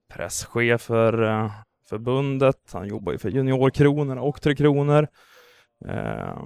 presschef 0.09 0.81
för 0.81 1.23
eh, 1.23 1.51
förbundet. 1.89 2.69
Han 2.73 2.87
jobbar 2.87 3.11
ju 3.11 3.17
för 3.17 3.29
Juniorkronorna 3.29 4.21
och 4.21 4.41
Tre 4.41 4.55
Kronor. 4.55 5.07
Eh, 5.85 6.43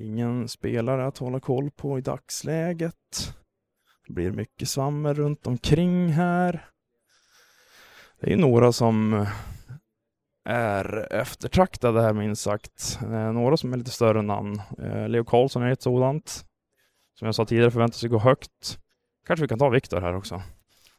ingen 0.00 0.48
spelare 0.48 1.06
att 1.06 1.18
hålla 1.18 1.40
koll 1.40 1.70
på 1.70 1.98
i 1.98 2.00
dagsläget. 2.00 3.34
Det 4.06 4.12
blir 4.12 4.30
mycket 4.30 4.68
svammel 4.68 5.14
runt 5.14 5.46
omkring 5.46 6.08
här. 6.08 6.68
Det 8.20 8.32
är 8.32 8.36
några 8.36 8.72
som 8.72 9.14
eh, 9.14 9.28
är 10.44 11.12
eftertraktade 11.12 12.02
här 12.02 12.12
minst 12.12 12.42
sagt. 12.42 12.98
Eh, 13.02 13.32
några 13.32 13.56
som 13.56 13.72
är 13.72 13.76
lite 13.76 13.90
större 13.90 14.22
namn. 14.22 14.62
Eh, 14.78 15.08
Leo 15.08 15.24
Karlsson 15.24 15.62
är 15.62 15.72
ett 15.72 15.82
sådant. 15.82 16.44
Som 17.14 17.26
jag 17.26 17.34
sa 17.34 17.44
tidigare 17.44 17.70
förväntar 17.70 17.96
sig 17.96 18.08
gå 18.08 18.18
högt. 18.18 18.78
Kanske 19.26 19.44
vi 19.44 19.48
kan 19.48 19.58
ta 19.58 19.68
Viktor 19.68 20.00
här 20.00 20.16
också. 20.16 20.42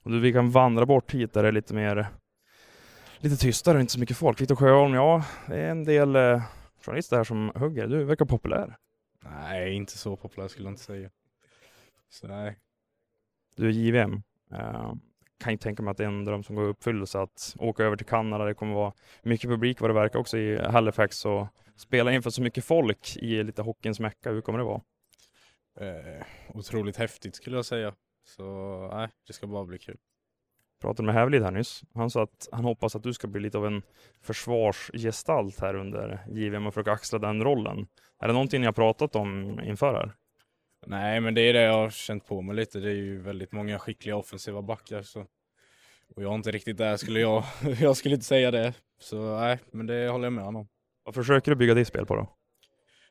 Och 0.04 0.12
du, 0.12 0.20
vi 0.20 0.34
kan 0.34 0.52
vandra 0.52 0.86
bort 0.86 1.14
hit 1.14 1.34
där 1.34 1.44
det 1.44 1.48
är 1.48 1.52
lite 1.52 1.74
mer 1.74 2.08
lite 3.18 3.38
tystare 3.38 3.76
och 3.76 3.82
inte 3.82 3.94
så 3.94 4.00
mycket 4.00 4.18
folk. 4.18 4.42
Viktor 4.42 4.56
Sjöholm, 4.56 4.94
ja, 4.94 5.26
det 5.48 5.60
är 5.60 5.70
en 5.70 5.84
del 5.84 6.16
eh, 6.16 6.44
journalister 6.86 7.18
här 7.18 7.24
som 7.24 7.52
hugger. 7.56 7.88
Du 7.88 8.04
verkar 8.04 8.26
populär. 8.26 8.78
Nej, 9.24 9.74
inte 9.74 9.98
så 9.98 10.16
populär 10.16 10.48
skulle 10.48 10.68
jag 10.68 10.72
inte 10.72 10.84
säga. 10.84 11.10
Så 12.10 12.28
nej. 12.28 12.58
Du 13.56 13.68
är 13.68 13.72
JVM. 13.72 14.14
Uh, 14.54 14.94
kan 15.40 15.54
ju 15.54 15.58
tänka 15.58 15.84
mig 15.84 15.92
att 15.92 15.98
det 15.98 16.04
är 16.04 16.08
en 16.08 16.26
dröm 16.26 16.44
som 16.44 16.56
går 16.56 16.66
i 16.66 16.70
uppfyllelse 16.70 17.20
att 17.20 17.56
åka 17.60 17.84
över 17.84 17.98
till 17.98 18.06
Kanada. 18.06 18.46
Det 18.46 18.54
kommer 18.54 18.74
vara 18.74 18.94
mycket 19.24 19.50
publik 19.50 19.82
vad 19.82 19.90
det 19.90 19.94
verkar 19.94 20.20
också 20.20 20.38
i 20.38 20.58
Halifax 20.58 21.26
och 21.26 21.48
spela 21.76 22.12
inför 22.14 22.30
så 22.30 22.42
mycket 22.42 22.66
folk 22.66 23.18
i 23.18 23.44
lite 23.44 23.62
hockeyns 23.62 24.00
mecka, 24.00 24.32
hur 24.32 24.42
kommer 24.42 24.60
det 24.60 24.66
vara? 24.66 24.82
Eh, 25.80 26.26
otroligt 26.54 26.98
häftigt 26.98 27.36
skulle 27.36 27.56
jag 27.56 27.66
säga. 27.66 27.94
Så 28.26 28.44
nej, 28.94 29.10
det 29.28 29.34
ska 29.34 29.48
bara 29.48 29.66
bli 29.66 29.80
kul. 29.80 29.98
pratade 30.82 31.06
med 31.06 31.16
Hävelid 31.16 31.44
här 31.44 31.52
nyss. 31.52 31.84
Han 31.94 32.10
sa 32.10 32.24
att 32.24 32.50
han 32.52 32.64
hoppas 32.64 32.96
att 32.96 33.04
du 33.04 33.14
ska 33.14 33.28
bli 33.28 33.42
lite 33.42 33.58
av 33.58 33.66
en 33.66 33.82
försvarsgestalt 34.22 35.60
här 35.60 35.76
under 35.76 36.26
JVM 36.32 36.68
och 36.68 36.74
försöka 36.74 36.92
axla 36.92 37.20
den 37.20 37.44
rollen. 37.44 37.88
Är 38.20 38.28
det 38.28 38.34
någonting 38.34 38.62
ni 38.62 38.66
har 38.66 38.74
pratat 38.74 39.16
om 39.16 39.60
inför 39.60 39.94
här? 39.94 40.14
Nej, 40.86 41.22
men 41.22 41.34
det 41.34 41.42
är 41.42 41.54
det 41.54 41.62
jag 41.62 41.74
har 41.74 41.90
känt 41.90 42.26
på 42.26 42.42
mig 42.42 42.56
lite. 42.56 42.80
Det 42.80 42.90
är 42.90 42.96
ju 42.96 43.22
väldigt 43.22 43.52
många 43.52 43.80
skickliga 43.80 44.16
offensiva 44.16 44.62
backar. 44.62 45.02
Så. 45.02 45.28
Och 46.16 46.24
jag 46.24 46.32
är 46.32 46.36
inte 46.36 46.52
riktigt 46.52 46.78
där 46.78 46.98
skulle 46.98 47.20
jag. 47.20 47.44
jag 47.80 47.98
skulle 47.98 48.16
inte 48.16 48.26
säga 48.26 48.52
det. 48.52 48.74
Så 49.00 49.40
nej, 49.40 49.60
men 49.72 49.86
det 49.88 50.10
håller 50.10 50.26
jag 50.26 50.34
med 50.34 50.44
honom 50.44 50.62
om. 50.62 50.68
Vad 51.04 51.16
försöker 51.16 51.52
du 51.52 51.56
bygga 51.56 51.74
ditt 51.74 51.88
spel 51.88 52.06
på 52.06 52.16
då? 52.16 52.38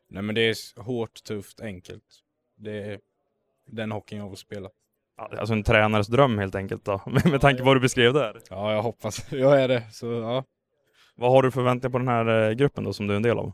Nej, 0.08 0.22
men 0.22 0.34
det 0.34 0.40
är 0.40 0.82
hårt, 0.82 1.24
tufft, 1.24 1.60
enkelt. 1.60 2.04
Det 2.62 2.72
är 2.72 3.00
den 3.66 3.92
hockeyn 3.92 4.18
jag 4.18 4.28
vill 4.28 4.36
spela. 4.36 4.70
Alltså 5.16 5.54
en 5.54 5.62
tränares 5.62 6.06
dröm 6.06 6.38
helt 6.38 6.54
enkelt 6.54 6.84
då, 6.84 7.00
med, 7.06 7.26
med 7.30 7.40
tanke 7.40 7.58
på 7.58 7.64
vad 7.64 7.76
du 7.76 7.80
beskrev 7.80 8.12
där. 8.12 8.40
Ja, 8.50 8.72
jag 8.72 8.82
hoppas. 8.82 9.26
Jag 9.32 9.62
är 9.62 9.68
det. 9.68 9.82
Så 9.92 10.06
ja. 10.06 10.44
Vad 11.14 11.30
har 11.30 11.42
du 11.42 11.50
för 11.50 11.60
förväntningar 11.60 11.92
på 11.92 11.98
den 11.98 12.08
här 12.08 12.48
eh, 12.48 12.52
gruppen 12.52 12.84
då 12.84 12.92
som 12.92 13.06
du 13.06 13.12
är 13.12 13.16
en 13.16 13.22
del 13.22 13.38
av? 13.38 13.52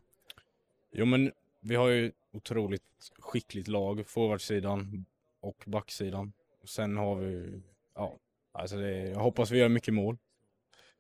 Jo, 0.93 1.05
men 1.05 1.33
vi 1.61 1.75
har 1.75 1.89
ju 1.89 2.13
otroligt 2.33 2.83
skickligt 3.19 3.69
lag, 3.69 4.07
forwardsidan 4.07 5.07
och 5.41 5.65
backsidan. 5.67 6.33
Och 6.63 6.69
sen 6.69 6.97
har 6.97 7.15
vi, 7.17 7.63
ja, 7.95 8.17
alltså 8.53 8.77
det, 8.77 9.09
jag 9.09 9.21
hoppas 9.21 9.51
vi 9.51 9.59
gör 9.59 9.69
mycket 9.69 9.95
mål. 9.95 10.17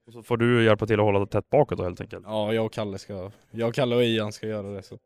Och 0.06 0.12
så 0.12 0.22
får 0.22 0.36
du 0.36 0.64
hjälpa 0.64 0.86
till 0.86 1.00
att 1.00 1.04
hålla 1.04 1.18
det 1.18 1.26
tätt 1.26 1.50
bakåt 1.50 1.78
då 1.78 1.84
helt 1.84 2.00
enkelt. 2.00 2.24
Ja, 2.26 2.52
jag 2.52 2.66
och 2.66 2.72
Kalle 2.72 2.98
ska, 2.98 3.30
jag, 3.50 3.74
Kalle 3.74 3.96
och 3.96 4.04
Ian 4.04 4.32
ska 4.32 4.46
göra 4.46 4.70
det. 4.70 4.82
Så. 4.82 4.98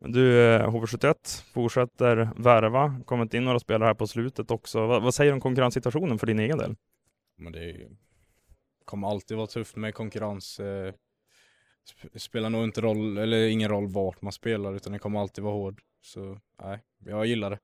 Men 0.00 0.12
du, 0.12 0.54
eh, 0.54 0.68
HV71 0.68 1.42
fortsätter 1.52 2.30
värva, 2.36 3.00
kommit 3.04 3.34
in 3.34 3.44
några 3.44 3.58
spelare 3.58 3.86
här 3.86 3.94
på 3.94 4.06
slutet 4.06 4.50
också. 4.50 4.86
Vad, 4.86 5.02
vad 5.02 5.14
säger 5.14 5.30
du 5.30 5.34
om 5.34 5.40
konkurrenssituationen 5.40 6.18
för 6.18 6.26
din 6.26 6.38
egen 6.38 6.58
del? 6.58 6.76
Men 7.36 7.52
det 7.52 7.70
är 7.70 7.88
kommer 8.84 9.08
alltid 9.08 9.36
vara 9.36 9.46
tufft 9.46 9.76
med 9.76 9.94
konkurrens. 9.94 10.60
Eh, 10.60 10.92
sp- 11.90 12.18
spelar 12.18 12.50
nog 12.50 12.64
inte 12.64 12.80
roll, 12.80 13.18
eller 13.18 13.46
ingen 13.46 13.68
roll 13.68 13.86
vart 13.86 14.22
man 14.22 14.32
spelar, 14.32 14.74
utan 14.74 14.92
det 14.92 14.98
kommer 14.98 15.20
alltid 15.20 15.44
vara 15.44 15.54
hård. 15.54 15.82
Så 16.02 16.40
nej, 16.62 16.80
jag 16.98 17.26
gillar 17.26 17.50
det. 17.50 17.58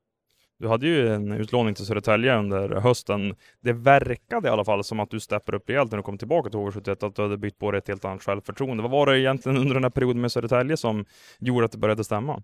Du 0.60 0.68
hade 0.68 0.86
ju 0.86 1.08
en 1.08 1.32
utlåning 1.32 1.74
till 1.74 1.86
Södertälje 1.86 2.38
under 2.38 2.68
hösten. 2.68 3.36
Det 3.60 3.72
verkade 3.72 4.48
i 4.48 4.50
alla 4.50 4.64
fall 4.64 4.84
som 4.84 5.00
att 5.00 5.10
du 5.10 5.20
steppade 5.20 5.56
upp 5.56 5.70
rejält 5.70 5.90
när 5.90 5.98
du 5.98 6.02
kom 6.02 6.18
tillbaka 6.18 6.50
till 6.50 6.58
HV71, 6.58 7.06
att 7.06 7.14
du 7.14 7.22
hade 7.22 7.36
bytt 7.36 7.58
på 7.58 7.70
dig 7.70 7.78
ett 7.78 7.88
helt 7.88 8.04
annat 8.04 8.22
självförtroende. 8.22 8.82
Vad 8.82 8.90
var 8.90 9.06
det 9.06 9.20
egentligen 9.20 9.58
under 9.58 9.74
den 9.74 9.84
här 9.84 9.90
perioden 9.90 10.20
med 10.20 10.32
Södertälje 10.32 10.76
som 10.76 11.04
gjorde 11.38 11.64
att 11.64 11.72
det 11.72 11.78
började 11.78 12.04
stämma? 12.04 12.42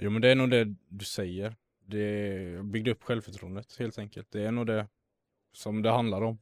Jo 0.00 0.10
men 0.10 0.22
det 0.22 0.28
är 0.30 0.34
nog 0.34 0.50
det 0.50 0.74
du 0.88 1.04
säger. 1.04 1.56
Det 1.86 2.64
byggde 2.64 2.90
upp 2.90 3.02
självförtroendet 3.02 3.76
helt 3.78 3.98
enkelt. 3.98 4.30
Det 4.30 4.42
är 4.42 4.50
nog 4.50 4.66
det 4.66 4.86
som 5.52 5.82
det 5.82 5.90
handlar 5.90 6.22
om. 6.22 6.36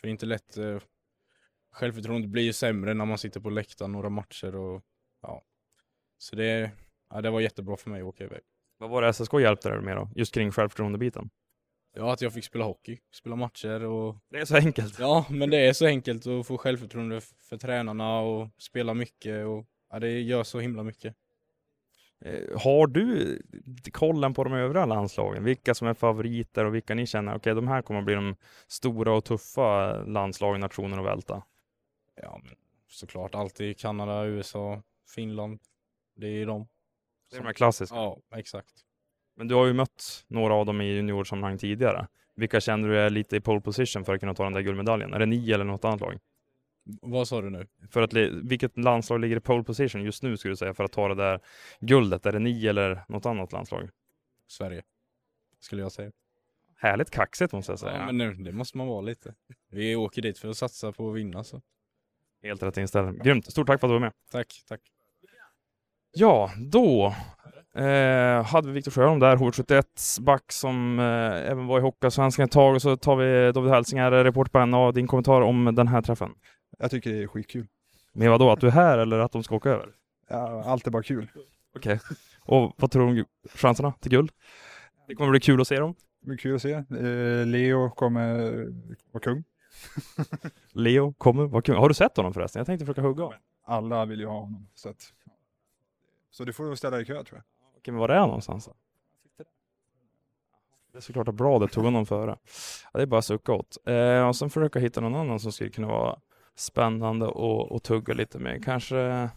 För 0.00 0.06
det 0.06 0.08
är 0.08 0.12
inte 0.12 0.26
lätt. 0.26 0.56
Eh, 0.56 0.78
självförtroendet 1.72 2.30
blir 2.30 2.42
ju 2.42 2.52
sämre 2.52 2.94
när 2.94 3.04
man 3.04 3.18
sitter 3.18 3.40
på 3.40 3.50
läktaren 3.50 3.92
några 3.92 4.08
matcher 4.08 4.56
och 4.56 4.82
ja. 5.22 5.42
Så 6.18 6.36
det, 6.36 6.70
ja, 7.10 7.20
det 7.20 7.30
var 7.30 7.40
jättebra 7.40 7.76
för 7.76 7.90
mig 7.90 8.00
att 8.00 8.06
åka 8.06 8.24
iväg. 8.24 8.42
Vad 8.80 8.90
var 8.90 9.02
det 9.02 9.12
SSK 9.12 9.32
hjälpte 9.40 9.68
dig 9.70 9.80
med 9.80 9.96
då? 9.96 10.08
Just 10.14 10.34
kring 10.34 10.50
självförtroendebiten? 10.50 11.30
Ja, 11.94 12.12
att 12.12 12.20
jag 12.20 12.32
fick 12.32 12.44
spela 12.44 12.64
hockey, 12.64 12.98
spela 13.12 13.36
matcher 13.36 13.84
och 13.84 14.16
Det 14.30 14.38
är 14.38 14.44
så 14.44 14.56
enkelt. 14.56 14.98
ja, 14.98 15.24
men 15.30 15.50
det 15.50 15.56
är 15.66 15.72
så 15.72 15.86
enkelt 15.86 16.26
att 16.26 16.46
få 16.46 16.58
självförtroende 16.58 17.20
för 17.20 17.56
tränarna 17.56 18.20
och 18.20 18.48
spela 18.58 18.94
mycket 18.94 19.46
och 19.46 19.66
ja, 19.90 19.98
det 19.98 20.20
gör 20.20 20.42
så 20.44 20.60
himla 20.60 20.82
mycket. 20.82 21.14
Eh, 22.20 22.60
Har 22.60 22.86
du 22.86 23.38
kollen 23.92 24.34
på 24.34 24.44
de 24.44 24.52
övriga 24.52 24.86
landslagen? 24.86 25.44
Vilka 25.44 25.74
som 25.74 25.88
är 25.88 25.94
favoriter 25.94 26.64
och 26.64 26.74
vilka 26.74 26.94
ni 26.94 27.06
känner, 27.06 27.36
okej 27.36 27.54
de 27.54 27.68
här 27.68 27.82
kommer 27.82 28.00
att 28.00 28.06
bli 28.06 28.14
de 28.14 28.36
stora 28.68 29.12
och 29.12 29.24
tuffa 29.24 29.92
landslagen, 30.04 30.60
nationer 30.60 30.98
att 30.98 31.04
välta? 31.06 31.42
Ja, 32.22 32.40
men 32.44 32.54
såklart 32.88 33.34
alltid 33.34 33.78
Kanada, 33.78 34.24
USA, 34.26 34.82
Finland. 35.14 35.58
Det 36.16 36.26
är 36.26 36.46
de. 36.46 36.68
Det 37.30 37.36
är 37.36 37.40
de 37.40 37.46
här 37.46 37.52
klassiska. 37.52 37.96
Ja, 37.96 38.18
exakt. 38.34 38.72
Men 39.36 39.48
du 39.48 39.54
har 39.54 39.66
ju 39.66 39.72
mött 39.72 40.24
några 40.28 40.54
av 40.54 40.66
dem 40.66 40.80
i 40.80 40.84
juniorsammanhang 40.84 41.58
tidigare. 41.58 42.08
Vilka 42.34 42.60
känner 42.60 42.88
du 42.88 42.98
är 42.98 43.10
lite 43.10 43.36
i 43.36 43.40
pole 43.40 43.60
position 43.60 44.04
för 44.04 44.14
att 44.14 44.20
kunna 44.20 44.34
ta 44.34 44.44
den 44.44 44.52
där 44.52 44.60
guldmedaljen? 44.60 45.14
Är 45.14 45.18
det 45.18 45.26
ni 45.26 45.52
eller 45.52 45.64
något 45.64 45.84
annat 45.84 46.00
lag? 46.00 46.18
Vad 47.02 47.28
sa 47.28 47.40
du 47.40 47.50
nu? 47.50 47.66
För 47.90 48.02
att, 48.02 48.12
vilket 48.44 48.78
landslag 48.78 49.20
ligger 49.20 49.36
i 49.36 49.40
pole 49.40 49.64
position 49.64 50.02
just 50.02 50.22
nu 50.22 50.36
skulle 50.36 50.52
du 50.52 50.56
säga 50.56 50.74
för 50.74 50.84
att 50.84 50.92
ta 50.92 51.08
det 51.08 51.14
där 51.14 51.40
guldet? 51.80 52.26
Är 52.26 52.32
det 52.32 52.38
ni 52.38 52.66
eller 52.66 53.04
något 53.08 53.26
annat 53.26 53.52
landslag? 53.52 53.90
Sverige. 54.46 54.82
Skulle 55.60 55.82
jag 55.82 55.92
säga. 55.92 56.12
Härligt 56.76 57.10
kaxigt 57.10 57.52
måste 57.52 57.72
jag 57.72 57.78
säga. 57.78 57.96
Ja, 57.96 58.06
men 58.06 58.18
nu, 58.18 58.34
det 58.34 58.52
måste 58.52 58.78
man 58.78 58.86
vara 58.86 59.00
lite. 59.00 59.34
Vi 59.68 59.96
åker 59.96 60.22
dit 60.22 60.38
för 60.38 60.48
att 60.48 60.56
satsa 60.56 60.92
på 60.92 61.10
att 61.10 61.16
vinna 61.16 61.44
så. 61.44 61.62
Helt 62.42 62.62
rätt 62.62 62.76
inställning. 62.76 63.22
Grymt. 63.24 63.50
Stort 63.52 63.66
tack 63.66 63.80
för 63.80 63.86
att 63.86 63.90
du 63.90 63.92
var 63.92 64.00
med. 64.00 64.12
Tack, 64.30 64.62
tack. 64.68 64.80
Ja, 66.12 66.50
då 66.56 67.14
eh, 67.74 68.44
hade 68.44 68.66
vi 68.66 68.72
Viktor 68.72 68.90
Sjöholm 68.90 69.20
där, 69.20 69.36
HV71 69.36 70.20
back 70.20 70.52
som 70.52 70.98
eh, 70.98 71.50
även 71.50 71.66
var 71.66 71.78
i 71.78 71.82
Hockeyallsvenskan 71.82 72.44
ett 72.44 72.50
tag 72.50 72.74
och 72.74 72.82
så 72.82 72.96
tar 72.96 73.16
vi 73.16 73.52
David 73.52 73.72
Hälsing 73.72 74.00
här, 74.00 74.10
reporter 74.24 74.50
på 74.50 74.66
NA. 74.66 74.92
Din 74.92 75.06
kommentar 75.06 75.40
om 75.40 75.74
den 75.74 75.88
här 75.88 76.02
träffen? 76.02 76.30
Jag 76.78 76.90
tycker 76.90 77.12
det 77.12 77.22
är 77.22 77.26
skitkul. 77.26 77.66
Med 78.12 78.30
vad 78.30 78.40
då? 78.40 78.50
Att 78.50 78.60
du 78.60 78.66
är 78.66 78.70
här 78.70 78.98
eller 78.98 79.18
att 79.18 79.32
de 79.32 79.42
ska 79.42 79.54
åka 79.54 79.70
över? 79.70 79.88
Ja, 80.28 80.62
allt 80.66 80.86
är 80.86 80.90
bara 80.90 81.02
kul. 81.02 81.30
Okej. 81.76 82.00
Och 82.40 82.74
vad 82.76 82.90
tror 82.90 83.14
du 83.14 83.20
om 83.20 83.26
chanserna 83.54 83.92
till 84.00 84.10
guld? 84.10 84.30
Det 85.08 85.14
kommer 85.14 85.30
bli 85.30 85.40
kul 85.40 85.60
att 85.60 85.68
se 85.68 85.78
dem. 85.78 85.94
Det 86.20 86.26
blir 86.26 86.38
kul 86.38 86.56
att 86.56 86.62
se. 86.62 86.72
Eh, 86.72 87.46
Leo 87.46 87.90
kommer 87.90 88.50
vara 89.12 89.22
kung. 89.22 89.44
Leo 90.72 91.12
kommer 91.12 91.44
vara 91.46 91.62
kul. 91.62 91.76
Har 91.76 91.88
du 91.88 91.94
sett 91.94 92.16
honom 92.16 92.34
förresten? 92.34 92.60
Jag 92.60 92.66
tänkte 92.66 92.86
försöka 92.86 93.00
hugga 93.00 93.24
honom. 93.24 93.38
Alla 93.66 94.04
vill 94.04 94.20
ju 94.20 94.26
ha 94.26 94.40
honom. 94.40 94.68
Så, 94.74 94.88
att, 94.88 95.12
så 96.30 96.44
du 96.44 96.52
får 96.52 96.64
nog 96.64 96.78
ställa 96.78 96.96
dig 96.96 97.02
i 97.02 97.06
kö 97.06 97.24
tror 97.24 97.38
jag. 97.38 97.44
Okej, 97.76 97.92
men 97.92 98.00
var 98.00 98.08
är 98.08 98.18
han 98.18 98.28
någonstans? 98.28 98.66
då? 98.66 98.74
Det 100.92 100.98
är 100.98 101.00
såklart 101.00 101.28
att 101.28 101.34
bladet 101.34 101.72
tog 101.72 101.84
honom 101.84 102.06
före. 102.06 102.38
Ja, 102.92 102.98
det 102.98 103.02
är 103.02 103.06
bara 103.06 103.18
att 103.18 103.24
sucka 103.24 103.52
åt. 103.52 103.76
Eh, 103.86 104.28
och 104.28 104.36
sen 104.36 104.50
försöka 104.50 104.78
hitta 104.78 105.00
någon 105.00 105.14
annan 105.14 105.40
som 105.40 105.52
skulle 105.52 105.70
kunna 105.70 105.88
vara 105.88 106.20
spännande 106.54 107.26
och, 107.26 107.72
och 107.72 107.82
tugga 107.82 108.14
lite 108.14 108.38
med. 108.38 108.64
Kanske 108.64 109.30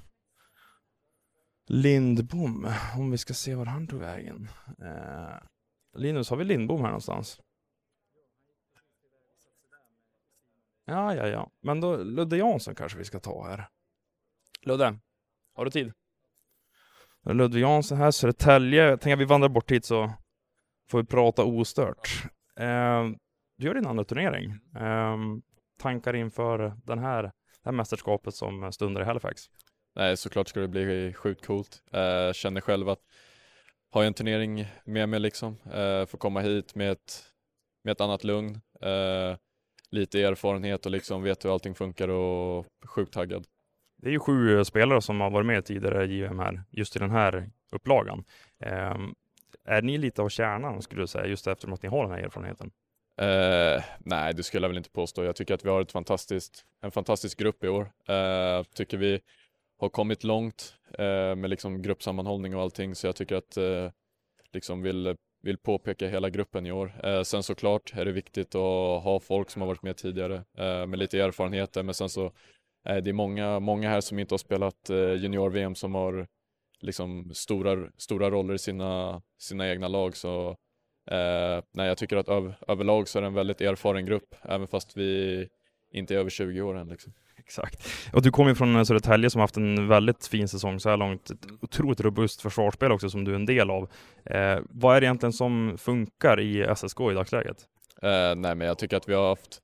Lindbom, 1.68 2.68
om 2.98 3.12
vi 3.12 3.18
ska 3.18 3.34
se 3.34 3.56
var 3.56 3.66
han 3.66 3.88
tog 3.88 4.00
vägen. 4.00 4.48
Eh, 4.82 5.36
Linus, 5.96 6.30
har 6.30 6.38
vi 6.38 6.44
Lindbom 6.44 6.82
här 6.82 6.88
någonstans? 6.88 7.42
Ja, 10.86 11.16
ja, 11.16 11.28
ja. 11.28 11.52
Men 11.62 11.82
då 11.82 11.98
Ludde 11.98 12.38
Jansson 12.38 12.76
kanske 12.76 12.98
vi 12.98 13.06
ska 13.06 13.20
ta 13.20 13.48
här. 13.48 13.70
Ludde, 14.62 15.00
har 15.54 15.66
du 15.66 15.72
tid? 15.72 15.94
Ludvig 17.26 17.62
Jansson 17.62 17.98
här, 17.98 18.12
Södertälje. 18.12 18.84
Jag 18.84 19.02
tänker 19.02 19.14
att 19.14 19.20
vi 19.20 19.26
vandrar 19.26 19.50
bort 19.50 19.72
hit 19.72 19.86
så 19.86 20.14
får 20.92 21.02
vi 21.02 21.06
prata 21.06 21.44
ostört. 21.44 22.24
Eh, 22.60 23.04
du 23.58 23.68
gör 23.68 23.74
din 23.74 23.88
andra 23.88 24.04
turnering. 24.04 24.52
Eh, 24.76 25.18
tankar 25.82 26.16
inför 26.16 26.74
den 26.86 27.00
här, 27.00 27.24
det 27.24 27.32
här 27.66 27.72
mästerskapet 27.72 28.36
som 28.36 28.72
stundar 28.72 29.02
i 29.02 29.06
Halifax? 29.06 29.42
Nej, 29.96 30.18
såklart 30.18 30.48
ska 30.48 30.60
det 30.60 30.68
bli 30.68 31.14
sjukt 31.14 31.46
coolt. 31.46 31.84
Eh, 31.92 32.34
känner 32.34 32.62
själv 32.62 32.90
att 32.90 33.00
har 33.92 34.02
jag 34.02 34.08
en 34.08 34.14
turnering 34.14 34.68
med 34.86 35.10
mig 35.10 35.20
liksom, 35.20 35.58
eh, 35.66 36.06
får 36.06 36.18
komma 36.18 36.40
hit 36.40 36.76
med 36.76 36.92
ett, 36.92 37.24
med 37.84 37.92
ett 37.92 38.02
annat 38.02 38.24
lugn, 38.24 38.62
eh, 38.82 39.38
lite 39.92 40.22
erfarenhet 40.22 40.86
och 40.86 40.92
liksom 40.92 41.24
vet 41.24 41.46
hur 41.46 41.54
allting 41.54 41.76
funkar 41.76 42.08
och 42.08 42.66
sjukt 42.86 43.14
taggad. 43.14 43.46
Det 44.04 44.10
är 44.10 44.12
ju 44.12 44.20
sju 44.20 44.58
eh, 44.58 44.64
spelare 44.64 45.02
som 45.02 45.22
har 45.22 45.30
varit 45.30 45.46
med 45.46 45.66
tidigare 45.66 46.06
i 46.06 46.18
JVM 46.18 46.40
här, 46.40 46.64
just 46.70 46.96
i 46.96 47.00
den 47.00 47.12
här 47.12 47.50
upplagan. 47.72 48.24
Eh, 48.60 48.98
är 49.66 49.82
ni 49.82 49.98
lite 49.98 50.22
av 50.22 50.30
kärnan 50.30 50.82
skulle 50.82 51.02
du 51.02 51.08
säga, 51.08 51.26
just 51.26 51.48
eftersom 51.48 51.74
att 51.74 51.84
ni 51.84 51.90
har 51.90 52.04
den 52.04 52.12
här 52.12 52.20
erfarenheten? 52.20 52.72
Eh, 53.22 53.84
nej, 54.00 54.34
det 54.34 54.44
skulle 54.44 54.64
jag 54.64 54.70
väl 54.70 54.78
inte 54.78 54.90
påstå. 54.90 55.24
Jag 55.24 55.36
tycker 55.36 55.54
att 55.54 55.66
vi 55.66 55.70
har 55.70 55.82
ett 55.82 55.92
fantastiskt, 55.92 56.66
en 56.82 56.92
fantastisk 56.92 57.40
grupp 57.40 57.64
i 57.64 57.68
år. 57.68 57.92
Eh, 58.08 58.64
tycker 58.64 58.98
vi 58.98 59.20
har 59.80 59.90
kommit 59.90 60.24
långt 60.24 60.76
eh, 60.98 61.36
med 61.36 61.50
liksom 61.50 61.82
gruppsammanhållning 61.82 62.56
och 62.56 62.62
allting, 62.62 62.96
så 62.96 63.08
jag 63.08 63.16
tycker 63.16 63.36
att 63.36 63.58
eh, 63.58 63.92
liksom 64.54 64.82
vill, 64.82 65.16
vill 65.42 65.58
påpeka 65.58 66.08
hela 66.08 66.30
gruppen 66.30 66.66
i 66.66 66.72
år. 66.72 66.94
Eh, 67.04 67.22
sen 67.22 67.44
såklart 67.44 67.94
är 67.96 68.06
det 68.06 68.12
viktigt 68.12 68.56
att 68.56 69.04
ha 69.04 69.20
folk 69.20 69.50
som 69.50 69.62
har 69.62 69.68
varit 69.68 69.84
med 69.84 69.98
tidigare 69.98 70.36
eh, 70.58 70.86
med 70.86 71.00
lite 71.00 71.20
erfarenheter, 71.20 71.84
men 71.84 71.94
sen 71.94 72.10
så 72.10 72.32
det 72.84 73.10
är 73.10 73.14
många, 73.14 73.60
många 73.60 73.90
här 73.90 74.02
som 74.02 74.20
inte 74.20 74.34
har 74.34 74.38
spelat 74.38 74.90
eh, 74.90 75.14
junior-VM 75.14 75.76
som 75.76 75.96
har 75.96 76.28
liksom 76.82 77.32
stora, 77.34 77.90
stora 77.98 78.30
roller 78.30 78.54
i 78.54 78.60
sina, 78.60 79.22
sina 79.38 79.70
egna 79.70 79.88
lag, 79.88 80.18
så 80.18 80.58
Eh, 81.12 81.64
nej, 81.74 81.88
jag 81.88 81.98
tycker 81.98 82.18
att 82.18 82.30
öv 82.30 82.54
överlag 82.68 83.08
så 83.08 83.18
är 83.18 83.22
det 83.22 83.28
en 83.28 83.34
väldigt 83.34 83.62
erfaren 83.62 84.06
grupp, 84.06 84.36
även 84.42 84.68
fast 84.68 84.98
vi 84.98 85.48
inte 85.92 86.16
är 86.16 86.20
över 86.20 86.30
20 86.30 86.62
år 86.62 86.78
än. 86.78 86.88
Liksom. 86.88 87.14
Exakt. 87.38 87.88
Och 88.14 88.22
du 88.22 88.32
kommer 88.32 88.50
ju 88.50 88.56
från 88.56 88.76
eh, 88.76 88.84
Södertälje 88.84 89.30
som 89.30 89.42
haft 89.42 89.58
en 89.58 89.88
väldigt 89.88 90.28
fin 90.28 90.48
säsong 90.48 90.80
så 90.80 90.90
här 90.90 90.98
långt. 90.98 91.30
Ett 91.30 91.46
otroligt 91.62 92.02
robust 92.02 92.42
försvarsspel 92.42 92.92
också 92.92 93.10
som 93.10 93.24
du 93.24 93.32
är 93.32 93.36
en 93.36 93.46
del 93.46 93.70
av. 93.70 93.90
Eh, 94.26 94.60
vad 94.70 94.96
är 94.96 95.02
det 95.02 95.06
egentligen 95.06 95.34
som 95.34 95.78
funkar 95.78 96.40
i 96.40 96.76
SSK 96.76 97.00
i 97.12 97.14
dagsläget? 97.14 97.58
Eh, 98.02 98.36
nej 98.36 98.56
men 98.56 98.68
jag 98.68 98.78
tycker 98.78 98.98
att 98.98 99.10
vi 99.10 99.14
har 99.14 99.30
haft 99.30 99.60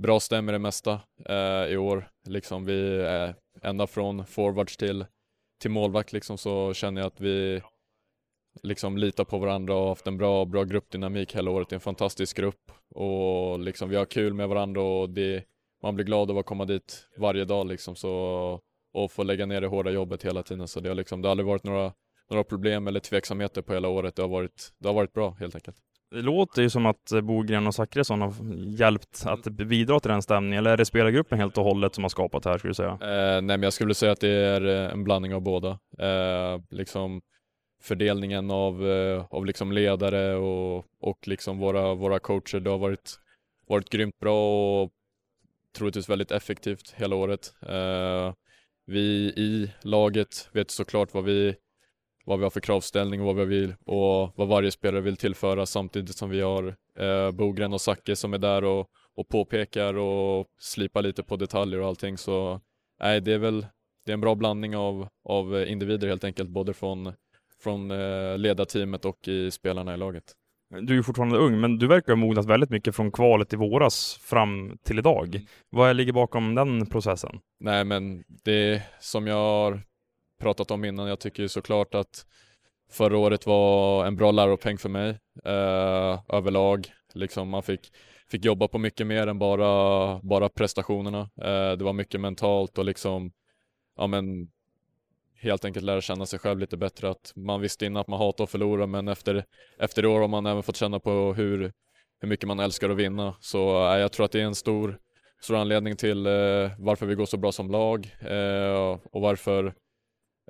bra 0.00 0.20
stäm 0.20 0.48
i 0.48 0.52
det 0.52 0.58
mesta 0.58 1.00
eh, 1.28 1.72
i 1.72 1.76
år. 1.76 2.10
Liksom 2.28 2.64
vi, 2.64 3.00
eh, 3.00 3.30
ända 3.62 3.86
från 3.86 4.26
forwards 4.26 4.76
till, 4.76 5.06
till 5.60 5.70
målvakt 5.70 6.12
liksom 6.12 6.38
så 6.38 6.74
känner 6.74 7.00
jag 7.00 7.06
att 7.06 7.20
vi 7.20 7.62
liksom 8.62 8.98
litar 8.98 9.24
på 9.24 9.38
varandra 9.38 9.74
och 9.74 9.88
haft 9.88 10.06
en 10.06 10.16
bra, 10.16 10.44
bra 10.44 10.64
gruppdynamik 10.64 11.36
hela 11.36 11.50
året. 11.50 11.68
Det 11.68 11.72
är 11.72 11.76
en 11.76 11.80
fantastisk 11.80 12.36
grupp 12.36 12.72
och 12.94 13.58
liksom 13.58 13.88
vi 13.88 13.96
har 13.96 14.04
kul 14.04 14.34
med 14.34 14.48
varandra 14.48 14.82
och 14.82 15.10
det, 15.10 15.44
man 15.82 15.94
blir 15.94 16.04
glad 16.04 16.30
av 16.30 16.38
att 16.38 16.46
komma 16.46 16.64
dit 16.64 17.08
varje 17.16 17.44
dag 17.44 17.66
liksom 17.66 17.96
så 17.96 18.60
och 18.92 19.12
få 19.12 19.22
lägga 19.22 19.46
ner 19.46 19.60
det 19.60 19.66
hårda 19.66 19.90
jobbet 19.90 20.22
hela 20.22 20.42
tiden. 20.42 20.68
Så 20.68 20.80
det 20.80 20.88
har 20.88 20.94
liksom, 20.94 21.22
det 21.22 21.28
har 21.28 21.30
aldrig 21.30 21.46
varit 21.46 21.64
några, 21.64 21.92
några 22.30 22.44
problem 22.44 22.86
eller 22.86 23.00
tveksamheter 23.00 23.62
på 23.62 23.72
hela 23.72 23.88
året. 23.88 24.16
Det 24.16 24.22
har 24.22 24.28
varit, 24.28 24.72
det 24.78 24.88
har 24.88 24.94
varit 24.94 25.12
bra 25.12 25.30
helt 25.30 25.54
enkelt. 25.54 25.76
Det 26.10 26.22
låter 26.22 26.62
ju 26.62 26.70
som 26.70 26.86
att 26.86 27.12
Bogren 27.22 27.66
och 27.66 27.74
Zachrisson 27.74 28.20
har 28.20 28.34
hjälpt 28.78 29.22
att 29.26 29.44
bidra 29.44 30.00
till 30.00 30.10
den 30.10 30.22
stämningen, 30.22 30.58
eller 30.58 30.70
är 30.70 30.76
det 30.76 30.84
spelargruppen 30.84 31.38
helt 31.38 31.58
och 31.58 31.64
hållet 31.64 31.94
som 31.94 32.04
har 32.04 32.08
skapat 32.08 32.42
det 32.42 32.50
här 32.50 32.58
skulle 32.58 32.70
du 32.70 32.74
säga? 32.74 32.90
Eh, 32.90 33.42
nej 33.42 33.42
men 33.42 33.62
jag 33.62 33.72
skulle 33.72 33.94
säga 33.94 34.12
att 34.12 34.20
det 34.20 34.28
är 34.28 34.66
eh, 34.66 34.92
en 34.92 35.04
blandning 35.04 35.34
av 35.34 35.40
båda. 35.40 35.78
Eh, 35.98 36.60
liksom 36.70 37.20
fördelningen 37.82 38.50
av, 38.50 38.88
eh, 38.88 39.24
av 39.30 39.46
liksom 39.46 39.72
ledare 39.72 40.34
och, 40.34 40.84
och 41.00 41.28
liksom 41.28 41.58
våra, 41.58 41.94
våra 41.94 42.18
coacher, 42.18 42.60
det 42.60 42.70
har 42.70 42.78
varit, 42.78 43.14
varit 43.66 43.90
grymt 43.90 44.18
bra 44.18 44.82
och 44.82 44.90
troligtvis 45.76 46.08
väldigt 46.08 46.30
effektivt 46.30 46.94
hela 46.96 47.16
året. 47.16 47.54
Eh, 47.62 48.34
vi 48.86 49.32
i 49.36 49.70
laget 49.82 50.48
vet 50.52 50.70
såklart 50.70 51.14
vad 51.14 51.24
vi 51.24 51.54
vad 52.24 52.38
vi 52.38 52.44
har 52.44 52.50
för 52.50 52.60
kravställning 52.60 53.20
och 53.20 53.26
vad 53.26 53.36
vi 53.36 53.44
vill 53.44 53.74
och 53.84 54.32
vad 54.36 54.48
varje 54.48 54.70
spelare 54.70 55.00
vill 55.00 55.16
tillföra 55.16 55.66
samtidigt 55.66 56.16
som 56.16 56.30
vi 56.30 56.40
har 56.40 56.74
eh, 56.98 57.30
Bogren 57.30 57.72
och 57.72 57.80
Zacke 57.80 58.16
som 58.16 58.34
är 58.34 58.38
där 58.38 58.64
och, 58.64 58.88
och 59.16 59.28
påpekar 59.28 59.94
och 59.94 60.46
slipar 60.58 61.02
lite 61.02 61.22
på 61.22 61.36
detaljer 61.36 61.80
och 61.80 61.88
allting 61.88 62.18
så 62.18 62.60
nej, 63.00 63.20
det 63.20 63.32
är 63.32 63.38
väl 63.38 63.66
det 64.04 64.12
är 64.12 64.14
en 64.14 64.20
bra 64.20 64.34
blandning 64.34 64.76
av, 64.76 65.08
av 65.24 65.64
individer 65.66 66.08
helt 66.08 66.24
enkelt, 66.24 66.50
både 66.50 66.74
från, 66.74 67.12
från 67.62 67.90
eh, 67.90 68.38
ledarteamet 68.38 69.04
och 69.04 69.28
i 69.28 69.50
spelarna 69.50 69.94
i 69.94 69.96
laget. 69.96 70.24
Du 70.80 70.92
är 70.92 70.96
ju 70.96 71.02
fortfarande 71.02 71.38
ung, 71.38 71.60
men 71.60 71.78
du 71.78 71.86
verkar 71.86 72.12
ha 72.12 72.16
mognat 72.16 72.46
väldigt 72.46 72.70
mycket 72.70 72.96
från 72.96 73.12
kvalet 73.12 73.52
i 73.52 73.56
våras 73.56 74.18
fram 74.22 74.78
till 74.82 74.98
idag. 74.98 75.40
Vad 75.70 75.96
ligger 75.96 76.12
bakom 76.12 76.54
den 76.54 76.86
processen? 76.86 77.40
Nej, 77.60 77.84
men 77.84 78.24
det 78.44 78.82
som 79.00 79.26
jag 79.26 79.36
har 79.36 79.82
pratat 80.40 80.70
om 80.70 80.84
innan. 80.84 81.08
Jag 81.08 81.20
tycker 81.20 81.42
ju 81.42 81.48
såklart 81.48 81.94
att 81.94 82.26
förra 82.90 83.18
året 83.18 83.46
var 83.46 84.06
en 84.06 84.16
bra 84.16 84.30
läropeng 84.30 84.78
för 84.78 84.88
mig 84.88 85.10
eh, 85.44 86.20
överlag. 86.28 86.92
Liksom 87.14 87.48
man 87.48 87.62
fick, 87.62 87.92
fick 88.30 88.44
jobba 88.44 88.68
på 88.68 88.78
mycket 88.78 89.06
mer 89.06 89.26
än 89.26 89.38
bara, 89.38 90.20
bara 90.22 90.48
prestationerna. 90.48 91.20
Eh, 91.20 91.72
det 91.76 91.84
var 91.84 91.92
mycket 91.92 92.20
mentalt 92.20 92.78
och 92.78 92.84
liksom, 92.84 93.32
ja 93.96 94.06
men 94.06 94.48
helt 95.34 95.64
enkelt 95.64 95.84
lära 95.84 96.00
känna 96.00 96.26
sig 96.26 96.38
själv 96.38 96.58
lite 96.58 96.76
bättre. 96.76 97.10
Att 97.10 97.32
man 97.36 97.60
visste 97.60 97.86
innan 97.86 98.00
att 98.00 98.08
man 98.08 98.20
hatar 98.20 98.44
att 98.44 98.50
förlora 98.50 98.86
men 98.86 99.08
efter, 99.08 99.44
efter 99.78 100.06
år 100.06 100.20
har 100.20 100.28
man 100.28 100.46
även 100.46 100.62
fått 100.62 100.76
känna 100.76 101.00
på 101.00 101.34
hur, 101.36 101.72
hur 102.20 102.28
mycket 102.28 102.48
man 102.48 102.60
älskar 102.60 102.90
att 102.90 102.96
vinna. 102.96 103.36
Så 103.40 103.92
eh, 103.92 103.98
jag 103.98 104.12
tror 104.12 104.24
att 104.24 104.32
det 104.32 104.40
är 104.40 104.44
en 104.44 104.54
stor, 104.54 104.98
stor 105.40 105.56
anledning 105.56 105.96
till 105.96 106.26
eh, 106.26 106.32
varför 106.78 107.06
vi 107.06 107.14
går 107.14 107.26
så 107.26 107.36
bra 107.36 107.52
som 107.52 107.70
lag 107.70 108.16
eh, 108.20 108.98
och 109.12 109.20
varför 109.20 109.74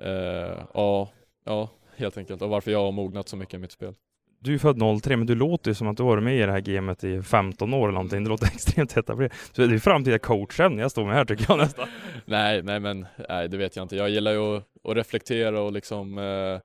Eh, 0.01 0.65
ja, 0.73 1.09
ja, 1.45 1.69
helt 1.95 2.17
enkelt. 2.17 2.41
Och 2.41 2.49
varför 2.49 2.71
jag 2.71 2.83
har 2.83 2.91
mognat 2.91 3.27
så 3.27 3.37
mycket 3.37 3.53
i 3.53 3.57
mitt 3.57 3.71
spel. 3.71 3.93
Du 4.39 4.53
är 4.53 4.57
född 4.57 5.01
03, 5.03 5.17
men 5.17 5.27
du 5.27 5.35
låter 5.35 5.71
ju 5.71 5.75
som 5.75 5.87
att 5.87 5.97
du 5.97 6.03
har 6.03 6.09
varit 6.09 6.23
med 6.23 6.37
i 6.37 6.39
det 6.39 6.51
här 6.51 6.59
gamet 6.59 7.03
i 7.03 7.21
15 7.21 7.73
år 7.73 7.83
eller 7.83 7.93
någonting. 7.93 8.23
Det 8.23 8.29
låter 8.29 8.45
extremt 8.53 8.97
etablerat. 8.97 9.33
Så 9.51 9.61
det 9.61 9.75
är 9.75 9.79
framtida 9.79 10.19
coachämne 10.19 10.81
jag 10.81 10.91
står 10.91 11.05
med 11.05 11.15
här 11.15 11.25
tycker 11.25 11.45
jag 11.47 11.57
nästan. 11.57 11.87
nej, 12.25 12.63
nej 12.63 12.79
men 12.79 13.05
nej, 13.29 13.49
det 13.49 13.57
vet 13.57 13.75
jag 13.75 13.83
inte. 13.83 13.95
Jag 13.95 14.09
gillar 14.09 14.31
ju 14.31 14.57
att, 14.57 14.63
att 14.89 14.95
reflektera 14.95 15.61
och 15.61 15.71
liksom 15.71 16.17
eh, 16.17 16.59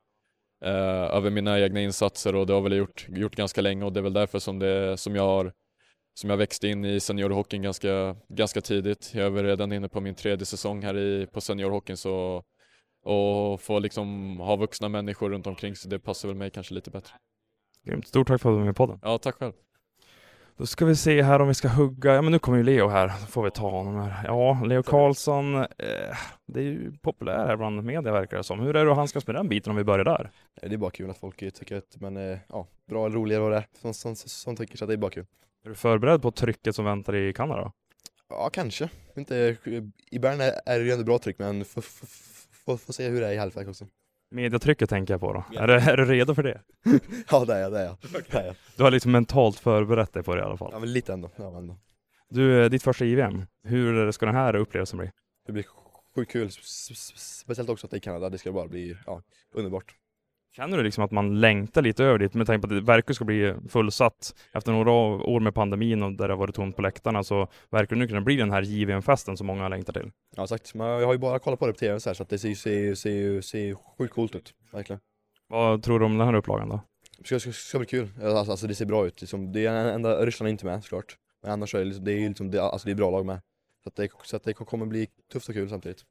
eh, 0.70 1.16
över 1.16 1.30
mina 1.30 1.60
egna 1.60 1.80
insatser 1.80 2.34
och 2.34 2.46
det 2.46 2.52
har 2.52 2.60
väl 2.60 2.72
gjort, 2.72 3.06
gjort 3.08 3.36
ganska 3.36 3.60
länge 3.60 3.84
och 3.84 3.92
det 3.92 4.00
är 4.00 4.02
väl 4.02 4.12
därför 4.12 4.38
som, 4.38 4.58
det, 4.58 4.96
som 4.96 5.16
jag 5.16 5.22
har 5.22 5.52
som 6.14 6.30
jag 6.30 6.36
växte 6.36 6.68
in 6.68 6.84
i 6.84 7.00
seniorhockeyn 7.00 7.62
ganska, 7.62 8.16
ganska 8.28 8.60
tidigt. 8.60 9.10
Jag 9.14 9.26
är 9.26 9.30
väl 9.30 9.44
redan 9.44 9.72
inne 9.72 9.88
på 9.88 10.00
min 10.00 10.14
tredje 10.14 10.46
säsong 10.46 10.82
här 10.82 10.96
i, 10.96 11.26
på 11.26 11.40
seniorhockeyn 11.40 11.96
så 11.96 12.42
och 13.06 13.60
få 13.60 13.78
liksom 13.78 14.38
ha 14.40 14.56
vuxna 14.56 14.88
människor 14.88 15.30
runt 15.30 15.46
omkring 15.46 15.76
så 15.76 15.88
det 15.88 15.98
passar 15.98 16.28
väl 16.28 16.36
mig 16.36 16.50
kanske 16.50 16.74
lite 16.74 16.90
bättre. 16.90 17.12
Grymt. 17.84 18.08
Stort 18.08 18.28
tack 18.28 18.40
för 18.40 18.48
att 18.48 18.52
du 18.52 18.56
var 18.56 18.64
med 18.64 18.72
i 18.72 18.74
podden. 18.74 18.98
Ja, 19.02 19.18
tack 19.18 19.34
själv. 19.34 19.52
Då 20.56 20.66
ska 20.66 20.84
vi 20.84 20.96
se 20.96 21.22
här 21.22 21.40
om 21.40 21.48
vi 21.48 21.54
ska 21.54 21.68
hugga, 21.68 22.14
ja 22.14 22.22
men 22.22 22.32
nu 22.32 22.38
kommer 22.38 22.58
ju 22.58 22.64
Leo 22.64 22.88
här, 22.88 23.08
då 23.08 23.26
får 23.26 23.42
vi 23.42 23.50
ta 23.50 23.70
honom 23.70 23.96
här. 23.96 24.24
Ja, 24.26 24.62
Leo 24.64 24.82
Karlsson, 24.82 25.54
eh, 25.54 25.66
det 26.46 26.60
är 26.60 26.64
ju 26.64 26.92
populär 27.02 27.46
här 27.46 27.56
bland 27.56 27.84
media 27.84 28.12
verkar 28.12 28.36
det 28.36 28.44
som. 28.44 28.60
Hur 28.60 28.76
är 28.76 28.84
det 28.84 28.90
att 28.90 28.96
handskas 28.96 29.26
med 29.26 29.36
den 29.36 29.48
biten 29.48 29.70
om 29.70 29.76
vi 29.76 29.84
börjar 29.84 30.04
där? 30.04 30.30
Det 30.60 30.74
är 30.74 30.76
bara 30.76 30.90
kul 30.90 31.10
att 31.10 31.18
folk 31.18 31.36
tycker 31.36 31.76
att 31.76 32.00
man 32.00 32.16
är 32.16 32.40
ja, 32.48 32.66
bra 32.88 33.06
eller 33.06 33.16
roligare 33.16 33.42
vad 33.42 33.52
det 33.52 33.64
som, 33.80 33.94
som, 33.94 34.16
som 34.16 34.56
tycker 34.56 34.76
så 34.76 34.86
det 34.86 34.92
är 34.92 34.96
bara 34.96 35.10
kul. 35.10 35.26
Är 35.64 35.68
du 35.68 35.74
förberedd 35.74 36.22
på 36.22 36.30
trycket 36.30 36.74
som 36.74 36.84
väntar 36.84 37.16
i 37.16 37.32
Kanada? 37.32 37.72
Ja, 38.28 38.50
kanske. 38.52 38.88
Inte, 39.16 39.56
I 40.10 40.18
Bern 40.18 40.40
är 40.40 40.78
det 40.78 40.84
ju 40.84 40.90
ändå 40.90 41.04
bra 41.04 41.18
tryck, 41.18 41.38
men 41.38 41.64
får, 42.66 42.76
får 42.76 42.92
se 42.92 43.08
hur 43.08 43.20
det 43.20 43.26
är 43.26 43.32
i 43.32 43.36
halvlek 43.36 43.68
också. 43.68 43.86
Mediatrycket 44.30 44.90
tänker 44.90 45.14
jag 45.14 45.20
på 45.20 45.32
då. 45.32 45.44
Ja. 45.52 45.60
Är, 45.60 45.66
du, 45.66 45.74
är 45.74 45.96
du 45.96 46.04
redo 46.04 46.34
för 46.34 46.42
det? 46.42 46.60
ja 47.30 47.44
det 47.44 47.54
är 47.54 47.60
jag, 47.60 47.72
det 47.72 47.80
är 47.80 47.84
jag. 47.84 47.96
Det 48.30 48.34
är 48.34 48.46
jag. 48.46 48.54
Du 48.76 48.82
har 48.82 48.90
liksom 48.90 49.12
mentalt 49.12 49.58
förberett 49.58 50.12
dig 50.12 50.22
på 50.22 50.34
det 50.34 50.40
i 50.40 50.44
alla 50.44 50.56
fall? 50.56 50.70
Ja 50.72 50.78
men 50.78 50.92
lite 50.92 51.12
ändå. 51.12 51.30
Ja, 51.36 51.58
ändå. 51.58 51.78
Du, 52.28 52.68
ditt 52.68 52.82
första 52.82 53.04
JVM, 53.04 53.46
hur 53.62 54.12
ska 54.12 54.26
den 54.26 54.34
här 54.34 54.56
upplevelsen 54.56 54.98
bli? 54.98 55.10
Det 55.46 55.52
blir 55.52 55.64
sjukt 56.14 56.32
kul, 56.32 56.50
speciellt 56.50 57.70
också 57.70 57.86
att 57.86 57.90
det 57.90 57.94
är 57.94 57.98
i 57.98 58.00
Kanada, 58.00 58.30
det 58.30 58.38
ska 58.38 58.52
bara 58.52 58.68
bli 58.68 58.96
ja, 59.06 59.22
underbart. 59.54 59.94
Känner 60.56 60.76
du 60.76 60.82
liksom 60.82 61.04
att 61.04 61.10
man 61.10 61.40
längtar 61.40 61.82
lite 61.82 62.04
över 62.04 62.18
dit 62.18 62.34
med 62.34 62.46
tanke 62.46 62.68
på 62.68 62.74
att 62.74 62.80
det 62.80 62.86
verkar 62.86 63.14
ska 63.14 63.24
bli 63.24 63.54
fullsatt 63.68 64.34
efter 64.52 64.72
några 64.72 64.90
år 64.90 65.40
med 65.40 65.54
pandemin 65.54 66.02
och 66.02 66.12
där 66.12 66.28
det 66.28 66.34
har 66.34 66.38
varit 66.38 66.54
tomt 66.54 66.76
på 66.76 66.82
läktarna 66.82 67.24
så 67.24 67.48
verkar 67.70 67.96
det 67.96 68.00
nu 68.00 68.08
kunna 68.08 68.20
bli 68.20 68.36
den 68.36 68.50
här 68.50 68.62
JVM-festen 68.62 69.36
som 69.36 69.46
många 69.46 69.68
längtar 69.68 69.92
till. 69.92 70.10
Ja 70.36 70.42
exakt, 70.42 70.74
men 70.74 70.86
jag 70.86 71.06
har 71.06 71.12
ju 71.12 71.18
bara 71.18 71.38
kollat 71.38 71.58
på 71.58 71.66
det 71.66 71.72
på 71.72 71.78
tv 71.78 72.00
så, 72.00 72.08
här, 72.08 72.14
så 72.14 72.22
att 72.22 72.28
det 72.28 72.38
ser, 72.38 72.54
ser, 72.54 72.94
ser, 72.94 73.40
ser 73.40 73.74
sjukt 73.74 74.14
coolt 74.14 74.34
ut, 74.34 74.54
verkligen. 74.72 75.00
Vad 75.48 75.82
tror 75.82 75.98
du 75.98 76.04
om 76.04 76.18
den 76.18 76.26
här 76.26 76.34
upplagan 76.34 76.68
då? 76.68 76.80
Det 77.18 77.26
ska, 77.26 77.40
ska, 77.40 77.52
ska 77.52 77.78
bli 77.78 77.86
kul, 77.86 78.08
alltså, 78.22 78.50
alltså 78.50 78.66
det 78.66 78.74
ser 78.74 78.86
bra 78.86 79.06
ut. 79.06 79.20
Liksom, 79.20 79.52
det 79.52 79.66
är 79.66 79.88
enda 79.88 80.26
Ryssland 80.26 80.48
är 80.48 80.50
inte 80.50 80.66
med 80.66 80.82
såklart. 80.82 81.16
Men 81.42 81.52
annars 81.52 81.74
är 81.74 81.78
det, 81.78 81.84
liksom, 81.84 82.04
det 82.04 82.12
är 82.12 82.28
liksom, 82.28 82.50
det, 82.50 82.62
alltså, 82.62 82.86
det 82.86 82.92
är 82.92 82.96
bra 82.96 83.10
lag 83.10 83.26
med. 83.26 83.40
Så 83.82 83.88
att, 83.88 83.96
det, 83.96 84.08
så 84.22 84.36
att 84.36 84.44
det 84.44 84.54
kommer 84.54 84.86
bli 84.86 85.08
tufft 85.32 85.48
och 85.48 85.54
kul 85.54 85.68
samtidigt 85.68 86.04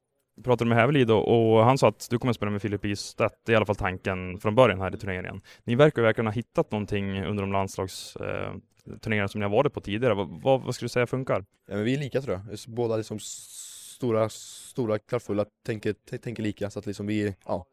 pratade 0.43 0.69
med 0.69 0.77
Hävelid 0.77 1.11
och 1.11 1.63
han 1.63 1.77
sa 1.77 1.87
att 1.87 2.07
du 2.09 2.19
kommer 2.19 2.29
att 2.29 2.35
spela 2.35 2.51
med 2.51 2.61
Filip 2.61 2.85
Isstedt. 2.85 3.35
Det 3.45 3.51
är 3.51 3.53
i 3.53 3.55
alla 3.55 3.65
fall 3.65 3.75
tanken 3.75 4.39
från 4.39 4.55
början 4.55 4.81
här 4.81 4.95
i 4.95 4.97
turneringen. 4.97 5.41
Ni 5.63 5.75
verkar 5.75 6.01
verkligen 6.01 6.27
ha 6.27 6.33
hittat 6.33 6.71
någonting 6.71 7.25
under 7.25 7.43
de 7.43 7.51
landslagsturneringar 7.51 9.23
eh, 9.23 9.27
som 9.27 9.39
ni 9.39 9.45
har 9.45 9.51
varit 9.51 9.73
på 9.73 9.81
tidigare. 9.81 10.13
Vad, 10.13 10.41
vad, 10.41 10.61
vad 10.61 10.75
skulle 10.75 10.85
du 10.85 10.89
säga 10.89 11.07
funkar? 11.07 11.45
Ja, 11.67 11.75
men 11.75 11.83
vi 11.83 11.93
är 11.93 11.99
lika 11.99 12.21
tror 12.21 12.41
jag. 12.47 12.59
Båda 12.67 12.97
liksom 12.97 13.19
stora, 13.19 14.29
stora, 14.29 14.99
kraftfulla, 14.99 15.45
tänker, 15.65 15.93
tänker 16.17 16.43
lika 16.43 16.69
så 16.69 16.79
att 16.79 16.85
liksom 16.85 17.07
vi 17.07 17.35
ja, 17.45 17.65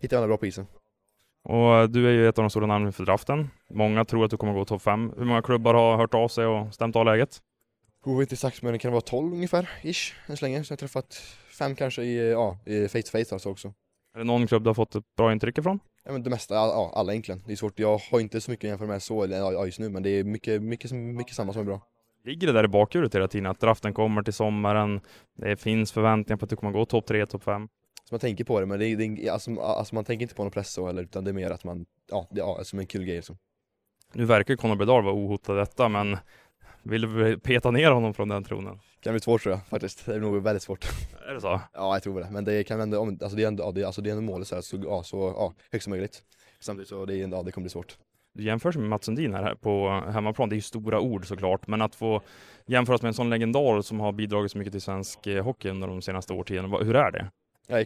hittar 0.00 0.16
varandra 0.16 0.28
bra 0.28 0.38
på 0.38 0.46
isen. 0.46 0.66
Och 1.42 1.90
du 1.90 2.08
är 2.08 2.12
ju 2.12 2.28
ett 2.28 2.38
av 2.38 2.42
de 2.42 2.50
stora 2.50 2.66
namnen 2.66 2.92
för 2.92 3.04
draften. 3.04 3.50
Många 3.70 4.04
tror 4.04 4.24
att 4.24 4.30
du 4.30 4.36
kommer 4.36 4.52
att 4.52 4.58
gå 4.58 4.64
topp 4.64 4.82
5. 4.82 5.12
Hur 5.16 5.24
många 5.24 5.42
klubbar 5.42 5.74
har 5.74 5.96
hört 5.96 6.14
av 6.14 6.28
sig 6.28 6.46
och 6.46 6.74
stämt 6.74 6.96
av 6.96 7.04
läget? 7.04 7.42
Jag 8.04 8.12
vet 8.12 8.20
inte 8.20 8.34
exakt 8.34 8.62
men 8.62 8.72
det 8.72 8.78
kan 8.78 8.92
vara 8.92 9.00
12 9.00 9.32
ungefär, 9.32 9.70
ish, 9.82 10.14
än 10.26 10.36
så 10.36 10.44
länge. 10.44 10.64
Så 10.64 10.72
jag 10.72 10.76
har 10.76 10.78
träffat 10.78 11.22
fem 11.60 11.74
kanske 11.74 12.02
i, 12.02 12.30
ja, 12.30 12.58
i 12.66 12.88
face 12.88 13.02
to 13.02 13.10
face 13.10 13.34
alltså 13.34 13.48
också. 13.48 13.68
Är 14.14 14.18
det 14.18 14.24
någon 14.24 14.46
klubb 14.46 14.62
du 14.62 14.68
har 14.68 14.74
fått 14.74 14.94
ett 14.94 15.16
bra 15.16 15.32
intryck 15.32 15.58
ifrån? 15.58 15.80
Ja 16.04 16.12
men 16.12 16.22
det 16.22 16.30
mesta, 16.30 16.54
ja 16.54 16.92
alla 16.94 17.12
egentligen. 17.12 17.42
Det 17.46 17.52
är 17.52 17.56
svårt, 17.56 17.78
jag 17.78 18.00
har 18.10 18.20
inte 18.20 18.40
så 18.40 18.50
mycket 18.50 18.64
att 18.64 18.70
jämföra 18.70 18.88
med 18.88 19.02
så 19.02 19.26
ja, 19.26 19.66
just 19.66 19.78
nu 19.78 19.88
men 19.88 20.02
det 20.02 20.10
är 20.10 20.24
mycket, 20.24 20.62
mycket, 20.62 20.92
mycket 20.92 21.34
samma 21.34 21.52
som 21.52 21.62
är 21.62 21.66
bra. 21.66 21.80
Ligger 22.24 22.46
det 22.46 22.52
där 22.52 22.64
i 22.64 22.68
bakhuvudet 22.68 23.14
hela 23.14 23.28
tiden 23.28 23.46
att 23.46 23.60
draften 23.60 23.94
kommer 23.94 24.22
till 24.22 24.32
sommaren, 24.32 25.00
det 25.36 25.56
finns 25.56 25.92
förväntningar 25.92 26.36
på 26.36 26.44
att 26.44 26.50
du 26.50 26.56
kommer 26.56 26.72
gå 26.72 26.84
topp 26.84 27.06
3, 27.06 27.26
topp 27.26 27.42
5? 27.42 27.68
Så 28.08 28.14
man 28.14 28.20
tänker 28.20 28.44
på 28.44 28.60
det 28.60 28.66
men 28.66 28.78
det 28.78 28.86
är, 28.86 28.96
det 28.96 29.04
är, 29.04 29.32
alltså, 29.32 29.60
alltså 29.60 29.94
man 29.94 30.04
tänker 30.04 30.22
inte 30.22 30.34
på 30.34 30.42
någon 30.42 30.52
press 30.52 30.72
så 30.72 30.86
heller 30.86 31.02
utan 31.02 31.24
det 31.24 31.30
är 31.30 31.32
mer 31.32 31.50
att 31.50 31.64
man, 31.64 31.86
ja 32.10 32.28
det 32.30 32.40
är 32.40 32.44
ja, 32.44 32.64
som 32.64 32.78
en 32.78 32.86
kul 32.86 33.04
grej 33.04 33.16
liksom. 33.16 33.36
Nu 34.12 34.24
verkar 34.24 34.56
Conor 34.56 34.76
Bedard 34.76 35.04
vara 35.04 35.14
ohotad 35.14 35.56
detta 35.56 35.88
men 35.88 36.16
vill 36.82 37.00
du 37.00 37.38
peta 37.38 37.70
ner 37.70 37.90
honom 37.90 38.14
från 38.14 38.28
den 38.28 38.44
tronen? 38.44 38.74
Det 38.74 39.04
kan 39.04 39.12
bli 39.12 39.20
svårt 39.20 39.42
tror 39.42 39.54
jag 39.54 39.66
faktiskt, 39.66 40.06
det 40.06 40.14
är 40.14 40.20
nog 40.20 40.42
väldigt 40.42 40.62
svårt 40.62 40.84
Är 41.28 41.34
det 41.34 41.40
så? 41.40 41.60
Ja 41.72 41.94
jag 41.94 42.02
tror 42.02 42.20
det, 42.20 42.30
men 42.30 42.44
det 42.44 42.64
kan 42.64 42.80
ändå, 42.80 43.04
alltså 43.04 43.36
det 43.36 43.42
är 43.42 43.46
ändå, 43.46 43.64
ja, 43.64 43.72
det, 43.72 43.84
alltså 43.84 44.02
det 44.02 44.10
är 44.10 44.12
ändå 44.12 44.32
målet 44.32 44.48
så, 44.48 44.54
här, 44.54 44.62
så, 44.62 44.80
ja, 44.84 45.02
så 45.02 45.34
ja, 45.36 45.54
högst 45.72 45.88
möjligt 45.88 46.22
Samtidigt 46.60 46.88
så 46.88 47.06
det, 47.06 47.16
ja, 47.16 47.42
det 47.42 47.52
kommer 47.52 47.64
bli 47.64 47.70
svårt 47.70 47.96
du 48.32 48.44
jämför 48.44 48.72
sig 48.72 48.80
med 48.80 48.90
Mats 48.90 49.04
Sundin 49.04 49.34
här 49.34 49.54
på 49.54 50.02
hemmaplan, 50.12 50.48
det 50.48 50.54
är 50.54 50.56
ju 50.56 50.62
stora 50.62 51.00
ord 51.00 51.26
såklart, 51.26 51.66
men 51.66 51.82
att 51.82 51.94
få 51.94 52.22
jämföras 52.66 53.02
med 53.02 53.08
en 53.08 53.14
sån 53.14 53.30
legendar 53.30 53.82
som 53.82 54.00
har 54.00 54.12
bidragit 54.12 54.52
så 54.52 54.58
mycket 54.58 54.72
till 54.72 54.82
svensk 54.82 55.26
eh, 55.26 55.44
hockey 55.44 55.68
under 55.68 55.88
de 55.88 56.02
senaste 56.02 56.32
årtiondena, 56.32 56.84
hur 56.84 56.96
är 56.96 57.10
det? 57.10 57.30
Ja, 57.66 57.84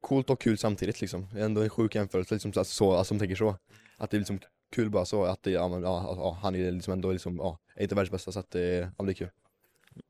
coolt 0.00 0.30
och 0.30 0.40
kul 0.40 0.58
samtidigt 0.58 1.00
liksom. 1.00 1.26
Det 1.32 1.40
är 1.40 1.44
ändå 1.44 1.62
en 1.62 1.70
sjuk 1.70 1.94
jämförelse 1.94 2.34
liksom, 2.34 2.52
så, 2.52 2.60
alltså, 2.60 2.74
så, 2.74 2.92
alltså, 2.92 3.08
som 3.08 3.18
tänker 3.18 3.36
så. 3.36 3.56
Att 3.96 4.10
det 4.10 4.16
är 4.16 4.18
liksom 4.18 4.40
kul 4.72 4.90
bara 4.90 5.04
så 5.04 5.24
att 5.24 5.42
det, 5.42 5.50
ja, 5.50 5.68
men, 5.68 5.82
ja, 5.82 6.14
ja, 6.16 6.38
han 6.42 6.54
är 6.54 6.72
liksom 6.72 6.92
ändå 6.92 7.12
liksom, 7.12 7.36
ja, 7.36 7.58
är 7.74 7.82
inte 7.82 7.94
världens 7.94 8.10
bästa 8.10 8.32
så 8.32 8.40
att 8.40 8.50
det, 8.50 8.92
ja, 8.98 9.04
det 9.04 9.12
är 9.12 9.14
kul. 9.14 9.30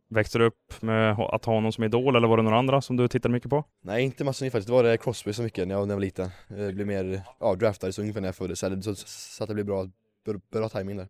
Växte 0.08 0.38
du 0.38 0.44
upp 0.44 0.82
med 0.82 1.12
att 1.12 1.44
ha 1.44 1.54
honom 1.54 1.72
som 1.72 1.84
idol 1.84 2.16
eller 2.16 2.28
var 2.28 2.36
det 2.36 2.42
några 2.42 2.58
andra 2.58 2.80
som 2.80 2.96
du 2.96 3.08
tittade 3.08 3.32
mycket 3.32 3.50
på? 3.50 3.64
Nej 3.80 4.04
inte 4.04 4.24
massor 4.24 4.46
faktiskt, 4.46 4.66
det 4.66 4.72
var 4.72 4.82
det 4.82 4.96
Crosby 4.96 5.32
så 5.32 5.42
mycket 5.42 5.68
när 5.68 5.74
jag, 5.74 5.88
när 5.88 5.92
jag 5.92 5.96
var 5.96 6.04
liten. 6.04 6.30
Jag 6.48 6.74
blev 6.74 6.86
mer, 6.86 7.22
ja 7.40 7.54
draftade 7.54 7.92
så 7.92 8.00
ungefär 8.00 8.20
när 8.20 8.28
jag 8.28 8.36
föddes 8.36 8.58
så, 8.84 8.94
så 8.94 9.44
att 9.44 9.48
det 9.48 9.54
blev 9.54 9.66
bra, 9.66 9.88
bra, 10.24 10.34
bra 10.52 10.68
timing 10.68 10.96
där. 10.96 11.08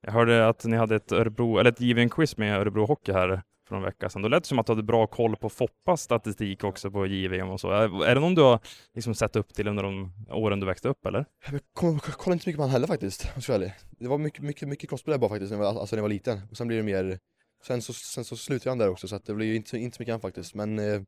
Jag 0.00 0.12
hörde 0.12 0.48
att 0.48 0.64
ni 0.64 0.76
hade 0.76 0.96
ett 0.96 1.12
Örebro, 1.12 1.58
eller 1.58 1.70
ett 1.70 1.80
given 1.80 2.10
quiz 2.10 2.36
med 2.36 2.58
Örebro 2.58 2.86
Hockey 2.86 3.12
här 3.12 3.42
för 3.68 3.76
en 3.76 3.82
vecka 3.82 4.08
sedan. 4.08 4.22
Då 4.22 4.28
lät 4.28 4.42
det 4.42 4.48
som 4.48 4.58
att 4.58 4.66
du 4.66 4.72
hade 4.72 4.82
bra 4.82 5.06
koll 5.06 5.36
på 5.36 5.48
Foppas 5.48 6.02
statistik 6.02 6.64
också 6.64 6.90
på 6.90 7.06
JVM 7.06 7.50
och 7.50 7.60
så. 7.60 7.70
Är 7.70 8.04
är 8.04 8.14
det 8.14 8.20
någon 8.20 8.34
du 8.34 8.42
har 8.42 8.60
liksom 8.94 9.14
sett 9.14 9.36
upp 9.36 9.54
till 9.54 9.68
under 9.68 9.82
de 9.82 10.12
åren 10.30 10.60
du 10.60 10.66
växte 10.66 10.88
upp 10.88 11.06
eller? 11.06 11.26
Jag 11.50 11.60
kollade 11.72 11.94
inte 12.14 12.22
så 12.22 12.30
mycket 12.30 12.56
på 12.56 12.62
han 12.62 12.70
heller 12.70 12.86
faktiskt, 12.86 13.24
om 13.24 13.30
jag 13.34 13.42
ska 13.42 13.58
vara. 13.58 13.70
Det 13.90 14.08
var 14.08 14.18
mycket, 14.18 14.42
mycket, 14.42 14.68
mycket 14.68 15.04
där 15.04 15.18
bara 15.18 15.30
faktiskt, 15.30 15.52
när 15.52 15.58
jag, 15.58 15.76
alltså 15.76 15.96
när 15.96 15.98
jag 15.98 16.04
var 16.04 16.08
liten. 16.08 16.40
Och 16.50 16.56
sen 16.56 16.68
blir 16.68 16.76
det 16.76 16.82
mer, 16.82 17.18
sen 17.66 17.82
så, 17.82 17.92
sen 17.92 18.24
så 18.24 18.36
slutade 18.36 18.70
han 18.70 18.78
där 18.78 18.88
också 18.88 19.08
så 19.08 19.16
att 19.16 19.24
det 19.24 19.34
blir 19.34 19.46
ju 19.46 19.56
inte, 19.56 19.78
inte 19.78 19.96
så 19.96 20.02
mycket 20.02 20.12
han 20.12 20.20
faktiskt. 20.20 20.54
Men 20.54 20.78
eh, 20.78 21.02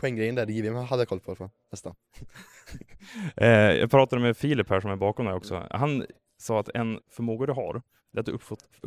poänggrejen 0.00 0.34
där, 0.34 0.46
JVM 0.46 0.74
hade 0.74 1.00
jag 1.00 1.08
koll 1.08 1.20
på 1.20 1.30
i 1.30 1.30
alla 1.30 1.36
fall, 1.36 1.50
nästan. 1.72 1.94
Eh, 3.36 3.48
jag 3.50 3.90
pratade 3.90 4.22
med 4.22 4.36
Filip 4.36 4.70
här 4.70 4.80
som 4.80 4.90
är 4.90 4.96
bakom 4.96 5.26
dig 5.26 5.34
också. 5.34 5.66
Han 5.70 6.06
sa 6.38 6.60
att 6.60 6.68
en 6.68 7.00
förmåga 7.10 7.46
du 7.46 7.52
har, 7.52 7.82
det 8.12 8.18
är 8.18 8.20
att 8.20 8.26
du 8.26 8.32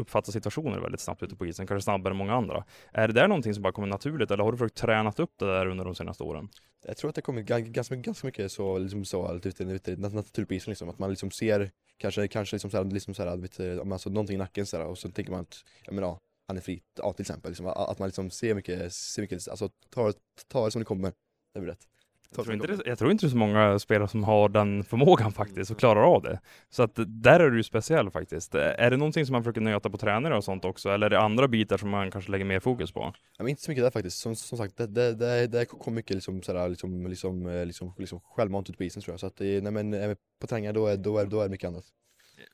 uppfattar 0.02 0.32
situationer 0.32 0.80
väldigt 0.80 1.02
snabbt 1.02 1.24
ute 1.24 1.36
på 1.36 1.46
isen, 1.46 1.68
kanske 1.68 1.84
snabbare 1.84 2.12
än 2.14 2.18
många 2.18 2.34
andra. 2.34 2.66
Är 2.92 3.08
det 3.08 3.14
där 3.14 3.28
någonting 3.28 3.54
som 3.54 3.64
bara 3.64 3.74
kommer 3.74 3.88
naturligt 3.88 4.32
eller 4.32 4.44
har 4.44 4.52
du 4.52 4.58
försökt 4.58 4.78
tränat 4.78 5.20
upp 5.20 5.32
det 5.40 5.46
där 5.46 5.66
under 5.66 5.86
de 5.86 5.96
senaste 5.96 6.24
åren? 6.24 6.50
Jag 6.86 6.98
tror 6.98 7.10
att 7.10 7.16
det 7.16 7.22
kommer 7.22 7.42
ganska, 7.42 7.96
mycket- 7.96 8.06
ganska 8.06 8.28
mycket 8.28 8.52
så, 8.52 8.78
liksom 8.78 9.06
så, 9.06 9.36
ute, 9.36 9.64
ute, 9.64 9.96
naturligt 9.96 10.48
på 10.48 10.54
isen 10.54 10.72
liksom, 10.72 10.90
att 10.90 11.00
man 11.00 11.10
liksom 11.10 11.32
ser 11.32 11.72
kanske, 11.98 12.28
kanske 12.28 12.56
liksom 12.56 12.72
såhär, 12.72 12.84
liksom 12.84 13.14
såhär, 13.14 13.38
vet, 13.38 13.60
alltså 13.92 14.10
någonting 14.10 14.36
i 14.36 14.40
nacken 14.40 14.66
såhär 14.66 14.86
och 14.86 14.98
så 14.98 15.10
tänker 15.12 15.32
man 15.32 15.42
att, 15.42 15.64
ja 15.86 15.92
men 15.92 16.04
ja, 16.04 16.20
han 16.48 16.58
är 16.58 16.62
fri, 16.62 16.82
ja 16.98 17.14
till 17.14 17.24
exempel, 17.24 17.52
liksom, 17.52 17.66
att 17.68 18.00
man 18.00 18.08
liksom 18.08 18.30
ser 18.30 18.56
mycket, 18.56 18.94
ser 18.94 19.22
mycket, 19.22 19.48
alltså 19.48 19.70
tar, 19.90 20.14
tar 20.48 20.66
det 20.66 20.72
som 20.72 20.80
det 20.80 20.86
kommer, 20.86 21.12
det 21.54 21.60
blir 21.60 21.72
rätt. 21.72 21.88
Jag 22.36 22.46
tror, 22.46 22.54
inte 22.56 22.68
det, 22.68 22.82
jag 22.86 23.00
tror 23.00 23.12
inte 23.12 23.26
det 23.26 23.28
är 23.28 23.32
så 23.32 23.38
många 23.38 23.80
spelare 23.80 24.08
som 24.08 24.24
har 24.24 24.50
den 24.50 24.84
förmågan 24.84 25.32
faktiskt 25.32 25.72
och 25.72 25.80
klarar 25.80 26.02
av 26.16 26.22
det. 26.22 26.40
Så 26.70 26.84
att 26.84 27.00
där 27.08 27.40
är 27.40 27.50
du 27.50 27.58
ju 27.58 27.64
speciell 27.64 28.12
faktiskt. 28.12 28.56
Är 28.56 28.92
det 28.92 28.98
någonting 28.98 29.26
som 29.26 29.34
man 29.34 29.44
försöker 29.44 29.62
nöta 29.62 29.90
på 29.90 29.98
tränare 29.98 30.38
och 30.38 30.44
sånt 30.44 30.66
också? 30.66 30.90
Eller 30.90 31.06
är 31.06 31.10
det 31.10 31.20
andra 31.20 31.48
bitar 31.48 31.78
som 31.78 31.90
man 31.90 32.12
kanske 32.12 32.32
lägger 32.32 32.46
mer 32.46 32.60
fokus 32.60 32.92
på? 32.92 33.14
Ja, 33.38 33.50
inte 33.50 33.62
så 33.62 33.72
mycket 33.72 33.84
där 33.84 33.92
faktiskt, 33.92 34.18
som, 34.18 34.36
som 34.36 34.58
sagt, 34.58 34.78
det, 34.78 34.88
det, 34.88 35.16
det, 35.16 35.48
det 35.48 35.66
kom 35.66 35.94
mycket 35.94 36.16
liksom, 36.16 36.42
sådär, 36.42 36.70
liksom, 36.70 37.08
liksom, 37.08 37.48
eh, 37.48 37.66
liksom, 37.66 37.94
liksom 37.98 38.20
självmant 38.20 38.70
ut 38.70 38.78
på 38.78 38.84
isen 38.84 39.02
tror 39.02 39.14
jag. 39.14 39.20
Så 39.20 39.28
att 39.28 39.40
nej, 39.40 39.62
men, 39.62 39.94
eh, 39.94 40.16
på 40.42 40.48
träningar 40.48 40.74
då 40.74 40.88
är, 40.88 40.98
då, 40.98 41.18
är, 41.18 41.26
då 41.26 41.40
är 41.40 41.44
det 41.44 41.50
mycket 41.50 41.68
annat. 41.68 41.84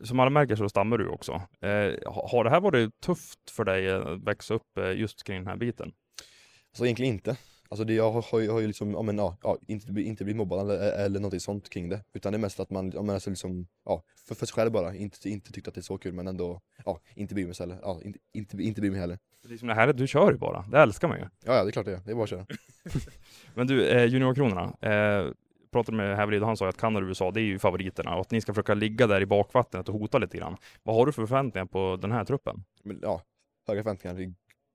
Som 0.03 0.19
alla 0.19 0.29
märker 0.29 0.55
så 0.55 0.69
stammar 0.69 0.97
du 0.97 1.07
också. 1.07 1.31
Eh, 1.61 2.11
ha- 2.13 2.29
har 2.31 2.43
det 2.43 2.49
här 2.49 2.61
varit 2.61 3.01
tufft 3.01 3.49
för 3.51 3.63
dig 3.63 3.91
att 3.91 4.23
växa 4.23 4.53
upp 4.53 4.77
eh, 4.79 4.91
just 4.91 5.23
kring 5.23 5.37
den 5.37 5.47
här 5.47 5.57
biten? 5.57 5.91
Alltså 6.71 6.85
egentligen 6.85 7.13
inte. 7.13 7.37
Alltså 7.69 7.83
det, 7.83 7.93
jag 7.93 8.11
har, 8.11 8.25
har, 8.31 8.39
ju- 8.39 8.49
har 8.49 8.59
ju 8.59 8.67
liksom, 8.67 8.91
ja 8.91 9.01
men 9.01 9.17
ja, 9.17 9.37
ja 9.43 9.57
inte, 9.67 10.01
inte 10.01 10.23
blivit 10.23 10.37
mobbad 10.37 10.59
eller, 10.59 11.05
eller 11.05 11.19
någonting 11.19 11.39
sånt 11.39 11.69
kring 11.69 11.89
det. 11.89 12.03
Utan 12.13 12.31
det 12.33 12.37
är 12.37 12.39
mest 12.39 12.59
att 12.59 12.69
man, 12.69 12.91
ja 12.95 13.01
men 13.01 13.13
alltså 13.13 13.29
liksom, 13.29 13.67
ja, 13.85 14.03
för, 14.27 14.35
för 14.35 14.45
sig 14.45 14.53
själv 14.53 14.71
bara. 14.71 14.95
Inte, 14.95 15.29
inte 15.29 15.51
tyckt 15.51 15.67
att 15.67 15.73
det 15.73 15.79
är 15.79 15.83
så 15.83 15.97
kul 15.97 16.13
men 16.13 16.27
ändå, 16.27 16.61
ja, 16.85 16.99
inte 17.15 17.33
bryr 17.33 17.45
mig 17.45 17.55
heller. 17.59 17.77
Ja, 17.81 17.99
inte, 18.03 18.19
inte, 18.33 18.57
inte 18.63 18.81
bryr 18.81 18.91
mig 18.91 18.99
heller. 18.99 19.19
Liksom 19.43 19.67
det 19.67 19.73
här, 19.73 19.93
du 19.93 20.07
kör 20.07 20.31
ju 20.31 20.37
bara. 20.37 20.65
Det 20.71 20.79
älskar 20.79 21.07
man 21.07 21.17
ju. 21.17 21.23
Ja, 21.23 21.55
ja 21.55 21.63
det 21.63 21.69
är 21.69 21.71
klart 21.71 21.85
det 21.85 21.93
är. 21.93 22.01
Det 22.05 22.11
är 22.11 22.15
bara 22.15 22.23
att 22.23 22.29
köra. 22.29 22.45
Men 23.53 23.67
du, 23.67 23.87
eh, 23.87 24.05
juniorkronorna. 24.05 24.63
Eh, 24.81 25.31
pratade 25.71 25.97
med 25.97 26.17
Hävelid 26.17 26.41
och 26.41 26.47
han 26.47 26.57
sa 26.57 26.67
att 26.69 26.77
Kanada 26.77 27.05
och 27.05 27.09
USA, 27.09 27.31
det 27.31 27.41
är 27.41 27.43
ju 27.43 27.59
favoriterna 27.59 28.15
och 28.15 28.21
att 28.21 28.31
ni 28.31 28.41
ska 28.41 28.53
försöka 28.53 28.73
ligga 28.73 29.07
där 29.07 29.21
i 29.21 29.25
bakvattnet 29.25 29.89
och 29.89 29.99
hota 29.99 30.17
lite 30.17 30.37
grann. 30.37 30.57
Vad 30.83 30.95
har 30.95 31.05
du 31.05 31.11
för 31.11 31.25
förväntningar 31.25 31.65
på 31.65 31.97
den 32.01 32.11
här 32.11 32.23
truppen? 32.25 32.63
Men, 32.83 32.99
ja, 33.01 33.21
höga 33.67 33.83
förväntningar. 33.83 34.33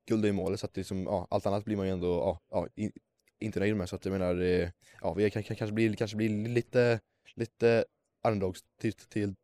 Guld 0.09 0.25
är 0.25 0.29
i 0.29 0.33
målet 0.33 0.61
så 0.61 0.67
att 0.67 0.75
det 0.75 0.81
liksom, 0.81 1.03
ja, 1.05 1.27
allt 1.31 1.47
annat 1.47 1.65
blir 1.65 1.77
man 1.77 1.87
ju 1.87 1.93
ändå, 1.93 2.07
ja, 2.09 2.41
ja 2.51 2.69
in, 2.75 2.93
inte 3.39 3.61
nöjd 3.61 3.77
med. 3.77 3.89
Så 3.89 3.97
att 3.97 4.05
jag 4.05 4.13
menar, 4.13 4.41
eh, 4.41 4.69
ja, 5.01 5.15
vi 5.15 5.31
kan, 5.31 5.43
kan, 5.43 5.57
kanske 5.57 5.75
blir 5.75 5.95
kanske 5.95 6.17
blir 6.17 6.49
lite, 6.49 7.01
lite 7.35 7.85
underdogs 8.27 8.61
till, 8.81 8.93
till, 8.93 9.09
till, 9.09 9.35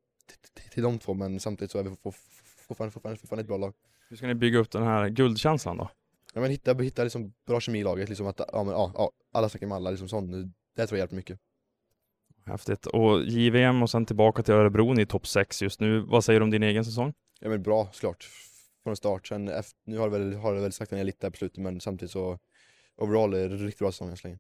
till, 0.70 0.82
de 0.82 0.98
två 0.98 1.14
men 1.14 1.40
samtidigt 1.40 1.70
så 1.70 1.78
är 1.78 1.82
vi 1.82 1.90
for- 1.90 1.96
for- 1.96 2.12
fortfarande, 2.68 2.92
fortfarande, 2.92 3.20
fortfarande 3.20 3.40
ett 3.40 3.48
bra 3.48 3.56
lag. 3.56 3.74
Hur 4.08 4.16
ska 4.16 4.26
ni 4.26 4.34
bygga 4.34 4.58
upp 4.58 4.70
den 4.70 4.82
här 4.82 5.08
guldkänslan 5.08 5.76
då? 5.76 5.90
Ja 6.34 6.40
men 6.40 6.50
hitta, 6.50 6.74
hitta 6.74 7.02
liksom 7.04 7.32
bra 7.46 7.60
kemi 7.60 7.78
i 7.78 7.84
laget, 7.84 8.08
liksom 8.08 8.26
att 8.26 8.40
ja, 8.52 8.64
men, 8.64 8.72
ja, 8.74 8.92
ja, 8.94 9.10
alla 9.32 9.48
snackar 9.48 9.66
med 9.66 9.76
alla, 9.76 9.90
liksom 9.90 10.08
sånt. 10.08 10.30
Det 10.76 10.86
tror 10.86 10.98
jag 10.98 11.02
hjälper 11.02 11.16
mycket. 11.16 11.38
Häftigt. 12.46 12.86
Och 12.86 13.22
JVM 13.24 13.82
och 13.82 13.90
sen 13.90 14.06
tillbaka 14.06 14.42
till 14.42 14.54
Örebro, 14.54 14.92
ni 14.92 15.02
är 15.02 15.06
topp 15.06 15.26
6 15.26 15.62
just 15.62 15.80
nu. 15.80 16.00
Vad 16.00 16.24
säger 16.24 16.40
du 16.40 16.44
om 16.44 16.50
din 16.50 16.62
egen 16.62 16.84
säsong? 16.84 17.12
Ja 17.40 17.48
men 17.48 17.62
bra 17.62 17.88
såklart, 17.92 18.28
från 18.88 18.96
start. 18.96 19.26
Sen 19.26 19.48
efter, 19.48 19.78
nu 19.84 19.98
har 19.98 20.10
det 20.10 20.18
väl, 20.18 20.34
har 20.34 20.54
det 20.54 20.60
väl 20.60 20.72
saktat 20.72 20.96
ner 20.96 21.04
lite 21.04 21.26
där 21.26 21.30
på 21.30 21.36
slutet 21.36 21.58
men 21.58 21.80
samtidigt 21.80 22.12
så 22.12 22.38
overall 22.96 23.34
är 23.34 23.48
det 23.48 23.56
riktigt 23.56 23.78
bra 23.78 23.92
säsong 23.92 24.10
än 24.10 24.16
så 24.16 24.26
länge. 24.26 24.38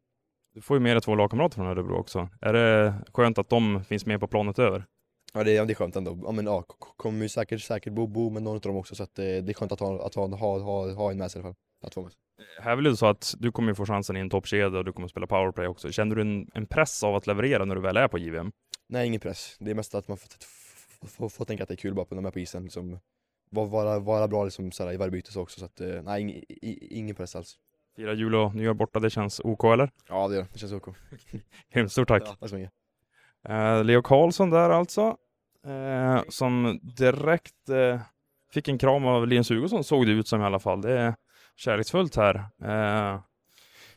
Du 0.54 0.60
får 0.60 0.76
ju 0.76 0.80
med 0.80 0.96
dig 0.96 1.00
två 1.00 1.14
lagkamrater 1.14 1.54
från 1.54 1.66
Örebro 1.66 1.96
också. 1.96 2.28
Är 2.40 2.52
det 2.52 2.94
skönt 3.14 3.38
att 3.38 3.48
de 3.48 3.84
finns 3.84 4.06
med 4.06 4.20
på 4.20 4.26
planet 4.26 4.58
över? 4.58 4.84
Ja 5.32 5.44
det 5.44 5.56
är, 5.56 5.66
det 5.66 5.72
är 5.72 5.74
skönt 5.74 5.96
ändå. 5.96 6.18
Ja 6.24 6.32
men 6.32 6.46
ja, 6.46 6.64
kommer 6.96 7.22
ju 7.22 7.28
säkert, 7.28 7.60
säkert 7.60 7.92
bo, 7.92 8.06
bo 8.06 8.30
med 8.30 8.42
någon 8.42 8.54
av 8.54 8.60
dem 8.60 8.76
också 8.76 8.94
så 8.94 9.02
att 9.02 9.14
det, 9.14 9.40
det 9.40 9.52
är 9.52 9.54
skönt 9.54 9.72
att 9.72 9.80
ha, 9.80 10.06
att 10.06 10.14
ha, 10.14 10.26
ha, 10.26 10.58
ha, 10.58 10.92
ha 10.92 11.10
en 11.10 11.18
med 11.18 11.30
sig 11.30 11.40
i 11.40 11.44
alla 11.44 11.48
fall. 11.48 11.60
Att 11.86 11.94
få 11.94 12.02
med 12.02 12.12
sig. 12.12 12.20
Här 12.60 12.76
vill 12.76 12.84
du 12.84 12.96
så 12.96 13.06
att 13.06 13.34
du 13.38 13.52
kommer 13.52 13.74
få 13.74 13.86
chansen 13.86 14.16
i 14.16 14.20
en 14.20 14.30
toppkedja 14.30 14.78
och 14.78 14.84
du 14.84 14.92
kommer 14.92 15.08
spela 15.08 15.26
powerplay 15.26 15.66
också. 15.66 15.92
Känner 15.92 16.16
du 16.16 16.22
en, 16.22 16.50
en 16.54 16.66
press 16.66 17.02
av 17.04 17.14
att 17.14 17.26
leverera 17.26 17.64
när 17.64 17.74
du 17.74 17.80
väl 17.80 17.96
är 17.96 18.08
på 18.08 18.18
JVM? 18.18 18.52
Nej 18.88 19.06
ingen 19.06 19.20
press, 19.20 19.56
det 19.58 19.70
är 19.70 19.74
mest 19.74 19.94
att 19.94 20.08
man 20.08 20.16
får, 20.16 20.28
får, 21.00 21.08
får, 21.08 21.28
får 21.28 21.44
tänka 21.44 21.62
att 21.62 21.68
det 21.68 21.74
är 21.74 21.76
kul 21.76 21.94
bara 21.94 22.04
på 22.04 22.14
när 22.14 22.22
man 22.22 22.28
är 22.28 22.32
på 22.32 22.40
isen. 22.40 22.62
Liksom, 22.62 22.98
vara, 23.50 23.98
vara, 23.98 24.28
bra 24.28 24.44
liksom, 24.44 24.72
såhär, 24.72 24.92
i 24.92 24.96
varje 24.96 25.10
byte 25.10 25.32
så 25.32 25.40
också 25.42 25.60
så 25.60 25.66
att 25.66 25.80
eh, 25.80 26.02
nej 26.02 26.22
ing, 26.22 26.42
ingen 26.90 27.16
press 27.16 27.36
alls. 27.36 27.56
Fira 27.96 28.12
jul 28.12 28.34
och 28.34 28.54
nyår 28.54 28.74
borta, 28.74 29.00
det 29.00 29.10
känns 29.10 29.40
OK 29.44 29.64
eller? 29.64 29.90
Ja 30.08 30.28
det 30.28 30.34
gör 30.34 30.42
det, 30.42 30.48
det 30.52 30.58
känns 30.58 30.72
OK. 30.72 30.88
Grymt, 31.72 31.92
stort 31.92 32.08
tack! 32.08 32.22
Ja, 32.26 32.36
tack 32.40 32.50
så 32.50 32.56
mycket. 32.56 32.72
Eh, 33.48 33.84
Leo 33.84 34.02
Karlsson 34.02 34.50
där 34.50 34.70
alltså, 34.70 35.16
eh, 35.66 36.20
som 36.28 36.80
direkt 36.82 37.68
eh, 37.68 38.00
fick 38.52 38.68
en 38.68 38.78
kram 38.78 39.06
av 39.06 39.26
Linus 39.26 39.50
Hugosson 39.50 39.84
såg 39.84 40.06
det 40.06 40.12
ut 40.12 40.28
som 40.28 40.40
i 40.40 40.44
alla 40.44 40.58
fall. 40.58 40.80
Det 40.80 40.98
är 40.98 41.14
kärleksfullt 41.56 42.16
här 42.16 42.34
eh, 42.62 43.20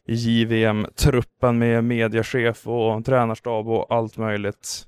i 0.05 0.13
JVM-truppen 0.13 1.57
med 1.57 1.83
mediachef 1.83 2.67
och 2.67 3.05
tränarstab 3.05 3.67
och 3.67 3.91
allt 3.91 4.17
möjligt. 4.17 4.87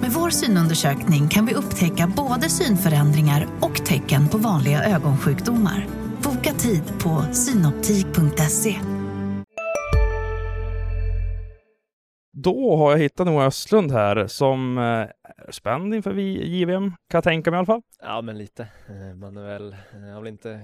Med 0.00 0.10
vår 0.10 0.30
synundersökning 0.30 1.28
kan 1.28 1.46
vi 1.46 1.54
upptäcka 1.54 2.12
både 2.16 2.48
synförändringar 2.48 3.46
och 3.60 3.74
tecken 3.86 4.28
på 4.28 4.38
vanliga 4.38 4.84
ögonsjukdomar. 4.84 5.86
Boka 6.24 6.52
tid 6.52 6.82
på 7.02 7.22
synoptik.se. 7.34 8.76
Då 12.32 12.76
har 12.76 12.90
jag 12.90 12.98
hittat 12.98 13.26
Noah 13.26 13.46
Östlund 13.46 13.92
här 13.92 14.26
som 14.26 14.78
eh, 14.78 14.84
är 14.84 15.12
spänd 15.50 15.94
inför 15.94 16.12
vi- 16.12 16.58
JVM, 16.58 16.90
kan 16.90 16.96
jag 17.18 17.24
tänka 17.24 17.50
mig 17.50 17.56
i 17.56 17.58
alla 17.58 17.66
fall. 17.66 17.82
Ja, 18.02 18.20
men 18.22 18.38
lite. 18.38 18.62
Eh, 18.88 19.16
Man 19.16 19.36
är 19.36 19.42
väl, 19.42 19.76
jag 19.92 20.14
har 20.14 20.20
väl 20.22 20.32
inte, 20.32 20.60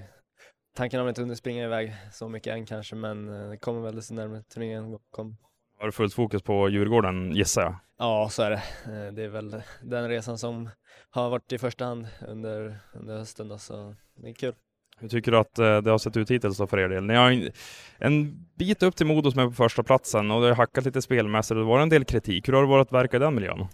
tanken 0.77 0.99
har 0.99 1.05
väl 1.05 1.11
inte 1.11 1.21
hunnit 1.21 1.37
springa 1.37 1.63
iväg 1.65 1.95
så 2.11 2.29
mycket 2.29 2.53
än 2.53 2.65
kanske, 2.65 2.95
men 2.95 3.29
eh, 3.43 3.49
det 3.49 3.57
kommer 3.57 3.81
väl 3.81 3.95
desto 3.95 4.13
närmare 4.13 4.43
turneringen 4.43 4.97
kommer. 5.11 5.35
Har 5.79 5.85
du 5.85 5.91
fullt 5.91 6.13
fokus 6.13 6.41
på 6.41 6.69
Djurgården 6.69 7.31
gissar 7.35 7.61
jag? 7.61 7.75
Ja, 7.99 8.29
så 8.31 8.43
är 8.43 8.49
det. 8.49 8.61
Eh, 8.85 9.13
Det 9.13 9.23
är 9.23 9.27
väl 9.29 9.61
den 9.81 10.09
resan 10.09 10.37
som 10.37 10.69
har 11.09 11.29
varit 11.29 11.51
i 11.51 11.57
första 11.57 11.85
hand 11.85 12.07
under, 12.27 12.79
under 12.93 13.17
hösten 13.17 13.47
då, 13.47 13.57
så 13.57 13.95
det 14.15 14.29
är 14.29 14.33
kul. 14.33 14.53
Hur 14.99 15.09
tycker 15.09 15.31
du 15.31 15.37
att 15.37 15.59
eh, 15.59 15.77
det 15.81 15.91
har 15.91 15.97
sett 15.97 16.17
ut 16.17 16.31
hittills 16.31 16.57
då 16.57 16.67
för 16.67 16.79
er 16.79 16.89
del? 16.89 17.03
Ni 17.03 17.15
har 17.15 17.51
en, 17.97 18.45
bit 18.55 18.83
upp 18.83 18.95
till 18.95 19.05
Modo 19.05 19.31
som 19.31 19.39
är 19.41 19.45
på 19.45 19.51
första 19.53 19.83
platsen 19.83 20.31
och 20.31 20.41
det 20.41 20.47
har 20.47 20.55
hackat 20.55 20.85
lite 20.85 21.01
spelmässigt 21.01 21.51
och 21.51 21.57
det 21.57 21.63
var 21.63 21.79
en 21.79 21.89
del 21.89 22.05
kritik. 22.05 22.47
Hur 22.47 22.53
har 22.53 22.61
det 22.61 22.67
varit 22.67 22.87
att 22.87 22.93
verka 22.93 23.17
i 23.17 23.19
den 23.19 23.35
miljön? 23.35 23.67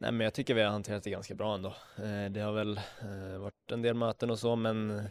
Nej 0.00 0.12
men 0.12 0.20
jag 0.24 0.34
tycker 0.34 0.54
vi 0.54 0.62
har 0.62 0.70
hanterat 0.70 1.02
det 1.02 1.10
ganska 1.10 1.34
bra 1.34 1.54
ändå. 1.54 1.68
Eh, 1.96 2.30
det 2.30 2.40
har 2.40 2.52
väl 2.52 2.80
varit 3.38 3.72
en 3.72 3.82
del 3.82 3.94
möten 3.94 4.30
och 4.30 4.38
så 4.38 4.56
men 4.56 5.08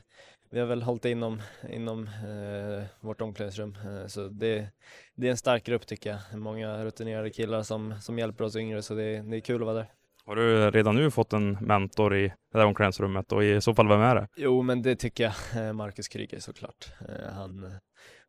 vi 0.50 0.60
har 0.60 0.68
väl 0.68 0.82
hållit 0.82 1.02
det 1.02 1.10
inom, 1.12 1.42
inom 1.70 2.08
eh, 2.08 2.84
vårt 3.00 3.22
omklädningsrum. 3.22 3.76
Eh, 3.86 4.08
så 4.08 4.28
det, 4.28 4.70
det 5.16 5.28
är 5.28 5.32
en 5.32 5.38
stark 5.38 5.64
grupp 5.66 5.88
tycker 5.88 6.10
jag. 6.10 6.40
Många 6.40 6.86
rutinerade 6.86 7.30
killar 7.30 7.64
som, 7.64 7.94
som 8.02 8.20
hjälper 8.20 8.44
oss 8.44 8.56
yngre 8.56 8.82
så 8.82 8.94
det, 8.94 9.22
det 9.22 9.38
är 9.38 9.42
kul 9.42 9.62
att 9.62 9.66
vara 9.66 9.78
där. 9.78 9.88
Har 10.26 10.36
du 10.36 10.72
redan 10.72 10.96
nu 10.96 11.12
fått 11.12 11.34
en 11.34 11.52
mentor 11.52 12.16
i 12.16 12.28
det 12.52 12.58
där 12.58 12.66
omklädningsrummet 12.66 13.32
och 13.32 13.44
i 13.44 13.62
så 13.62 13.74
fall 13.76 13.88
vem 13.88 14.02
är 14.02 14.16
det? 14.16 14.28
Jo 14.36 14.62
men 14.62 14.82
det 14.82 14.96
tycker 14.96 15.24
jag, 15.24 15.34
Eh, 15.68 15.74
Marcus 15.74 16.08
Kryger 16.08 16.40
såklart. 16.40 16.92
Eh, 17.10 17.34
Han, 17.34 17.72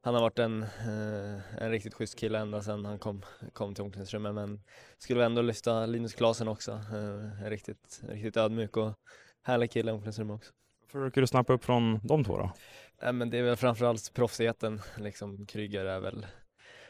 han 0.00 0.14
har 0.14 0.20
varit 0.20 0.38
en, 0.38 0.62
eh, 0.62 1.62
en 1.62 1.70
riktigt 1.70 1.94
schysst 1.94 2.18
kille 2.18 2.38
ända 2.38 2.62
sedan 2.62 2.84
han 2.84 2.98
kom, 2.98 3.22
kom 3.52 3.74
till 3.74 3.84
omklädningsrummet 3.84 4.34
men 4.34 4.60
skulle 4.98 5.24
ändå 5.24 5.42
lyfta 5.42 5.86
Linus 5.86 6.14
Klasen 6.14 6.48
också. 6.48 6.72
En 7.42 7.50
riktigt, 7.50 8.00
riktigt 8.08 8.36
ödmjuk 8.36 8.76
och 8.76 8.94
härlig 9.42 9.70
kille 9.70 9.90
i 9.90 9.94
omklädningsrummet 9.94 10.34
också. 10.34 10.52
Försöker 10.88 11.20
du 11.20 11.26
snappa 11.26 11.52
upp 11.52 11.64
från 11.64 12.00
de 12.02 12.24
två 12.24 12.38
då? 12.38 12.50
Nej, 13.02 13.12
men 13.12 13.30
det 13.30 13.38
är 13.38 13.42
väl 13.42 13.56
framförallt 13.56 14.14
proffsigheten, 14.14 14.80
liksom 14.96 15.46
Kryger 15.46 15.84
är 15.84 16.00
väl 16.00 16.26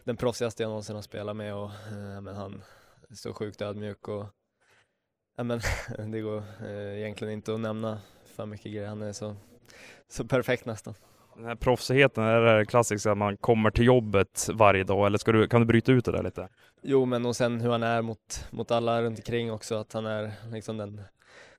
den 0.05 0.17
proffsigaste 0.17 0.63
jag 0.63 0.69
någonsin 0.69 0.95
har 0.95 1.03
spelat 1.03 1.37
med 1.37 1.55
och 1.55 1.71
eh, 1.71 2.21
men 2.21 2.37
han 2.37 2.63
är 3.11 3.15
så 3.15 3.35
sjukt 3.35 3.63
ödmjuk 3.63 4.09
och 4.09 4.27
ja, 5.37 5.45
men, 5.45 5.61
det 6.13 6.21
går 6.21 6.43
eh, 6.61 6.99
egentligen 6.99 7.33
inte 7.33 7.55
att 7.55 7.61
nämna 7.61 8.01
för 8.37 8.47
mycket 8.47 8.73
grejer, 8.73 8.89
han 8.89 9.03
är 9.03 9.13
så, 9.13 9.37
så 10.09 10.25
perfekt 10.25 10.65
nästan. 10.67 10.95
Den 11.37 11.45
här 11.45 11.55
proffsigheten, 11.55 12.25
är 12.25 12.41
det 12.41 12.67
klassiska 12.67 13.13
att 13.13 13.19
man 13.19 13.37
kommer 13.37 13.71
till 13.71 13.85
jobbet 13.85 14.49
varje 14.53 14.85
dag 14.85 15.07
eller 15.07 15.19
ska 15.19 15.33
du, 15.33 15.49
kan 15.49 15.61
du 15.61 15.67
bryta 15.67 15.93
ut 15.93 16.05
det 16.05 16.13
där 16.13 16.23
lite? 16.23 16.49
Jo 16.83 17.05
men 17.05 17.27
och 17.27 17.37
sen 17.37 17.61
hur 17.61 17.71
han 17.71 17.83
är 17.83 18.03
mot, 18.03 18.47
mot 18.51 18.71
alla 18.71 19.03
runt 19.03 19.19
omkring 19.19 19.53
också, 19.53 19.75
att 19.75 19.93
han 19.93 20.07
är 20.07 20.33
liksom 20.53 20.77
den, 20.77 21.01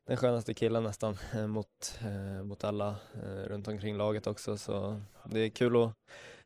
den 0.10 0.18
skönaste 0.18 0.54
killen 0.54 0.84
nästan 0.84 1.18
eh, 1.34 1.48
mot, 1.48 2.00
eh, 2.02 2.44
mot 2.44 2.64
alla 2.64 2.96
eh, 3.14 3.50
runt 3.50 3.68
omkring 3.68 3.98
laget 3.98 4.28
också 4.28 4.58
så 4.58 5.02
det 5.26 5.40
är 5.40 5.50
kul 5.50 5.84
att 5.84 5.94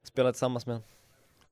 spela 0.03 0.31
tillsammans 0.31 0.65
med. 0.65 0.81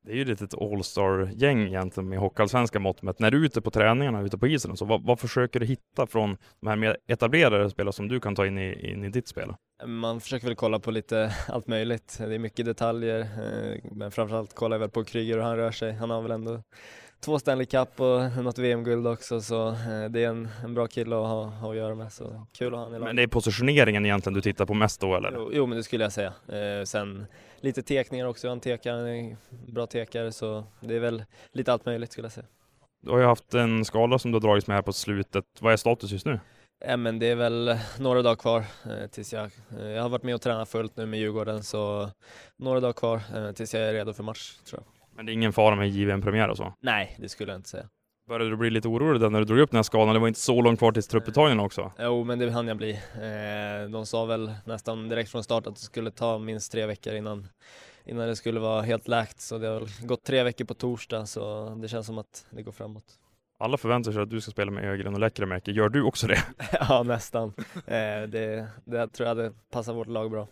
Det 0.04 0.12
är 0.12 0.16
ju 0.16 0.26
lite 0.26 0.44
ett 0.44 0.62
all-star-gäng 0.62 1.68
egentligen 1.68 2.10
med 2.10 2.20
hockeyallsvenska 2.20 2.80
mått 2.80 3.02
mätt. 3.02 3.20
När 3.20 3.32
du 3.32 3.42
är 3.42 3.46
ute 3.46 3.62
på 3.62 3.72
träningarna, 3.72 4.22
ute 4.22 4.38
på 4.38 4.48
isen, 4.48 4.78
så 4.78 4.86
vad, 4.86 5.04
vad 5.04 5.20
försöker 5.20 5.60
du 5.60 5.66
hitta 5.66 6.08
från 6.08 6.38
de 6.60 6.68
här 6.68 6.76
mer 6.76 6.98
etablerade 7.08 7.70
spelare 7.70 7.94
som 7.94 8.08
du 8.08 8.20
kan 8.20 8.36
ta 8.36 8.46
in 8.46 8.58
i, 8.58 8.92
in 8.92 9.04
i 9.04 9.10
ditt 9.10 9.28
spel? 9.28 9.54
Man 9.86 10.22
försöker 10.22 10.48
väl 10.48 10.56
kolla 10.56 10.80
på 10.80 10.92
lite 10.92 11.36
allt 11.48 11.68
möjligt. 11.68 12.16
Det 12.20 12.36
är 12.36 12.40
mycket 12.40 12.66
detaljer, 12.66 13.28
men 13.92 14.12
framförallt 14.12 14.56
kollar 14.56 14.76
jag 14.76 14.80
väl 14.80 14.90
på 14.90 15.04
Kryger 15.04 15.38
och 15.38 15.44
han 15.44 15.58
rör 15.58 15.72
sig. 15.72 15.94
Han 15.94 16.10
har 16.10 16.22
väl 16.22 16.32
ändå 16.32 16.64
två 17.22 17.40
Stanley 17.40 17.66
Cup 17.66 18.00
och 18.00 18.44
något 18.44 18.58
VM-guld 18.58 19.08
också, 19.08 19.42
så 19.42 19.70
eh, 19.70 20.10
det 20.10 20.24
är 20.24 20.28
en, 20.28 20.50
en 20.64 20.74
bra 20.74 20.88
kille 20.88 21.16
att 21.16 21.28
ha, 21.28 21.46
ha 21.46 21.72
att 21.72 21.78
göra 21.78 21.96
med. 21.96 22.14
Så 22.14 22.46
kul 22.54 22.74
att 22.74 22.80
ha 22.80 22.86
honom. 22.86 23.02
Men 23.02 23.16
det 23.16 23.22
är 23.24 23.28
positioneringen 23.28 24.06
egentligen 24.06 24.34
du 24.34 24.42
tittar 24.42 24.66
på 24.66 24.74
mest 24.74 25.02
då 25.02 25.16
eller? 25.16 25.32
Jo, 25.36 25.50
jo, 25.54 25.66
men 25.66 25.78
det 25.78 25.84
skulle 25.84 26.04
jag 26.04 26.12
säga. 26.12 26.34
Eh, 26.48 26.86
sen 26.86 27.26
lite 27.60 27.82
tekningar 27.84 28.26
också, 28.26 28.50
han 28.50 28.60
tekar, 28.60 28.94
han 28.94 29.08
är 29.08 29.38
bra 29.50 29.88
tekare, 29.88 30.32
så 30.32 30.64
det 30.80 30.96
är 30.96 31.00
väl 31.00 31.24
lite 31.52 31.74
allt 31.74 31.86
möjligt 31.86 32.12
skulle 32.12 32.26
jag 32.26 32.32
säga. 32.32 32.48
Du 33.02 33.12
har 33.12 33.20
ju 33.20 33.26
haft 33.26 33.54
en 33.54 33.86
skala 33.86 34.20
som 34.20 34.32
du 34.32 34.36
har 34.36 34.42
dragits 34.42 34.68
med 34.68 34.78
här 34.78 34.82
på 34.82 34.94
slutet. 34.94 35.46
Vad 35.60 35.74
är 35.74 35.78
status 35.78 36.12
just 36.12 36.26
nu? 36.26 36.40
Ja, 36.86 36.98
men 36.98 37.20
det 37.20 37.26
är 37.26 37.36
väl 37.36 37.78
några 38.00 38.22
dagar 38.22 38.36
kvar 38.36 38.64
eh, 38.86 39.08
tills 39.12 39.34
jag, 39.34 39.52
eh, 39.80 39.88
jag 39.88 40.02
har 40.02 40.10
varit 40.10 40.24
med 40.24 40.36
och 40.36 40.42
tränat 40.42 40.70
fullt 40.70 40.98
nu 40.98 41.06
med 41.06 41.20
Djurgården 41.20 41.64
så 41.64 42.10
några 42.58 42.80
dagar 42.80 42.94
kvar 42.94 43.22
eh, 43.36 43.52
tills 43.52 43.74
jag 43.74 43.84
är 43.84 43.94
redo 43.94 44.14
för 44.14 44.24
match 44.24 44.58
tror 44.66 44.84
jag. 44.84 45.01
Men 45.22 45.26
det 45.26 45.32
är 45.32 45.34
ingen 45.34 45.54
fara 45.54 45.76
med 45.76 45.90
JVM-premiär 45.90 46.50
och 46.50 46.58
så? 46.58 46.74
Nej, 46.80 47.16
det 47.20 47.30
skulle 47.30 47.52
jag 47.52 47.60
inte 47.60 47.70
säga. 47.70 47.90
Började 48.28 48.50
du 48.50 48.58
bli 48.58 48.70
lite 48.70 48.88
orolig 48.88 49.22
där 49.22 49.30
när 49.30 49.40
du 49.40 49.46
drog 49.46 49.60
upp 49.60 49.72
den 49.72 49.78
här 49.78 49.84
skalan? 49.84 50.14
Det 50.14 50.20
var 50.20 50.28
inte 50.28 50.40
så 50.40 50.62
långt 50.62 50.80
kvar 50.80 50.92
till 50.92 51.04
trupputtagningen 51.04 51.60
också. 51.60 51.92
Jo, 52.00 52.24
men 52.24 52.40
det 52.40 52.52
hann 52.52 52.68
jag 52.68 52.78
bli. 52.78 52.92
Eh, 52.92 53.90
de 53.90 54.06
sa 54.06 54.26
väl 54.26 54.54
nästan 54.66 55.10
direkt 55.10 55.32
från 55.32 55.44
start 55.44 55.68
att 55.68 55.76
det 55.76 55.82
skulle 55.82 56.12
ta 56.12 56.38
minst 56.38 56.72
tre 56.72 56.86
veckor 56.86 57.14
innan, 57.14 57.48
innan 58.06 58.28
det 58.28 58.36
skulle 58.36 58.60
vara 58.60 58.82
helt 58.82 59.08
läkt. 59.08 59.42
Så 59.42 59.58
det 59.58 59.68
har 59.68 60.08
gått 60.08 60.24
tre 60.24 60.44
veckor 60.44 60.66
på 60.66 60.74
torsdag 60.74 61.26
så 61.26 61.70
det 61.82 61.88
känns 61.88 62.08
som 62.08 62.18
att 62.18 62.46
det 62.50 62.62
går 62.62 62.72
framåt. 62.72 63.06
Alla 63.60 63.78
förväntar 63.78 64.12
sig 64.12 64.22
att 64.22 64.30
du 64.30 64.42
ska 64.42 64.52
spela 64.52 64.72
med 64.72 64.84
Ögren 64.84 65.14
och 65.14 65.20
Lekkerimäki. 65.20 65.72
Gör 65.72 65.90
du 65.90 66.04
också 66.04 66.28
det? 66.28 66.44
ja, 66.90 67.04
nästan. 67.04 67.54
Eh, 67.76 68.22
det, 68.28 68.68
det 68.86 69.08
tror 69.08 69.30
jag 69.30 69.36
hade 69.36 69.52
passat 69.72 69.96
vårt 69.96 70.08
lag 70.08 70.32
bra. 70.32 70.48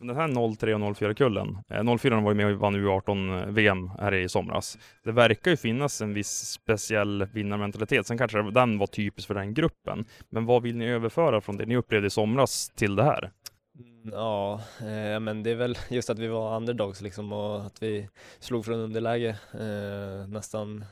Den 0.00 0.16
här 0.16 0.56
03 0.56 0.74
och 0.74 0.80
04-kullen, 0.80 1.58
04 1.98 2.16
eh, 2.16 2.22
var 2.22 2.30
ju 2.30 2.36
med 2.36 2.46
och 2.46 2.58
vann 2.58 2.76
U18-VM 2.76 3.84
eh, 3.86 4.00
här 4.00 4.14
i 4.14 4.28
somras. 4.28 4.78
Det 5.04 5.12
verkar 5.12 5.50
ju 5.50 5.56
finnas 5.56 6.00
en 6.00 6.14
viss 6.14 6.30
speciell 6.30 7.26
vinnarmentalitet. 7.32 8.06
Sen 8.06 8.18
kanske 8.18 8.50
den 8.50 8.78
var 8.78 8.86
typisk 8.86 9.26
för 9.26 9.34
den 9.34 9.54
gruppen. 9.54 10.04
Men 10.30 10.46
vad 10.46 10.62
vill 10.62 10.76
ni 10.76 10.86
överföra 10.86 11.40
från 11.40 11.56
det 11.56 11.66
ni 11.66 11.76
upplevde 11.76 12.06
i 12.06 12.10
somras 12.10 12.68
till 12.68 12.96
det 12.96 13.04
här? 13.04 13.30
Mm, 13.78 14.10
ja, 14.12 14.60
eh, 14.80 15.20
men 15.20 15.42
det 15.42 15.50
är 15.50 15.54
väl 15.54 15.78
just 15.90 16.10
att 16.10 16.18
vi 16.18 16.28
var 16.28 16.56
underdogs 16.56 17.00
liksom 17.00 17.32
och 17.32 17.66
att 17.66 17.82
vi 17.82 18.08
slog 18.38 18.64
från 18.64 18.80
underläge 18.80 19.36
eh, 19.52 20.28
nästan 20.28 20.84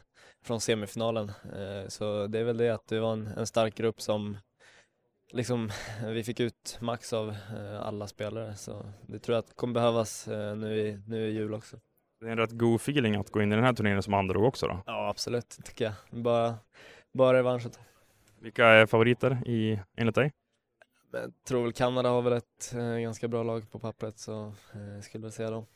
från 0.44 0.60
semifinalen. 0.60 1.28
Eh, 1.28 1.88
så 1.88 2.26
det 2.26 2.38
är 2.38 2.44
väl 2.44 2.56
det 2.56 2.70
att 2.70 2.86
det 2.88 3.00
var 3.00 3.12
en, 3.12 3.26
en 3.26 3.46
stark 3.46 3.74
grupp 3.74 4.00
som 4.00 4.36
liksom 5.32 5.70
vi 6.04 6.24
fick 6.24 6.40
ut 6.40 6.78
max 6.80 7.12
av 7.12 7.28
eh, 7.28 7.82
alla 7.82 8.06
spelare 8.06 8.56
så 8.56 8.92
det 9.06 9.18
tror 9.18 9.34
jag 9.34 9.42
att 9.44 9.56
kommer 9.56 9.74
behövas 9.74 10.28
eh, 10.28 10.56
nu, 10.56 10.76
i, 10.78 11.00
nu 11.06 11.28
i 11.28 11.30
jul 11.30 11.54
också. 11.54 11.76
Det 12.20 12.26
är 12.26 12.30
en 12.30 12.38
rätt 12.38 12.52
god 12.52 12.80
feeling 12.80 13.16
att 13.16 13.30
gå 13.30 13.42
in 13.42 13.52
i 13.52 13.54
den 13.54 13.64
här 13.64 13.72
turneringen 13.72 14.02
som 14.02 14.14
underdog 14.14 14.44
också 14.44 14.66
då? 14.66 14.82
Ja 14.86 15.08
absolut, 15.08 15.58
tycker 15.64 15.84
jag. 15.84 16.22
Bara, 16.22 16.54
bara 17.12 17.38
revansch. 17.38 17.66
Vilka 18.40 18.66
är 18.66 18.86
favoriter 18.86 19.48
i, 19.48 19.80
enligt 19.96 20.14
dig? 20.14 20.32
Jag 21.12 21.32
tror 21.48 21.62
väl 21.62 21.72
Kanada 21.72 22.08
har 22.08 22.22
väl 22.22 22.32
ett 22.32 22.74
eh, 22.74 22.98
ganska 22.98 23.28
bra 23.28 23.42
lag 23.42 23.70
på 23.70 23.78
pappret 23.78 24.18
så 24.18 24.46
eh, 24.46 25.00
skulle 25.02 25.22
väl 25.22 25.32
säga 25.32 25.50
dem. 25.50 25.66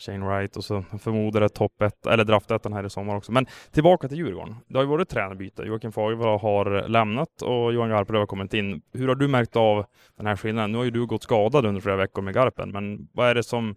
Shane 0.00 0.26
Wright 0.26 0.56
och 0.56 0.64
så 0.64 0.84
förmodar 1.02 1.40
jag 1.40 1.54
topp 1.54 1.82
ett, 1.82 2.06
eller 2.06 2.24
draftettan 2.24 2.72
här 2.72 2.86
i 2.86 2.90
sommar 2.90 3.16
också. 3.16 3.32
Men 3.32 3.46
tillbaka 3.70 4.08
till 4.08 4.18
Djurgården. 4.18 4.56
Det 4.68 4.78
har 4.78 4.82
ju 4.82 4.88
varit 4.88 5.08
tränarbyte. 5.08 5.62
Joakim 5.62 5.92
Fagervall 5.92 6.38
har 6.38 6.88
lämnat 6.88 7.42
och 7.42 7.72
Johan 7.72 7.88
Garpenlöv 7.90 8.20
har 8.20 8.26
kommit 8.26 8.54
in. 8.54 8.82
Hur 8.92 9.08
har 9.08 9.14
du 9.14 9.28
märkt 9.28 9.56
av 9.56 9.84
den 10.16 10.26
här 10.26 10.36
skillnaden? 10.36 10.72
Nu 10.72 10.78
har 10.78 10.84
ju 10.84 10.90
du 10.90 11.06
gått 11.06 11.22
skadad 11.22 11.66
under 11.66 11.80
flera 11.80 11.96
veckor 11.96 12.22
med 12.22 12.34
Garpen, 12.34 12.70
men 12.70 13.08
vad 13.12 13.28
är 13.28 13.34
det 13.34 13.42
som 13.42 13.76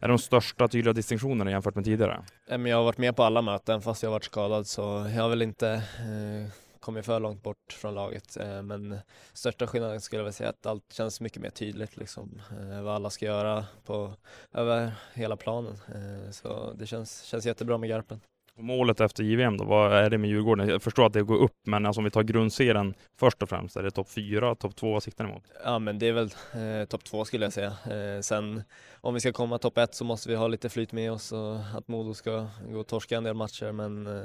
är 0.00 0.08
de 0.08 0.18
största 0.18 0.68
tydliga 0.68 0.92
distinktionerna 0.92 1.50
jämfört 1.50 1.74
med 1.74 1.84
tidigare? 1.84 2.22
Eh, 2.50 2.60
jag 2.60 2.76
har 2.76 2.84
varit 2.84 2.98
med 2.98 3.16
på 3.16 3.22
alla 3.22 3.42
möten 3.42 3.80
fast 3.80 4.02
jag 4.02 4.10
har 4.10 4.14
varit 4.14 4.24
skadad 4.24 4.66
så 4.66 4.82
jag 5.14 5.22
har 5.22 5.28
väl 5.28 5.42
inte 5.42 5.68
eh, 5.68 6.52
kommit 6.90 7.06
för 7.06 7.20
långt 7.20 7.42
bort 7.42 7.72
från 7.72 7.94
laget. 7.94 8.36
Eh, 8.36 8.62
men 8.62 8.98
största 9.32 9.66
skillnaden 9.66 10.00
skulle 10.00 10.20
jag 10.20 10.24
väl 10.24 10.32
säga 10.32 10.50
att 10.50 10.66
allt 10.66 10.92
känns 10.92 11.20
mycket 11.20 11.42
mer 11.42 11.50
tydligt 11.50 11.96
liksom. 11.96 12.42
Eh, 12.60 12.82
vad 12.82 12.94
alla 12.94 13.10
ska 13.10 13.26
göra 13.26 13.66
på, 13.84 14.14
över 14.52 14.92
hela 15.14 15.36
planen. 15.36 15.78
Eh, 15.94 16.30
så 16.30 16.72
det 16.72 16.86
känns, 16.86 17.22
känns 17.22 17.46
jättebra 17.46 17.78
med 17.78 17.88
Garpen. 17.88 18.20
Målet 18.60 19.00
efter 19.00 19.24
JVM 19.24 19.56
då, 19.56 19.64
vad 19.64 19.92
är 19.92 20.10
det 20.10 20.18
med 20.18 20.30
Djurgården? 20.30 20.68
Jag 20.68 20.82
förstår 20.82 21.06
att 21.06 21.12
det 21.12 21.22
går 21.22 21.36
upp, 21.36 21.56
men 21.66 21.86
alltså 21.86 22.00
om 22.00 22.04
vi 22.04 22.10
tar 22.10 22.22
grundserien 22.22 22.94
först 23.20 23.42
och 23.42 23.48
främst, 23.48 23.76
är 23.76 23.82
det 23.82 23.90
topp 23.90 24.10
fyra, 24.10 24.54
topp 24.54 24.76
två, 24.76 24.92
vad 24.92 25.02
siktar 25.02 25.24
ni 25.24 25.32
mot? 25.32 25.42
Ja 25.64 25.78
men 25.78 25.98
det 25.98 26.08
är 26.08 26.12
väl 26.12 26.30
eh, 26.54 26.86
topp 26.88 27.04
två 27.04 27.24
skulle 27.24 27.46
jag 27.46 27.52
säga. 27.52 27.66
Eh, 27.66 28.20
sen 28.20 28.62
om 29.00 29.14
vi 29.14 29.20
ska 29.20 29.32
komma 29.32 29.58
topp 29.58 29.78
ett 29.78 29.94
så 29.94 30.04
måste 30.04 30.28
vi 30.28 30.34
ha 30.34 30.48
lite 30.48 30.68
flyt 30.68 30.92
med 30.92 31.12
oss 31.12 31.32
och 31.32 31.56
att 31.76 31.88
Modo 31.88 32.14
ska 32.14 32.46
gå 32.68 32.80
och 32.80 32.86
torska 32.86 33.16
en 33.16 33.24
del 33.24 33.34
matcher 33.34 33.72
men 33.72 34.06
eh, 34.06 34.22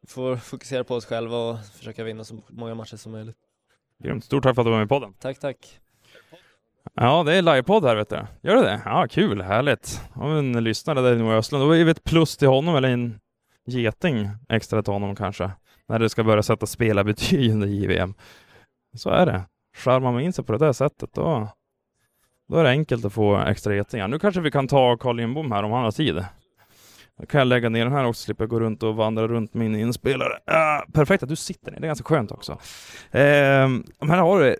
vi 0.00 0.08
får 0.08 0.36
fokusera 0.36 0.84
på 0.84 0.94
oss 0.94 1.06
själva 1.06 1.36
och 1.36 1.56
försöka 1.78 2.04
vinna 2.04 2.24
så 2.24 2.38
många 2.48 2.74
matcher 2.74 2.96
som 2.96 3.12
möjligt. 3.12 3.36
Grymt. 4.04 4.24
Stort 4.24 4.42
tack 4.42 4.54
för 4.54 4.62
att 4.62 4.66
du 4.66 4.70
var 4.70 4.78
med 4.78 4.86
i 4.86 4.88
podden. 4.88 5.14
Tack, 5.20 5.38
tack. 5.38 5.78
Ja, 6.94 7.22
det 7.22 7.34
är 7.34 7.42
livepodd 7.42 7.84
här 7.84 7.96
vet 7.96 8.08
du. 8.08 8.26
Gör 8.42 8.56
det 8.56 8.62
det? 8.62 8.82
Ja, 8.84 9.06
kul, 9.10 9.42
härligt. 9.42 10.00
Vi 10.14 10.38
en 10.38 10.64
lyssnare 10.64 11.00
där 11.00 11.12
i 11.12 11.18
Noah 11.18 11.36
Östlund. 11.36 11.64
Då 11.64 11.76
är 11.76 11.84
vi 11.84 11.90
ett 11.90 12.04
plus 12.04 12.36
till 12.36 12.48
honom, 12.48 12.76
eller 12.76 12.88
en 12.88 13.20
geting 13.68 14.28
extra 14.48 14.82
till 14.82 14.92
honom 14.92 15.16
kanske. 15.16 15.50
När 15.88 15.98
det 15.98 16.08
ska 16.08 16.24
börja 16.24 16.42
sätta 16.42 16.66
spelarbetyg 16.66 17.50
under 17.52 17.66
JVM. 17.66 18.14
Så 18.96 19.10
är 19.10 19.26
det. 19.26 19.42
Skärmar 19.76 20.12
man 20.12 20.20
in 20.20 20.32
sig 20.32 20.44
på 20.44 20.52
det 20.52 20.58
där 20.58 20.72
sättet, 20.72 21.14
då, 21.14 21.48
då 22.48 22.56
är 22.56 22.64
det 22.64 22.70
enkelt 22.70 23.04
att 23.04 23.12
få 23.12 23.36
extra 23.36 23.74
getingar. 23.74 24.08
Nu 24.08 24.18
kanske 24.18 24.40
vi 24.40 24.50
kan 24.50 24.68
ta 24.68 24.96
Carl 24.96 25.16
Lindbom 25.16 25.52
här 25.52 25.62
om 25.62 25.72
han 25.72 25.84
har 25.84 25.90
tid. 25.90 26.24
Då 27.18 27.26
kan 27.26 27.38
jag 27.38 27.48
lägga 27.48 27.68
ner 27.68 27.84
den 27.84 27.94
här 27.94 28.04
också, 28.04 28.24
slippa 28.24 28.46
gå 28.46 28.60
runt 28.60 28.82
och 28.82 28.96
vandra 28.96 29.28
runt 29.28 29.54
min 29.54 29.74
inspelare. 29.74 30.38
Ah, 30.46 30.82
perfekt 30.92 31.22
att 31.22 31.28
du 31.28 31.36
sitter 31.36 31.72
ner, 31.72 31.80
det 31.80 31.86
är 31.86 31.88
ganska 31.88 32.04
skönt 32.04 32.32
också. 32.32 32.52
Eh, 33.10 33.68
här 34.08 34.18
har 34.18 34.40
du 34.40 34.56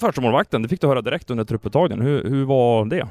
första 0.00 0.20
målvakten, 0.20 0.62
det 0.62 0.68
fick 0.68 0.80
du 0.80 0.86
höra 0.86 1.02
direkt 1.02 1.30
under 1.30 1.44
trupputtagningen. 1.44 2.06
Hur, 2.06 2.24
hur 2.24 2.44
var 2.44 2.84
det? 2.84 3.08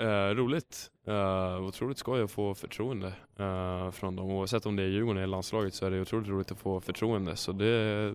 Eh, 0.00 0.34
roligt. 0.34 0.90
Eh, 1.06 1.62
otroligt 1.62 1.98
skoj 1.98 2.22
att 2.22 2.30
få 2.30 2.54
förtroende 2.54 3.12
eh, 3.38 3.90
från 3.90 4.16
dem. 4.16 4.30
Oavsett 4.30 4.66
om 4.66 4.76
det 4.76 4.82
är 4.82 4.86
Djurgården 4.86 5.22
eller 5.22 5.26
landslaget 5.26 5.74
så 5.74 5.86
är 5.86 5.90
det 5.90 6.00
otroligt 6.00 6.28
roligt 6.28 6.52
att 6.52 6.58
få 6.58 6.80
förtroende. 6.80 7.36
Så 7.36 7.52
det, 7.52 8.14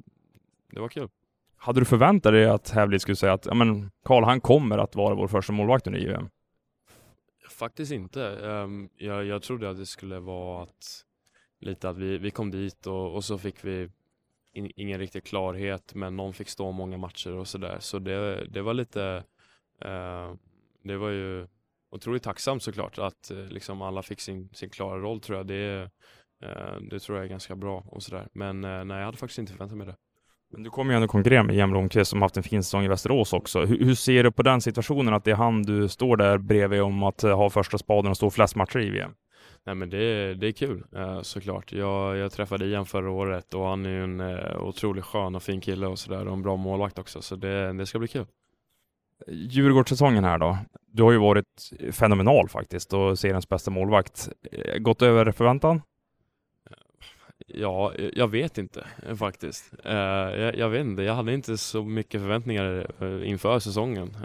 det 0.72 0.80
var 0.80 0.90
kul. 0.90 1.10
Hade 1.56 1.82
du 1.82 1.86
förväntat 1.86 2.34
dig 2.34 2.46
att 2.46 2.70
Hävlid 2.70 3.02
skulle 3.02 3.16
säga 3.16 3.34
att 3.34 3.46
ja, 3.46 3.54
men 3.54 3.92
Karl, 4.04 4.24
han 4.24 4.42
kommer 4.42 4.78
att 4.78 4.96
vara 4.96 5.16
vår 5.16 5.28
första 5.28 5.54
målvakt 5.54 5.88
under 5.88 6.00
JVM? 6.00 6.30
Faktiskt 7.50 7.92
inte. 7.92 8.28
Ehm, 8.28 8.90
jag, 8.98 9.26
jag 9.26 9.42
trodde 9.42 9.70
att 9.70 9.78
det 9.78 9.86
skulle 9.86 10.20
vara 10.20 10.64
att 10.64 11.06
lite 11.60 11.90
att 11.90 11.98
vi, 11.98 12.18
vi 12.18 12.32
kom 12.32 12.52
dit 12.52 12.88
och, 12.88 13.16
och 13.16 13.24
så 13.24 13.38
fick 13.38 13.66
vi 13.66 13.90
in, 14.54 14.72
ingen 14.76 15.00
riktig 15.00 15.24
klarhet 15.24 15.96
men 15.96 16.16
någon 16.16 16.34
fick 16.34 16.50
stå 16.50 16.72
många 16.72 16.98
matcher 16.98 17.34
och 17.34 17.48
sådär. 17.48 17.78
Så 17.80 18.00
det, 18.00 18.46
det 18.46 18.62
var 18.62 18.74
lite, 18.74 19.24
eh, 19.82 20.34
det 20.84 20.98
var 20.98 21.10
ju 21.10 21.48
otroligt 21.92 22.24
tacksamt 22.24 22.64
såklart 22.64 22.98
att 22.98 23.32
eh, 23.32 23.38
liksom 23.38 23.82
alla 23.82 24.02
fick 24.02 24.20
sin, 24.20 24.50
sin 24.54 24.70
klara 24.70 25.00
roll 25.00 25.22
tror 25.22 25.38
jag. 25.38 25.48
Det, 25.48 25.90
eh, 26.44 26.82
det 26.90 27.00
tror 27.00 27.18
jag 27.18 27.26
är 27.26 27.30
ganska 27.30 27.56
bra 27.56 27.84
och 27.88 28.04
sådär. 28.04 28.28
Men 28.34 28.64
eh, 28.64 28.84
nej, 28.84 28.98
jag 28.98 29.06
hade 29.06 29.18
faktiskt 29.18 29.40
inte 29.40 29.52
förväntat 29.52 29.78
mig 29.78 29.88
det. 29.88 29.96
Men 30.54 30.64
du 30.64 30.70
kommer 30.70 30.94
ju 30.94 30.96
ändå 30.96 31.08
konkurrera 31.08 31.44
med 31.44 31.56
Jem 31.56 31.72
Blomqvist 31.72 32.12
som 32.12 32.22
haft 32.22 32.38
en 32.38 32.44
fin 32.44 32.64
säsong 32.64 32.86
i 32.86 32.88
Västerås 32.88 33.34
också. 33.34 33.66
Hur, 33.66 33.86
hur, 33.86 33.96
ser 33.96 34.24
du 34.24 34.32
på 34.32 34.44
den 34.44 34.62
situationen 34.62 35.14
att 35.14 35.24
det 35.24 35.32
är 35.32 35.36
han 35.36 35.64
du 35.64 35.88
står 35.88 36.18
där 36.18 36.38
bredvid 36.38 36.82
om 36.82 37.04
att 37.04 37.22
ha 37.22 37.50
första 37.50 37.78
spaden 37.78 38.12
och 38.12 38.18
stå 38.18 38.30
flest 38.30 38.56
matcher 38.56 38.80
i 38.80 38.90
VM? 38.90 39.12
Nej 39.66 39.76
men 39.76 39.90
det, 39.90 40.34
det 40.34 40.48
är 40.48 40.52
kul 40.52 40.84
såklart. 41.22 41.72
Jag, 41.72 42.18
jag 42.18 42.32
träffade 42.32 42.66
Ian 42.66 42.86
förra 42.86 43.12
året 43.12 43.54
och 43.54 43.66
han 43.66 43.86
är 43.86 43.90
ju 43.90 44.04
en 44.04 44.22
otroligt 44.58 45.06
skön 45.06 45.36
och 45.36 45.44
fin 45.44 45.62
kille 45.62 45.88
och 45.88 46.00
sådär 46.00 46.28
och 46.28 46.34
en 46.34 46.42
bra 46.42 46.56
målvakt 46.56 47.00
också 47.00 47.22
så 47.22 47.36
det, 47.36 47.74
det 47.74 47.86
ska 47.86 48.00
bli 48.00 48.08
kul. 48.08 48.26
Djurgårdssäsongen 49.28 50.24
här 50.24 50.38
då. 50.38 50.58
Du 50.88 51.04
har 51.04 51.12
ju 51.12 51.18
varit 51.18 51.72
fenomenal 51.92 52.50
faktiskt 52.50 52.94
och 52.94 53.20
seriens 53.20 53.50
bästa 53.50 53.72
målvakt. 53.72 54.30
Eh, 54.52 54.78
gått 54.78 55.02
över 55.02 55.32
förväntan? 55.32 55.82
Ja, 57.48 57.94
jag 58.14 58.28
vet 58.28 58.58
inte 58.58 58.88
faktiskt. 59.20 59.74
Jag, 59.84 60.56
jag, 60.56 60.70
vet 60.70 60.82
inte, 60.82 61.04
jag 61.04 61.16
hade 61.16 61.34
inte 61.34 61.58
så 61.58 61.84
mycket 61.84 62.22
förväntningar 62.22 62.92
inför 63.24 63.60
säsongen. 63.60 64.18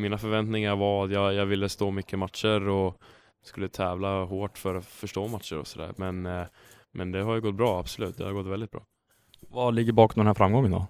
Mina 0.00 0.18
förväntningar 0.18 0.76
var 0.76 1.04
att 1.04 1.10
jag, 1.10 1.34
jag 1.34 1.46
ville 1.46 1.68
stå 1.68 1.90
mycket 1.90 2.18
matcher 2.18 2.68
och 2.68 3.02
skulle 3.42 3.68
tävla 3.68 4.24
hårt 4.24 4.58
för 4.58 4.74
att 4.74 4.86
förstå 4.86 5.28
matcher 5.28 5.58
och 5.58 5.66
sådär. 5.66 5.92
Men, 5.96 6.26
eh, 6.26 6.44
men 6.92 7.12
det 7.12 7.22
har 7.22 7.34
ju 7.34 7.40
gått 7.40 7.54
bra, 7.54 7.80
absolut. 7.80 8.16
Det 8.16 8.24
har 8.24 8.32
gått 8.32 8.46
väldigt 8.46 8.70
bra. 8.70 8.82
Vad 9.40 9.74
ligger 9.74 9.92
bakom 9.92 10.20
den 10.20 10.26
här 10.26 10.34
framgången 10.34 10.70
då? 10.70 10.86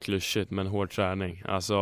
Klyschigt, 0.00 0.50
men 0.50 0.66
hård 0.66 0.90
träning. 0.90 1.42
Alltså, 1.44 1.76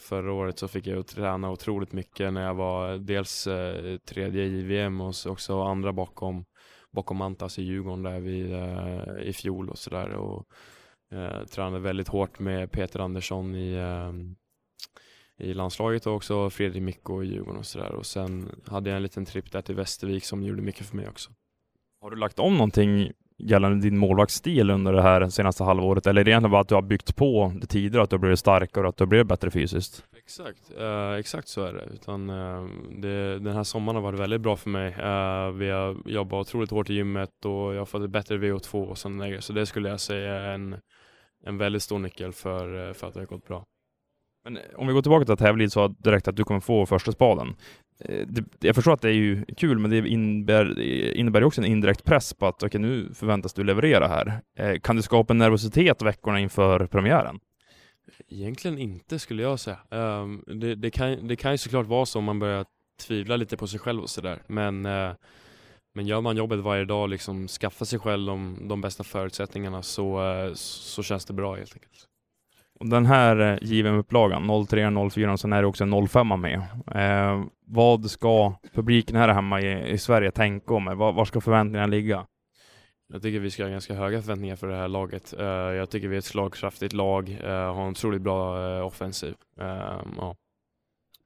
förra 0.00 0.32
året 0.32 0.58
så 0.58 0.68
fick 0.68 0.86
jag 0.86 1.06
träna 1.06 1.50
otroligt 1.50 1.92
mycket 1.92 2.32
när 2.32 2.46
jag 2.46 2.54
var 2.54 2.98
dels 2.98 3.46
eh, 3.46 3.96
tredje 3.98 4.44
i 4.44 4.62
VM 4.62 5.00
och 5.00 5.14
också 5.26 5.62
andra 5.62 5.92
bakom, 5.92 6.44
bakom 6.92 7.20
Antas 7.20 7.58
i 7.58 7.62
Djurgården 7.62 8.02
där 8.02 8.20
vi, 8.20 8.52
eh, 8.52 9.28
i 9.28 9.32
fjol 9.32 9.68
och 9.68 9.78
sådär. 9.78 10.08
Och 10.08 10.46
eh, 11.12 11.44
tränade 11.44 11.78
väldigt 11.78 12.08
hårt 12.08 12.38
med 12.38 12.72
Peter 12.72 13.00
Andersson 13.00 13.54
i 13.54 13.72
eh, 13.72 14.12
i 15.38 15.54
landslaget 15.54 16.06
och 16.06 16.14
också 16.14 16.50
Fredrik 16.50 16.82
Mikko 16.82 17.22
i 17.22 17.26
Djurgården 17.26 17.58
och 17.58 17.66
sådär. 17.66 17.92
Och 17.92 18.06
sen 18.06 18.62
hade 18.66 18.90
jag 18.90 18.96
en 18.96 19.02
liten 19.02 19.24
tripp 19.24 19.52
där 19.52 19.62
till 19.62 19.74
Västervik 19.74 20.24
som 20.24 20.42
gjorde 20.42 20.62
mycket 20.62 20.86
för 20.86 20.96
mig 20.96 21.08
också. 21.08 21.30
Har 22.00 22.10
du 22.10 22.16
lagt 22.16 22.38
om 22.38 22.52
någonting 22.52 23.12
gällande 23.38 23.80
din 23.80 23.98
målvaktsstil 23.98 24.70
under 24.70 24.92
det 24.92 25.02
här 25.02 25.28
senaste 25.28 25.64
halvåret? 25.64 26.06
Eller 26.06 26.20
är 26.20 26.24
det 26.24 26.30
egentligen 26.30 26.50
bara 26.50 26.60
att 26.60 26.68
du 26.68 26.74
har 26.74 26.82
byggt 26.82 27.16
på 27.16 27.52
det 27.60 27.66
tidigare, 27.66 28.02
att 28.02 28.10
du 28.10 28.14
har 28.14 28.20
blivit 28.20 28.38
starkare 28.38 28.84
och 28.84 28.88
att 28.88 28.96
du 28.96 29.02
har 29.02 29.08
blivit 29.08 29.26
bättre 29.26 29.50
fysiskt? 29.50 30.04
Exakt, 30.16 30.72
uh, 30.80 31.12
exakt 31.12 31.48
så 31.48 31.64
är 31.64 31.72
det. 31.72 31.84
Utan, 31.94 32.30
uh, 32.30 32.68
det, 33.00 33.38
Den 33.38 33.54
här 33.54 33.64
sommaren 33.64 33.96
har 33.96 34.02
varit 34.02 34.20
väldigt 34.20 34.40
bra 34.40 34.56
för 34.56 34.70
mig. 34.70 34.88
Uh, 34.88 35.58
vi 35.58 35.70
har 35.70 35.96
jobbat 36.04 36.40
otroligt 36.40 36.70
hårt 36.70 36.90
i 36.90 36.94
gymmet 36.94 37.44
och 37.44 37.74
jag 37.74 37.78
har 37.78 37.86
fått 37.86 38.02
ett 38.02 38.10
bättre 38.10 38.36
VO2 38.36 38.84
och 38.84 38.98
sådana 38.98 39.26
grejer. 39.26 39.40
Så 39.40 39.52
det 39.52 39.66
skulle 39.66 39.88
jag 39.88 40.00
säga 40.00 40.34
är 40.34 40.54
en, 40.54 40.76
en 41.44 41.58
väldigt 41.58 41.82
stor 41.82 41.98
nyckel 41.98 42.32
för, 42.32 42.92
för 42.92 43.06
att 43.06 43.14
det 43.14 43.20
har 43.20 43.26
gått 43.26 43.48
bra. 43.48 43.64
Men 44.44 44.56
eh, 44.56 44.62
om 44.76 44.86
vi 44.86 44.92
går 44.92 45.02
tillbaka 45.02 45.24
till 45.24 45.32
att 45.32 45.40
Hävelid 45.40 45.72
sa 45.72 45.88
direkt 45.88 46.28
att 46.28 46.36
du 46.36 46.44
kommer 46.44 46.60
få 46.60 46.86
första 46.86 47.12
spaden. 47.12 47.56
Eh, 48.04 48.26
jag 48.60 48.74
förstår 48.74 48.92
att 48.92 49.02
det 49.02 49.08
är 49.08 49.12
ju 49.12 49.44
kul, 49.44 49.78
men 49.78 49.90
det 49.90 50.08
innebär, 50.08 50.80
innebär 51.16 51.44
också 51.44 51.60
en 51.60 51.66
indirekt 51.66 52.04
press 52.04 52.34
på 52.34 52.46
att 52.46 52.62
okay, 52.62 52.80
nu 52.80 53.14
förväntas 53.14 53.54
du 53.54 53.64
leverera 53.64 54.08
här. 54.08 54.40
Eh, 54.58 54.80
kan 54.80 54.96
det 54.96 55.02
skapa 55.02 55.32
en 55.32 55.38
nervositet 55.38 56.02
veckorna 56.02 56.40
inför 56.40 56.86
premiären? 56.86 57.40
Egentligen 58.28 58.78
inte 58.78 59.18
skulle 59.18 59.42
jag 59.42 59.60
säga. 59.60 59.78
Um, 59.90 60.44
det, 60.46 60.74
det, 60.74 60.90
kan, 60.90 61.28
det 61.28 61.36
kan 61.36 61.52
ju 61.52 61.58
såklart 61.58 61.86
vara 61.86 62.06
så 62.06 62.18
om 62.18 62.24
man 62.24 62.38
börjar 62.38 62.66
tvivla 63.06 63.36
lite 63.36 63.56
på 63.56 63.66
sig 63.66 63.80
själv 63.80 64.02
och 64.02 64.10
sådär. 64.10 64.42
Men, 64.46 64.86
uh, 64.86 65.14
men 65.94 66.06
gör 66.06 66.20
man 66.20 66.36
jobbet 66.36 66.58
varje 66.58 66.84
dag, 66.84 67.08
liksom 67.10 67.48
skaffar 67.48 67.86
sig 67.86 67.98
själv 67.98 68.26
de, 68.26 68.68
de 68.68 68.80
bästa 68.80 69.04
förutsättningarna 69.04 69.82
så, 69.82 70.22
uh, 70.22 70.54
så 70.54 71.02
känns 71.02 71.24
det 71.24 71.32
bra 71.32 71.54
helt 71.54 71.74
enkelt. 71.74 72.08
Och 72.80 72.88
den 72.88 73.06
här 73.06 73.40
eh, 73.40 73.58
JVM-upplagan, 73.62 74.66
03, 74.66 75.10
04, 75.10 75.36
sen 75.36 75.52
är 75.52 75.62
det 75.62 75.68
också 75.68 75.84
en 75.84 76.08
05 76.08 76.40
med. 76.40 76.62
Eh, 76.94 77.44
vad 77.66 78.10
ska 78.10 78.54
publiken 78.74 79.16
här 79.16 79.28
hemma 79.28 79.60
i, 79.60 79.90
i 79.90 79.98
Sverige 79.98 80.30
tänka 80.30 80.74
om? 80.74 80.84
Var, 80.84 81.12
var, 81.12 81.24
ska 81.24 81.40
förväntningarna 81.40 81.86
ligga? 81.86 82.26
Jag 83.12 83.22
tycker 83.22 83.40
vi 83.40 83.50
ska 83.50 83.62
ha 83.62 83.70
ganska 83.70 83.94
höga 83.94 84.22
förväntningar 84.22 84.56
för 84.56 84.66
det 84.66 84.76
här 84.76 84.88
laget. 84.88 85.34
Uh, 85.38 85.46
jag 85.46 85.90
tycker 85.90 86.08
vi 86.08 86.16
är 86.16 86.18
ett 86.18 86.24
slagkraftigt 86.24 86.92
lag, 86.92 87.28
uh, 87.44 87.50
har 87.50 87.82
en 87.82 87.90
otroligt 87.90 88.22
bra 88.22 88.58
uh, 88.58 88.86
offensiv. 88.86 89.34
ja. 90.16 90.36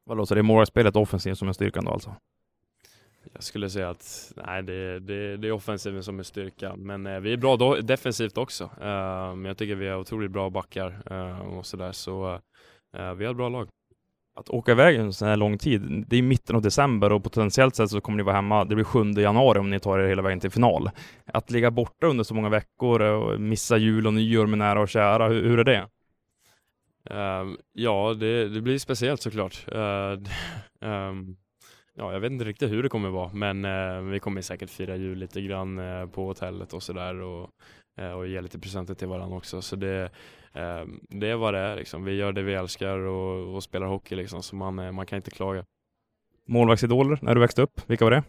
Vad 0.04 0.16
låter 0.16 0.34
det? 0.34 0.42
Målvaktsspelet 0.42 0.96
offensivt 0.96 1.38
som 1.38 1.48
är 1.48 1.52
styrkan 1.52 1.84
då 1.84 1.90
alltså? 1.90 2.14
Jag 3.34 3.42
skulle 3.42 3.70
säga 3.70 3.90
att 3.90 4.32
nej, 4.46 4.62
det, 4.62 5.00
det, 5.00 5.36
det 5.36 5.48
är 5.48 5.52
offensiven 5.52 6.02
som 6.02 6.18
är 6.18 6.22
styrkan, 6.22 6.80
men 6.80 7.06
eh, 7.06 7.20
vi 7.20 7.32
är 7.32 7.36
bra 7.36 7.56
då, 7.56 7.76
defensivt 7.76 8.38
också. 8.38 8.64
Uh, 8.64 9.46
jag 9.46 9.56
tycker 9.56 9.74
vi 9.74 9.88
har 9.88 9.98
otroligt 9.98 10.30
bra 10.30 10.50
backar 10.50 11.02
uh, 11.10 11.38
och 11.38 11.66
sådär, 11.66 11.92
så 11.92 12.40
uh, 12.98 13.14
vi 13.14 13.24
har 13.24 13.30
ett 13.30 13.36
bra 13.36 13.48
lag. 13.48 13.68
Att 14.34 14.50
åka 14.50 14.72
iväg 14.72 14.96
en 14.96 15.12
sån 15.12 15.28
här 15.28 15.36
lång 15.36 15.58
tid, 15.58 16.04
det 16.08 16.16
är 16.16 16.22
mitten 16.22 16.56
av 16.56 16.62
december 16.62 17.12
och 17.12 17.24
potentiellt 17.24 17.76
sett 17.76 17.90
så 17.90 18.00
kommer 18.00 18.16
ni 18.16 18.22
vara 18.22 18.36
hemma, 18.36 18.64
det 18.64 18.74
blir 18.74 18.84
7 18.84 19.12
januari 19.12 19.58
om 19.58 19.70
ni 19.70 19.80
tar 19.80 19.98
er 19.98 20.08
hela 20.08 20.22
vägen 20.22 20.40
till 20.40 20.50
final. 20.50 20.90
Att 21.26 21.50
ligga 21.50 21.70
borta 21.70 22.06
under 22.06 22.24
så 22.24 22.34
många 22.34 22.48
veckor 22.48 23.00
och 23.00 23.40
missa 23.40 23.76
jul 23.76 24.06
och 24.06 24.14
nyår 24.14 24.46
med 24.46 24.58
nära 24.58 24.80
och 24.80 24.88
kära, 24.88 25.28
hur, 25.28 25.42
hur 25.42 25.58
är 25.58 25.64
det? 25.64 25.88
Uh, 27.10 27.54
ja, 27.72 28.14
det, 28.20 28.48
det, 28.48 28.60
blir 28.60 28.78
speciellt 28.78 29.22
såklart. 29.22 29.66
Uh, 29.74 30.18
um, 30.80 31.36
ja, 31.94 32.12
jag 32.12 32.20
vet 32.20 32.32
inte 32.32 32.44
riktigt 32.44 32.70
hur 32.70 32.82
det 32.82 32.88
kommer 32.88 33.08
vara, 33.08 33.30
men 33.32 33.64
eh, 33.64 34.00
vi 34.00 34.20
kommer 34.20 34.40
säkert 34.40 34.70
fira 34.70 34.96
jul 34.96 35.18
lite 35.18 35.42
grann 35.42 35.78
eh, 35.78 36.06
på 36.06 36.26
hotellet 36.26 36.72
och 36.72 36.82
sådär 36.82 37.14
och, 37.14 37.50
eh, 37.98 38.12
och 38.12 38.28
ge 38.28 38.40
lite 38.40 38.58
presenter 38.58 38.94
till 38.94 39.08
varandra 39.08 39.36
också. 39.36 39.62
Så 39.62 39.76
det, 39.76 40.10
eh, 40.52 40.84
det 41.08 41.28
är 41.28 41.36
vad 41.36 41.54
det 41.54 41.60
är 41.60 41.76
liksom. 41.76 42.04
Vi 42.04 42.12
gör 42.12 42.32
det 42.32 42.42
vi 42.42 42.54
älskar 42.54 42.98
och, 42.98 43.54
och 43.54 43.62
spelar 43.62 43.86
hockey 43.86 44.14
liksom, 44.14 44.42
så 44.42 44.56
man, 44.56 44.78
eh, 44.78 44.92
man 44.92 45.06
kan 45.06 45.16
inte 45.16 45.30
klaga. 45.30 45.64
Målvaktsidoler 46.46 47.18
när 47.22 47.34
du 47.34 47.40
växte 47.40 47.62
upp, 47.62 47.80
vilka 47.90 48.04
var 48.04 48.10
det? 48.10 48.22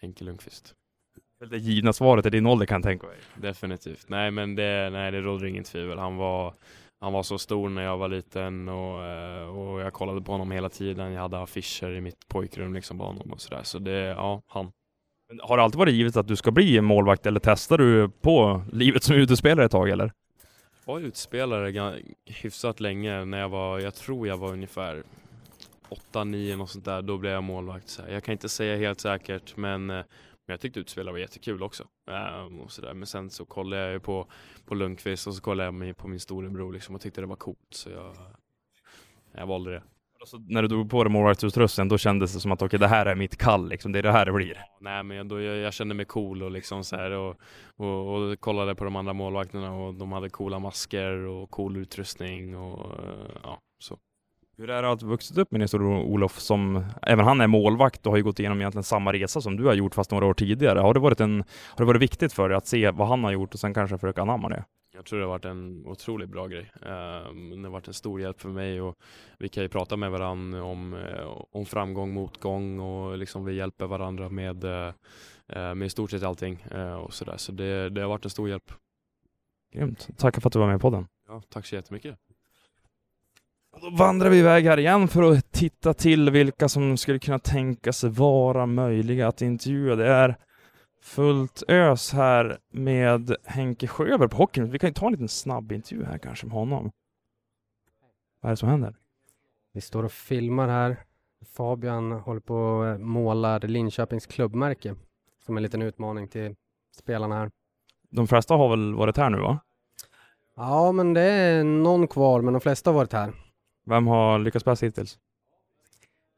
Henke 0.00 0.24
Lundqvist. 0.24 0.74
Det 1.50 1.58
givna 1.58 1.92
svaret 1.92 2.26
i 2.26 2.30
din 2.30 2.46
ålder 2.46 2.66
kan 2.66 2.74
jag 2.74 2.82
tänka 2.82 3.06
mig. 3.06 3.16
Definitivt. 3.36 4.08
Nej 4.08 4.30
men 4.30 4.54
det, 4.54 4.90
nej, 4.90 5.10
det 5.10 5.20
råder 5.20 5.46
ingen 5.46 5.64
tvivel. 5.64 5.98
Han 5.98 6.16
var 6.16 6.54
han 7.02 7.12
var 7.12 7.22
så 7.22 7.38
stor 7.38 7.68
när 7.68 7.82
jag 7.82 7.98
var 7.98 8.08
liten 8.08 8.68
och, 8.68 9.04
eh, 9.04 9.48
och 9.48 9.80
jag 9.80 9.92
kollade 9.92 10.22
på 10.22 10.32
honom 10.32 10.50
hela 10.50 10.68
tiden. 10.68 11.12
Jag 11.12 11.22
hade 11.22 11.42
affischer 11.42 11.94
i 11.94 12.00
mitt 12.00 12.28
pojkrum 12.28 12.74
liksom 12.74 12.98
på 12.98 13.04
honom 13.04 13.32
och 13.32 13.40
sådär. 13.40 13.62
Så 13.62 13.78
det, 13.78 13.92
ja, 13.92 14.42
han. 14.46 14.72
Har 15.42 15.56
det 15.56 15.62
alltid 15.62 15.78
varit 15.78 15.94
givet 15.94 16.16
att 16.16 16.28
du 16.28 16.36
ska 16.36 16.50
bli 16.50 16.80
målvakt 16.80 17.26
eller 17.26 17.40
testar 17.40 17.78
du 17.78 18.08
på 18.08 18.64
livet 18.72 19.02
som 19.02 19.16
utespelare 19.16 19.66
ett 19.66 19.72
tag 19.72 19.88
eller? 19.88 20.12
Jag 20.84 20.94
var 20.94 21.00
utspelare 21.00 22.02
hyfsat 22.26 22.80
länge 22.80 23.24
när 23.24 23.40
jag 23.40 23.48
var, 23.48 23.78
jag 23.78 23.94
tror 23.94 24.28
jag 24.28 24.36
var 24.36 24.52
ungefär 24.52 25.02
8-9 26.12 26.60
och 26.60 26.70
sånt 26.70 26.84
där, 26.84 27.02
då 27.02 27.18
blev 27.18 27.32
jag 27.32 27.42
målvakt. 27.42 27.88
Så 27.88 28.02
jag 28.10 28.24
kan 28.24 28.32
inte 28.32 28.48
säga 28.48 28.76
helt 28.76 29.00
säkert 29.00 29.56
men 29.56 29.90
eh, 29.90 29.96
men 29.96 30.04
jag 30.52 30.60
tyckte 30.60 30.80
utspelare 30.80 31.12
var 31.12 31.18
jättekul 31.18 31.62
också. 31.62 31.84
Um, 32.46 32.60
och 32.60 32.72
så 32.72 32.82
där. 32.82 32.94
Men 32.94 33.06
sen 33.06 33.30
så 33.30 33.44
kollade 33.44 33.82
jag 33.82 33.92
ju 33.92 34.00
på, 34.00 34.26
på 34.64 34.74
Lundqvist 34.74 35.26
och 35.26 35.34
så 35.34 35.42
kollade 35.42 35.86
jag 35.86 35.96
på 35.96 36.08
min 36.08 36.20
storebror 36.20 36.72
liksom 36.72 36.94
och 36.94 37.00
tyckte 37.00 37.20
det 37.20 37.26
var 37.26 37.36
coolt. 37.36 37.68
Så 37.70 37.90
jag, 37.90 38.16
jag 39.32 39.46
valde 39.46 39.70
det. 39.70 39.82
Alltså, 40.22 40.36
när 40.48 40.62
du 40.62 40.68
drog 40.68 40.90
på 40.90 41.04
dig 41.04 41.12
målvaktsutrustningen, 41.12 41.88
då 41.88 41.98
kändes 41.98 42.34
det 42.34 42.40
som 42.40 42.52
att 42.52 42.62
okay, 42.62 42.78
det 42.78 42.88
här 42.88 43.06
är 43.06 43.14
mitt 43.14 43.36
kall, 43.36 43.68
liksom. 43.68 43.92
det 43.92 43.98
är 43.98 44.02
det 44.02 44.12
här 44.12 44.26
det 44.26 44.32
blir? 44.32 44.64
Nej, 44.80 45.02
men 45.02 45.28
då, 45.28 45.40
jag, 45.40 45.56
jag 45.56 45.72
kände 45.72 45.94
mig 45.94 46.06
cool 46.06 46.42
och 46.42 46.50
liksom 46.50 46.84
så 46.84 46.96
här, 46.96 47.10
och, 47.10 47.36
och, 47.76 48.14
och, 48.14 48.40
kollade 48.40 48.74
på 48.74 48.84
de 48.84 48.96
andra 48.96 49.12
målvakterna 49.12 49.72
och 49.74 49.94
de 49.94 50.12
hade 50.12 50.28
coola 50.28 50.58
masker 50.58 51.12
och 51.12 51.50
cool 51.50 51.76
utrustning 51.76 52.56
och 52.56 52.98
ja, 53.42 53.60
så. 53.78 53.98
Hur 54.62 54.70
är 54.70 54.82
det 54.82 54.90
att 54.90 55.02
vuxit 55.02 55.38
upp 55.38 55.52
med 55.52 55.68
stor 55.68 55.82
Olof 55.82 56.38
som, 56.38 56.84
även 57.02 57.24
han 57.24 57.40
är 57.40 57.46
målvakt 57.46 58.06
och 58.06 58.12
har 58.12 58.16
ju 58.16 58.22
gått 58.22 58.38
igenom 58.38 58.60
egentligen 58.60 58.84
samma 58.84 59.12
resa 59.12 59.40
som 59.40 59.56
du 59.56 59.64
har 59.64 59.74
gjort 59.74 59.94
fast 59.94 60.10
några 60.10 60.26
år 60.26 60.34
tidigare. 60.34 60.78
Har 60.78 60.94
det 60.94 61.00
varit, 61.00 61.20
en, 61.20 61.44
har 61.48 61.76
det 61.76 61.84
varit 61.84 62.02
viktigt 62.02 62.32
för 62.32 62.48
dig 62.48 62.58
att 62.58 62.66
se 62.66 62.90
vad 62.90 63.08
han 63.08 63.24
har 63.24 63.32
gjort 63.32 63.54
och 63.54 63.60
sen 63.60 63.74
kanske 63.74 63.98
försöka 63.98 64.22
anamma 64.22 64.48
det? 64.48 64.64
Jag 64.94 65.04
tror 65.04 65.18
det 65.18 65.24
har 65.24 65.30
varit 65.30 65.44
en 65.44 65.86
otroligt 65.86 66.28
bra 66.28 66.46
grej. 66.46 66.72
Ehm, 66.82 67.62
det 67.62 67.68
har 67.68 67.72
varit 67.72 67.88
en 67.88 67.94
stor 67.94 68.20
hjälp 68.20 68.40
för 68.40 68.48
mig 68.48 68.80
och 68.80 68.96
vi 69.38 69.48
kan 69.48 69.62
ju 69.62 69.68
prata 69.68 69.96
med 69.96 70.10
varandra 70.10 70.64
om, 70.64 70.94
eh, 70.94 71.42
om 71.52 71.66
framgång, 71.66 72.14
motgång 72.14 72.80
och 72.80 73.18
liksom 73.18 73.44
vi 73.44 73.54
hjälper 73.54 73.86
varandra 73.86 74.28
med, 74.28 74.64
eh, 74.64 74.94
med 75.74 75.82
i 75.82 75.90
stort 75.90 76.10
sett 76.10 76.22
allting 76.22 76.64
eh, 76.70 76.94
och 76.94 77.14
sådär. 77.14 77.36
Så 77.36 77.52
det, 77.52 77.90
det 77.90 78.00
har 78.00 78.08
varit 78.08 78.24
en 78.24 78.30
stor 78.30 78.48
hjälp. 78.48 78.72
Grymt. 79.72 80.08
Tack 80.18 80.40
för 80.40 80.48
att 80.48 80.52
du 80.52 80.58
var 80.58 80.66
med 80.66 80.80
på 80.80 80.90
podden. 80.90 81.06
Ja, 81.28 81.42
tack 81.48 81.66
så 81.66 81.74
jättemycket. 81.74 82.18
Då 83.82 83.90
vandrar 83.90 84.30
vi 84.30 84.38
iväg 84.38 84.64
här 84.64 84.78
igen 84.78 85.08
för 85.08 85.32
att 85.32 85.52
titta 85.52 85.94
till 85.94 86.30
vilka 86.30 86.68
som 86.68 86.96
skulle 86.96 87.18
kunna 87.18 87.38
tänka 87.38 87.92
sig 87.92 88.10
vara 88.10 88.66
möjliga 88.66 89.28
att 89.28 89.42
intervjua. 89.42 89.96
Det 89.96 90.06
är 90.06 90.36
fullt 91.02 91.62
ös 91.68 92.12
här 92.12 92.58
med 92.72 93.36
Henke 93.44 93.86
Sjöberg 93.86 94.28
på 94.28 94.36
hockeyn. 94.36 94.70
Vi 94.70 94.78
kan 94.78 94.90
ju 94.90 94.94
ta 94.94 95.06
en 95.06 95.12
liten 95.12 95.28
snabb 95.28 95.72
intervju 95.72 96.04
här 96.04 96.18
kanske 96.18 96.46
med 96.46 96.54
honom. 96.54 96.90
Vad 98.40 98.48
är 98.48 98.52
det 98.52 98.56
som 98.56 98.68
händer? 98.68 98.94
Vi 99.72 99.80
står 99.80 100.04
och 100.04 100.12
filmar 100.12 100.68
här. 100.68 100.96
Fabian 101.56 102.12
håller 102.12 102.40
på 102.40 102.54
och 102.54 103.00
målar 103.00 103.60
Linköpings 103.60 104.26
klubbmärke 104.26 104.94
som 105.46 105.56
en 105.56 105.62
liten 105.62 105.82
utmaning 105.82 106.28
till 106.28 106.54
spelarna 106.96 107.34
här. 107.34 107.50
De 108.10 108.26
flesta 108.26 108.54
har 108.54 108.68
väl 108.68 108.94
varit 108.94 109.16
här 109.16 109.30
nu 109.30 109.38
va? 109.38 109.58
Ja, 110.56 110.92
men 110.92 111.14
det 111.14 111.22
är 111.22 111.64
någon 111.64 112.08
kvar, 112.08 112.40
men 112.40 112.54
de 112.54 112.60
flesta 112.60 112.90
har 112.90 112.94
varit 112.94 113.12
här. 113.12 113.32
Vem 113.84 114.06
har 114.06 114.38
lyckats 114.38 114.64
bäst 114.64 114.82
hittills? 114.82 115.18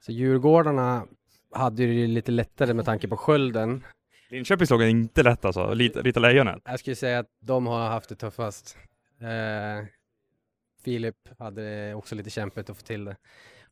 Så 0.00 0.12
Djurgårdarna 0.12 1.06
hade 1.52 1.82
ju 1.82 2.06
det 2.06 2.12
lite 2.12 2.32
lättare 2.32 2.74
med 2.74 2.84
tanke 2.84 3.08
på 3.08 3.16
skölden. 3.16 3.84
Linköpings 4.28 4.70
lag 4.70 4.82
är 4.82 4.86
inte 4.86 5.22
lätt 5.22 5.44
alltså, 5.44 5.74
Rita, 5.74 6.02
Rita 6.02 6.20
Lejonet. 6.20 6.62
Jag 6.64 6.78
skulle 6.80 6.96
säga 6.96 7.18
att 7.18 7.28
de 7.40 7.66
har 7.66 7.88
haft 7.88 8.08
det 8.08 8.14
tuffast. 8.14 8.76
Eh, 9.20 9.86
Filip 10.82 11.28
hade 11.38 11.94
också 11.94 12.14
lite 12.14 12.30
kämpigt 12.30 12.70
att 12.70 12.76
få 12.76 12.82
till 12.82 13.04
det. 13.04 13.16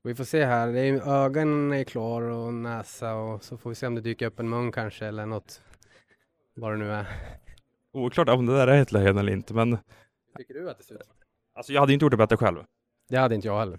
Och 0.03 0.11
vi 0.11 0.14
får 0.14 0.25
se 0.25 0.45
här, 0.45 0.73
det 0.73 0.81
är, 0.81 1.09
ögonen 1.25 1.73
är 1.73 1.85
klar 1.85 2.23
och 2.23 2.55
näsa 2.55 3.14
och 3.14 3.45
så 3.45 3.59
får 3.59 3.70
vi 3.70 3.77
se 3.77 3.87
om 3.87 3.95
det 3.95 4.01
dyker 4.01 4.27
upp 4.27 4.41
en 4.41 4.49
mun 4.49 4.73
kanske 4.73 5.07
eller 5.07 5.27
något. 5.27 5.62
Vad 6.55 6.73
det 6.73 6.77
nu 6.77 6.93
är. 6.93 7.07
Oklart 7.93 8.29
om 8.29 8.47
det 8.47 8.57
där 8.57 8.66
är 8.68 8.83
ett 8.83 8.93
lejon 8.93 9.18
eller 9.18 9.33
inte, 9.33 9.55
men 9.55 9.79
Tycker 10.37 10.55
du 10.55 10.70
att 10.70 10.79
det 10.79 10.85
ser 10.85 10.95
ut 10.95 11.03
alltså 11.55 11.73
jag 11.73 11.81
hade 11.81 11.93
inte 11.93 12.05
gjort 12.05 12.11
det 12.11 12.16
bättre 12.16 12.37
själv. 12.37 12.64
Det 13.12 13.18
hade 13.18 13.34
inte 13.34 13.48
jag 13.48 13.58
heller. 13.58 13.78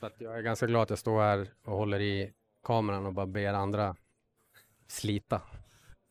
Så 0.00 0.06
att 0.06 0.14
jag 0.18 0.38
är 0.38 0.42
ganska 0.42 0.66
glad 0.66 0.82
att 0.82 0.90
jag 0.90 0.98
står 0.98 1.20
här 1.20 1.48
och 1.64 1.76
håller 1.76 2.00
i 2.00 2.32
kameran 2.64 3.06
och 3.06 3.12
bara 3.12 3.26
ber 3.26 3.54
andra 3.54 3.96
slita. 4.86 5.40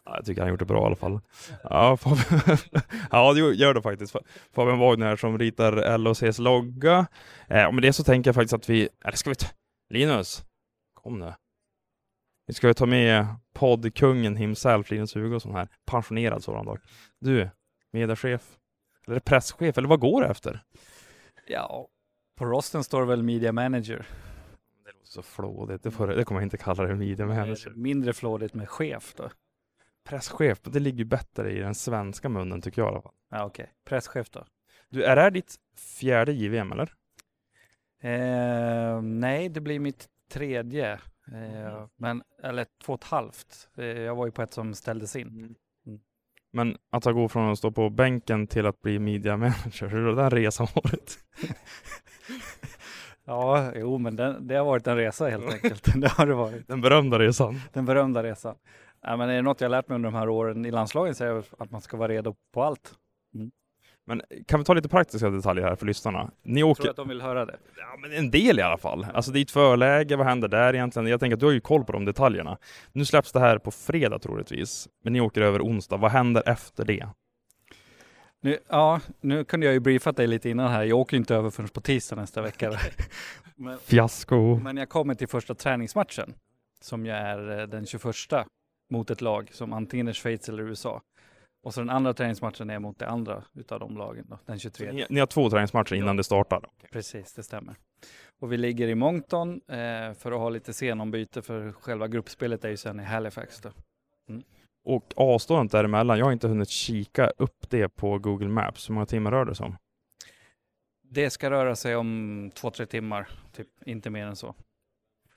Ja, 0.06 0.16
jag 0.16 0.26
tycker 0.26 0.42
han 0.42 0.50
gjort 0.50 0.60
det 0.60 0.66
bra 0.66 0.84
i 0.84 0.86
alla 0.86 0.96
fall. 0.96 1.20
Ja, 1.64 1.98
Fabian, 1.98 2.58
ja 3.12 3.34
det 3.34 3.40
gör 3.40 3.74
det 3.74 3.82
faktiskt. 3.82 4.16
Fabian 4.52 4.80
Wagner 4.80 5.16
som 5.16 5.38
ritar 5.40 5.98
LHCs 5.98 6.40
logga. 6.40 7.08
Eh, 7.48 7.66
och 7.66 7.74
med 7.74 7.84
det 7.84 7.94
så 7.94 8.04
tänker 8.04 8.28
jag 8.28 8.36
faktiskt 8.36 8.54
att 8.54 8.70
vi, 8.70 8.90
eller 9.06 9.18
ska 9.18 9.30
vi 9.30 9.36
ta, 9.36 9.48
Linus, 9.90 10.46
kom 10.94 11.20
nu. 11.20 11.34
Vi 12.48 12.54
ska 12.54 12.74
ta 12.74 12.86
med 12.86 13.26
poddkungen 13.54 14.36
himself, 14.36 14.92
Linus 14.92 15.16
Hugosson 15.16 15.56
här, 15.56 15.68
pensionerad 15.86 16.44
sådan 16.44 16.66
dock. 16.66 16.80
Du, 17.20 17.50
mediachef, 17.92 18.58
eller 19.08 19.20
presschef, 19.20 19.78
eller 19.78 19.88
vad 19.88 20.00
går 20.00 20.22
det 20.22 20.28
efter? 20.28 20.64
Ja, 21.48 21.88
på 22.36 22.46
rosten 22.46 22.84
står 22.84 23.06
väl 23.06 23.24
media 23.24 23.52
manager. 23.52 24.08
Det 24.86 24.92
låter 24.92 25.08
så 25.08 25.22
flådigt, 25.22 25.84
det, 25.84 25.92
får, 25.92 26.08
det 26.08 26.24
kommer 26.24 26.42
jag 26.42 26.46
inte 26.46 26.58
kalla 26.58 26.84
det 26.84 26.96
media 26.96 27.26
manager. 27.26 27.74
Mindre 27.76 28.14
flådigt 28.14 28.54
med 28.54 28.70
chef 28.70 29.14
då. 29.16 29.30
Presschef, 30.04 30.62
det 30.62 30.80
ligger 30.80 30.98
ju 30.98 31.06
bättre 31.06 31.52
i 31.52 31.60
den 31.60 31.76
svenska 31.76 32.30
munnen 32.30 32.62
tycker 32.62 32.82
jag 32.82 32.90
i 32.90 32.92
alla 32.92 33.02
fall. 33.02 33.14
Ja, 33.30 33.46
okej. 33.46 33.72
Presschef 33.86 34.30
då. 34.30 34.46
Du, 34.90 35.04
är 35.04 35.16
det 35.16 35.22
här 35.22 35.32
ditt 35.32 35.56
fjärde 36.00 36.32
JVM 36.34 36.72
eller? 36.72 36.94
Eh, 38.02 39.02
nej, 39.02 39.50
det 39.50 39.62
blir 39.62 39.80
mitt 39.80 40.10
tredje. 40.32 40.94
Eh, 41.32 41.88
men, 41.96 42.24
eller 42.44 42.66
två 42.84 42.94
och 42.94 43.00
ett 43.00 43.08
halvt. 43.08 43.70
Eh, 43.78 43.86
jag 43.86 44.16
var 44.16 44.26
ju 44.26 44.32
på 44.32 44.42
ett 44.42 44.54
som 44.54 44.74
ställdes 44.74 45.16
in. 45.16 45.28
Mm. 45.28 46.00
Men 46.52 46.78
att 46.90 47.04
gå 47.04 47.30
från 47.30 47.52
att 47.52 47.58
stå 47.58 47.72
på 47.72 47.90
bänken 47.90 48.48
till 48.48 48.66
att 48.66 48.82
bli 48.82 49.00
media 49.00 49.38
manager, 49.38 49.88
hur 49.88 50.06
har 50.06 50.16
den 50.16 50.30
resan 50.30 50.68
varit? 50.76 51.20
Ja, 53.26 53.72
jo, 53.76 53.98
men 53.98 54.16
den, 54.16 54.48
det 54.48 54.56
har 54.56 54.66
varit 54.66 54.88
en 54.88 54.98
resa 54.98 55.28
helt 55.30 55.54
enkelt. 55.54 56.02
det 56.02 56.08
har 56.12 56.26
det 56.26 56.34
varit. 56.34 56.68
Den 56.68 56.82
berömda 56.82 57.20
resan. 57.20 57.62
Den 57.74 57.86
berömda 57.86 58.24
resan. 58.24 58.56
Ja, 59.02 59.18
men 59.18 59.30
är 59.30 59.36
det 59.36 59.42
något 59.42 59.62
jag 59.62 59.72
lärt 59.72 59.88
mig 59.90 59.96
under 59.96 60.12
de 60.12 60.18
här 60.18 60.30
åren 60.30 60.66
i 60.66 60.72
landslagen 60.72 61.16
så 61.16 61.24
är 61.24 61.34
det 61.34 61.44
att 61.60 61.72
man 61.72 61.82
ska 61.82 61.98
vara 61.98 62.08
redo 62.08 62.36
på 62.54 62.64
allt. 62.64 62.94
Mm. 63.36 63.52
Men 64.08 64.22
kan 64.48 64.60
vi 64.60 64.64
ta 64.66 64.74
lite 64.74 64.90
praktiska 64.90 65.30
detaljer 65.30 65.66
här 65.68 65.76
för 65.76 65.86
lyssnarna? 65.86 66.32
Ni 66.44 66.60
Jag 66.60 66.70
åker... 66.70 66.82
tror 66.84 66.90
att 66.92 66.96
de 66.98 67.08
vill 67.08 67.22
höra 67.22 67.46
det. 67.46 67.58
Ja, 67.78 67.98
men 68.02 68.12
en 68.12 68.32
del 68.32 68.60
i 68.60 68.62
alla 68.62 68.78
fall. 68.78 69.08
Alltså 69.14 69.32
det 69.32 69.40
är 69.40 69.42
ett 69.42 69.52
förläge, 69.52 70.16
vad 70.16 70.28
händer 70.28 70.48
där 70.48 70.74
egentligen? 70.74 71.08
Jag 71.08 71.20
tänker 71.20 71.34
att 71.34 71.40
du 71.40 71.46
har 71.46 71.54
ju 71.54 71.60
koll 71.62 71.84
på 71.86 71.92
de 71.92 72.06
detaljerna. 72.06 72.58
Nu 72.92 73.06
släpps 73.06 73.32
det 73.32 73.40
här 73.40 73.58
på 73.58 73.72
fredag 73.72 74.20
troligtvis, 74.20 74.88
men 75.04 75.14
ni 75.14 75.22
åker 75.22 75.42
över 75.42 75.60
onsdag. 75.62 75.98
Vad 75.98 76.12
händer 76.12 76.44
efter 76.46 76.86
det? 76.86 77.08
Nu, 78.46 78.58
ja, 78.70 79.02
nu 79.22 79.44
kunde 79.44 79.66
jag 79.66 79.74
ju 79.74 79.80
briefat 79.80 80.18
dig 80.18 80.28
lite 80.28 80.50
innan 80.50 80.72
här. 80.72 80.84
Jag 80.84 81.00
åker 81.00 81.18
inte 81.18 81.36
över 81.36 81.50
förrän 81.50 81.70
på 81.70 81.82
tisdag 81.82 82.16
nästa 82.16 82.42
vecka. 82.42 82.80
men, 83.56 83.80
Fiasko. 83.80 84.56
men 84.56 84.78
jag 84.78 84.90
kommer 84.90 85.16
till 85.16 85.28
första 85.28 85.56
träningsmatchen 85.56 86.34
som 86.82 87.06
ju 87.06 87.12
är 87.12 87.60
eh, 87.60 87.68
den 87.68 87.86
21 87.86 88.06
mot 88.90 89.10
ett 89.10 89.22
lag 89.22 89.50
som 89.54 89.74
antingen 89.74 90.08
är 90.08 90.14
Schweiz 90.14 90.50
eller 90.50 90.64
USA. 90.64 91.02
Och 91.64 91.74
så 91.74 91.82
den 91.82 91.90
andra 91.90 92.14
träningsmatchen 92.14 92.70
är 92.70 92.80
mot 92.80 93.00
det 93.00 93.08
andra 93.08 93.44
utav 93.54 93.80
de 93.80 93.98
lagen 93.98 94.26
då, 94.30 94.40
den 94.46 94.60
23. 94.60 94.92
Ni, 94.92 95.06
ni 95.10 95.20
har 95.20 95.28
två 95.28 95.50
träningsmatcher 95.50 95.96
innan 95.96 96.18
det 96.18 96.24
startar? 96.24 96.66
Precis, 96.92 97.34
det 97.34 97.44
stämmer. 97.44 97.76
Och 98.42 98.52
vi 98.52 98.58
ligger 98.58 98.88
i 98.88 98.96
Moncton 98.96 99.62
eh, 99.68 100.14
för 100.14 100.32
att 100.32 100.40
ha 100.40 100.50
lite 100.50 100.74
senombyte 100.74 101.42
för 101.42 101.72
själva 101.72 102.08
gruppspelet 102.08 102.66
är 102.66 102.70
ju 102.70 102.78
sen 102.78 103.00
i 103.00 103.04
Halifax 103.04 103.62
då. 103.62 103.70
Mm. 104.30 104.44
Och 104.86 105.14
avståndet 105.16 105.72
däremellan, 105.72 106.18
jag 106.20 106.26
har 106.26 106.32
inte 106.32 106.48
hunnit 106.48 106.70
kika 106.70 107.28
upp 107.38 107.70
det 107.70 107.90
på 107.90 108.20
Google 108.20 108.48
Maps. 108.48 108.90
Hur 108.90 108.94
många 108.94 109.06
timmar 109.06 109.32
rör 109.32 109.46
det 109.46 109.56
sig 109.56 109.66
om? 109.66 109.76
Det 111.10 111.30
ska 111.30 111.50
röra 111.52 111.76
sig 111.76 111.96
om 111.96 112.52
två, 112.56 112.72
tre 112.72 112.86
timmar, 112.86 113.28
typ 113.56 113.68
inte 113.86 114.10
mer 114.10 114.26
än 114.26 114.36
så. 114.36 114.56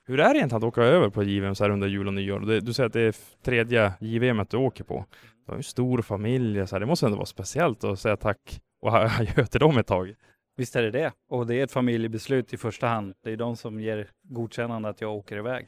Hur 0.05 0.19
är 0.19 0.33
det 0.33 0.37
egentligen 0.39 0.57
att 0.57 0.67
åka 0.67 0.81
över 0.83 1.09
på 1.09 1.23
JVM 1.23 1.55
så 1.55 1.63
här 1.63 1.71
under 1.71 1.87
jul 1.87 2.07
och 2.07 2.13
nyår? 2.13 2.39
Det- 2.39 2.59
Du 2.59 2.73
säger 2.73 2.87
att 2.87 2.93
det 2.93 3.01
är 3.01 3.15
tredje 3.43 3.93
JVM 3.99 4.45
du 4.49 4.57
åker 4.57 4.83
på. 4.83 5.05
Du 5.45 5.51
har 5.51 5.57
ju 5.57 5.63
stor 5.63 6.01
familj, 6.01 6.67
så 6.67 6.75
här. 6.75 6.79
det 6.79 6.85
måste 6.85 7.05
ändå 7.05 7.15
vara 7.17 7.25
speciellt 7.25 7.83
att 7.83 7.99
säga 7.99 8.17
tack 8.17 8.61
och 8.81 8.93
adjö 8.95 9.45
till 9.51 9.59
dem 9.59 9.77
ett 9.77 9.87
tag. 9.87 10.15
Visst 10.57 10.75
är 10.75 10.81
det 10.83 10.91
det. 10.91 11.11
Och 11.29 11.47
det 11.47 11.55
är 11.55 11.63
ett 11.63 11.71
familjebeslut 11.71 12.53
i 12.53 12.57
första 12.57 12.87
hand. 12.87 13.13
Det 13.23 13.31
är 13.31 13.37
de 13.37 13.55
som 13.55 13.79
ger 13.79 14.09
godkännande 14.23 14.89
att 14.89 15.01
jag 15.01 15.15
åker 15.15 15.37
iväg. 15.37 15.67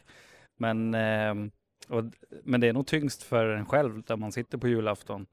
Men, 0.59 0.93
ehm, 0.93 1.51
och, 1.91 2.03
men 2.43 2.61
det 2.61 2.67
är 2.67 2.73
nog 2.73 2.87
tyngst 2.87 3.23
för 3.23 3.47
en 3.47 3.65
själv 3.65 4.03
där 4.03 4.17
man 4.17 4.31
sitter 4.31 4.57
på 4.57 4.67
julafton. 4.67 5.25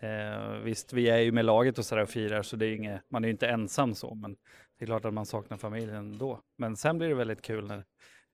Eh, 0.00 0.50
visst, 0.50 0.92
vi 0.92 1.08
är 1.08 1.18
ju 1.18 1.32
med 1.32 1.44
laget 1.44 1.78
och 1.78 1.84
sådär 1.84 2.02
och 2.02 2.08
firar 2.08 2.42
så 2.42 2.56
det 2.56 2.66
är 2.66 2.74
inget, 2.74 3.10
man 3.10 3.24
är 3.24 3.28
ju 3.28 3.32
inte 3.32 3.48
ensam 3.48 3.94
så. 3.94 4.14
Men 4.14 4.36
det 4.78 4.84
är 4.84 4.86
klart 4.86 5.04
att 5.04 5.14
man 5.14 5.26
saknar 5.26 5.56
familjen 5.56 6.18
då. 6.18 6.40
Men 6.58 6.76
sen 6.76 6.98
blir 6.98 7.08
det 7.08 7.14
väldigt 7.14 7.42
kul 7.42 7.66
när 7.66 7.84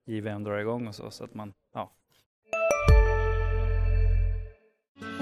JVM 0.06 0.44
drar 0.44 0.58
igång 0.58 0.86
och 0.86 0.94
så. 0.94 1.10
Så 1.10 1.24
att 1.24 1.34
man, 1.34 1.52
ja, 1.74 1.96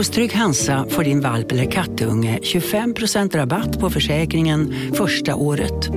Hos 0.00 0.10
Trygg 0.10 0.32
Hansa 0.32 0.86
får 0.88 1.04
din 1.04 1.20
valp 1.20 1.52
eller 1.52 1.70
kattunge 1.70 2.38
25% 2.42 3.36
rabatt 3.36 3.80
på 3.80 3.90
försäkringen 3.90 4.72
första 4.94 5.34
året. 5.34 5.88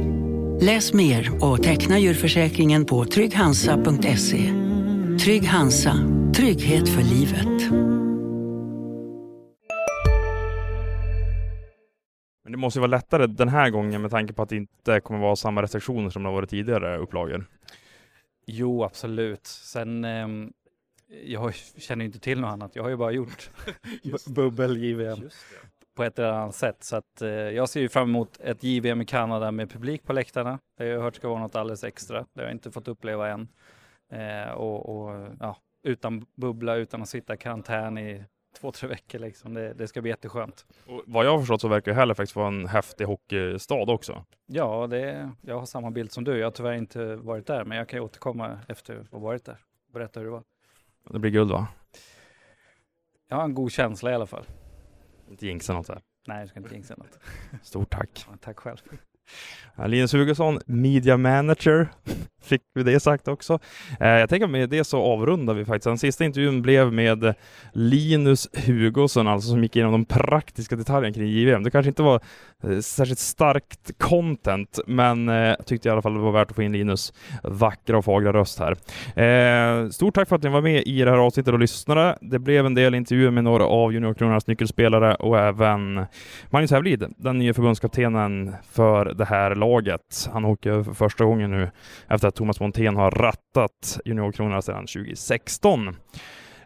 Läs 0.62 0.93
mer 0.93 1.43
och 1.43 1.64
teckna 1.64 1.99
djurförsäkringen 1.99 2.86
på 2.86 3.06
trygghansa.se. 3.06 4.54
Trygg 5.24 5.47
Hansa, 5.47 5.93
trygghet 6.36 6.89
för 6.89 7.01
livet. 7.01 7.72
Men 12.43 12.51
det 12.51 12.58
måste 12.58 12.80
ju 12.80 12.82
vara 12.82 12.91
lättare 12.91 13.28
den 13.28 13.49
här 13.49 13.70
gången 13.70 14.01
med 14.01 14.12
tanke 14.12 14.34
på 14.34 14.41
att 14.41 14.49
det 14.49 14.56
inte 14.56 14.99
kommer 14.99 15.20
vara 15.20 15.36
samma 15.36 15.62
restriktioner 15.62 16.10
som 16.10 16.24
det 16.24 16.30
har 16.30 16.34
varit 16.34 16.49
tidigare 16.49 16.97
upplagor. 16.97 17.45
Jo, 18.45 18.84
absolut. 18.84 19.47
Sen, 19.47 20.06
ehm, 20.06 20.51
jag 21.26 21.53
känner 21.55 22.05
inte 22.05 22.20
till 22.20 22.39
något 22.39 22.47
annat. 22.49 22.76
Jag 22.76 22.84
har 22.84 22.89
ju 22.89 22.95
bara 22.95 23.11
gjort 23.11 23.49
bu- 24.03 24.34
bubbel 24.34 24.78
JVM 24.84 25.30
på 25.95 26.03
ett 26.03 26.20
eller 26.20 26.30
annat 26.32 26.55
sätt. 26.55 26.84
Så 26.84 26.95
att, 26.95 27.22
eh, 27.22 27.30
jag 27.30 27.70
ser 27.70 27.82
ju 27.82 27.89
fram 27.89 28.09
emot 28.09 28.39
ett 28.39 28.64
JVM 28.64 29.01
i 29.01 29.05
Kanada 29.05 29.51
med 29.51 29.70
publik 29.72 30.03
på 30.03 30.14
läktarna. 30.14 30.59
Det 30.78 30.84
har 30.84 30.91
jag 30.91 31.01
hört 31.01 31.16
ska 31.16 31.30
vara 31.30 31.39
något 31.39 31.55
alldeles 31.55 31.84
extra. 31.84 32.26
Det 32.34 32.41
har 32.41 32.43
jag 32.43 32.51
inte 32.51 32.72
fått 32.72 32.88
uppleva 32.88 33.30
än. 33.30 33.47
Eh, 34.11 34.51
och, 34.53 34.89
och 35.07 35.28
ja, 35.39 35.57
utan 35.84 36.26
bubbla, 36.36 36.76
utan 36.76 37.01
att 37.01 37.09
sitta 37.09 37.34
i 37.34 37.38
karantän 37.38 37.97
i 37.97 38.24
två, 38.59 38.72
tre 38.72 38.89
veckor 38.89 39.20
liksom. 39.20 39.53
Det, 39.53 39.74
det 39.74 39.88
ska 39.88 40.01
bli 40.01 40.11
jätteskönt. 40.11 40.66
Och 40.88 41.03
vad 41.05 41.26
jag 41.26 41.32
har 41.32 41.39
förstått 41.39 41.61
så 41.61 41.68
verkar 41.68 41.91
ju 41.91 41.97
Halifax 41.97 42.36
vara 42.36 42.47
en 42.47 42.68
häftig 42.68 43.05
hockeystad 43.05 43.91
också. 43.91 44.26
Ja, 44.45 44.88
det, 44.88 45.32
jag 45.41 45.59
har 45.59 45.66
samma 45.66 45.91
bild 45.91 46.11
som 46.11 46.24
du. 46.24 46.38
Jag 46.38 46.45
har 46.45 46.51
tyvärr 46.51 46.74
inte 46.74 47.16
varit 47.16 47.47
där, 47.47 47.66
men 47.66 47.78
jag 47.78 47.88
kan 47.89 47.99
återkomma 47.99 48.59
efter 48.68 48.99
att 48.99 49.11
ha 49.11 49.20
varit 49.20 49.45
där. 49.45 49.57
Berätta 49.93 50.20
hur 50.20 50.26
det 50.28 50.32
var. 50.32 50.43
Det 51.10 51.20
blir 51.20 51.32
guld 51.32 51.51
va? 51.51 51.68
Jag 53.28 53.38
har 53.38 53.43
en 53.43 53.54
god 53.54 53.72
känsla 53.72 54.12
i 54.12 54.14
alla 54.14 54.26
fall. 54.26 54.45
Inte 55.30 55.45
jinxa 55.47 55.74
något 55.74 55.88
där. 55.88 56.01
Nej, 56.28 56.39
jag 56.39 56.49
ska 56.49 56.60
inte 56.60 56.74
jinxa 56.74 56.95
något. 56.97 57.20
Stort 57.64 57.89
tack. 57.89 58.26
Ja, 58.30 58.38
tack 58.41 58.60
själv. 58.60 58.78
Linus 59.88 60.13
Hugosson, 60.13 60.59
media 60.65 61.17
manager, 61.17 61.88
fick 62.43 62.61
vi 62.74 62.84
det 62.84 62.99
sagt 62.99 63.28
också. 63.28 63.59
Eh, 63.99 64.07
jag 64.07 64.30
tänker 64.30 64.47
med 64.47 64.69
det 64.69 64.84
så 64.84 65.01
avrundar 65.01 65.53
vi 65.53 65.65
faktiskt. 65.65 65.84
Den 65.84 65.97
sista 65.97 66.26
intervjun 66.26 66.61
blev 66.61 66.93
med 66.93 67.34
Linus 67.74 68.49
Hugosson, 68.65 69.28
alltså 69.28 69.49
som 69.49 69.63
gick 69.63 69.76
igenom 69.76 69.91
de 69.91 70.05
praktiska 70.05 70.76
detaljerna 70.76 71.13
kring 71.13 71.28
JVM. 71.28 71.63
Det 71.63 71.71
kanske 71.71 71.88
inte 71.88 72.03
var 72.03 72.21
eh, 72.63 72.80
särskilt 72.80 73.19
starkt 73.19 73.91
content, 73.97 74.80
men 74.88 75.30
eh, 75.30 75.36
jag 75.36 75.65
tyckte 75.65 75.88
i 75.88 75.91
alla 75.91 76.01
fall 76.01 76.13
det 76.13 76.19
var 76.19 76.32
värt 76.32 76.49
att 76.49 76.55
få 76.55 76.63
in 76.63 76.71
Linus 76.71 77.13
vackra 77.43 77.97
och 77.97 78.05
fagra 78.05 78.34
röst 78.34 78.59
här. 78.59 78.71
Eh, 79.24 79.89
stort 79.89 80.15
tack 80.15 80.30
för 80.30 80.36
att 80.36 80.43
ni 80.43 80.49
var 80.49 80.61
med 80.61 80.84
i 80.86 81.01
det 81.01 81.11
här 81.11 81.17
avsnittet 81.17 81.53
och 81.53 81.59
lyssnade. 81.59 82.17
Det 82.21 82.39
blev 82.39 82.65
en 82.65 82.76
del 82.76 82.95
intervjuer 82.95 83.32
med 83.32 83.43
några 83.43 83.65
av 83.65 83.93
Juniorkronornas 83.93 84.47
nyckelspelare 84.47 85.15
och 85.15 85.39
även 85.39 86.05
Magnus 86.49 86.71
Hävelid, 86.71 87.05
den 87.17 87.38
nya 87.38 87.53
förbundskaptenen 87.53 88.55
för 88.71 89.12
det 89.14 89.26
här 89.26 89.55
laget. 89.55 90.30
Han 90.34 90.45
åker 90.45 90.84
för 90.84 90.93
första 90.93 91.26
gången 91.26 91.51
nu 91.51 91.72
efter 92.07 92.28
att 92.28 92.36
Thomas 92.36 92.59
Montén 92.59 92.95
har 92.95 93.11
rattat 93.11 93.99
Juniorkronorna 94.05 94.61
sedan 94.61 94.86
2016. 94.86 95.95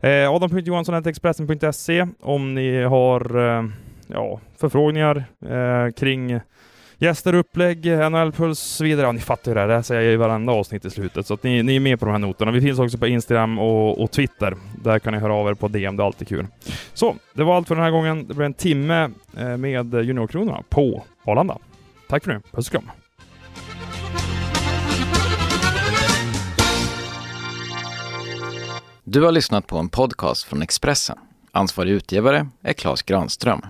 Eh, 0.01 0.31
Adam.Johansson.Expressen.se 0.31 2.07
om 2.21 2.53
ni 2.53 2.83
har 2.83 3.37
eh, 3.37 3.65
ja, 4.07 4.39
förfrågningar 4.57 5.23
eh, 5.45 5.91
kring 5.91 6.39
gäster, 6.97 7.35
upplägg, 7.35 7.85
NHL-puls 7.85 8.51
och 8.51 8.57
så 8.57 8.83
vidare. 8.83 9.05
Ja, 9.05 9.11
ni 9.11 9.19
fattar 9.19 9.51
ju 9.51 9.55
det 9.55 9.59
här. 9.61 9.67
Det 9.67 9.73
här 9.73 9.81
säger 9.81 10.01
jag 10.01 10.13
i 10.13 10.15
varenda 10.15 10.53
avsnitt 10.53 10.85
i 10.85 10.89
slutet, 10.89 11.27
så 11.27 11.33
att 11.33 11.43
ni, 11.43 11.63
ni 11.63 11.75
är 11.75 11.79
med 11.79 11.99
på 11.99 12.05
de 12.05 12.11
här 12.11 12.19
noterna. 12.19 12.51
Vi 12.51 12.61
finns 12.61 12.79
också 12.79 12.97
på 12.97 13.07
Instagram 13.07 13.59
och, 13.59 14.03
och 14.03 14.11
Twitter. 14.11 14.55
Där 14.83 14.99
kan 14.99 15.13
ni 15.13 15.19
höra 15.19 15.33
av 15.33 15.47
er 15.47 15.53
på 15.53 15.67
DM, 15.67 15.97
det 15.97 16.03
är 16.03 16.05
alltid 16.05 16.27
kul. 16.27 16.47
Så, 16.93 17.15
det 17.33 17.43
var 17.43 17.55
allt 17.55 17.67
för 17.67 17.75
den 17.75 17.83
här 17.83 17.91
gången. 17.91 18.27
Det 18.27 18.33
blev 18.33 18.45
en 18.45 18.53
timme 18.53 19.09
eh, 19.37 19.57
med 19.57 19.93
Juniorkronorna 19.93 20.63
på 20.69 21.03
Arlanda. 21.25 21.57
Tack 22.07 22.23
för 22.23 22.33
nu. 22.33 22.41
Puss 22.51 22.67
och 22.67 22.71
kram. 22.71 22.91
Du 29.03 29.21
har 29.21 29.31
lyssnat 29.31 29.67
på 29.67 29.77
en 29.77 29.89
podcast 29.89 30.43
från 30.43 30.61
Expressen. 30.61 31.17
Ansvarig 31.51 31.91
utgivare 31.91 32.47
är 32.61 32.73
Klas 32.73 33.01
Granström. 33.01 33.61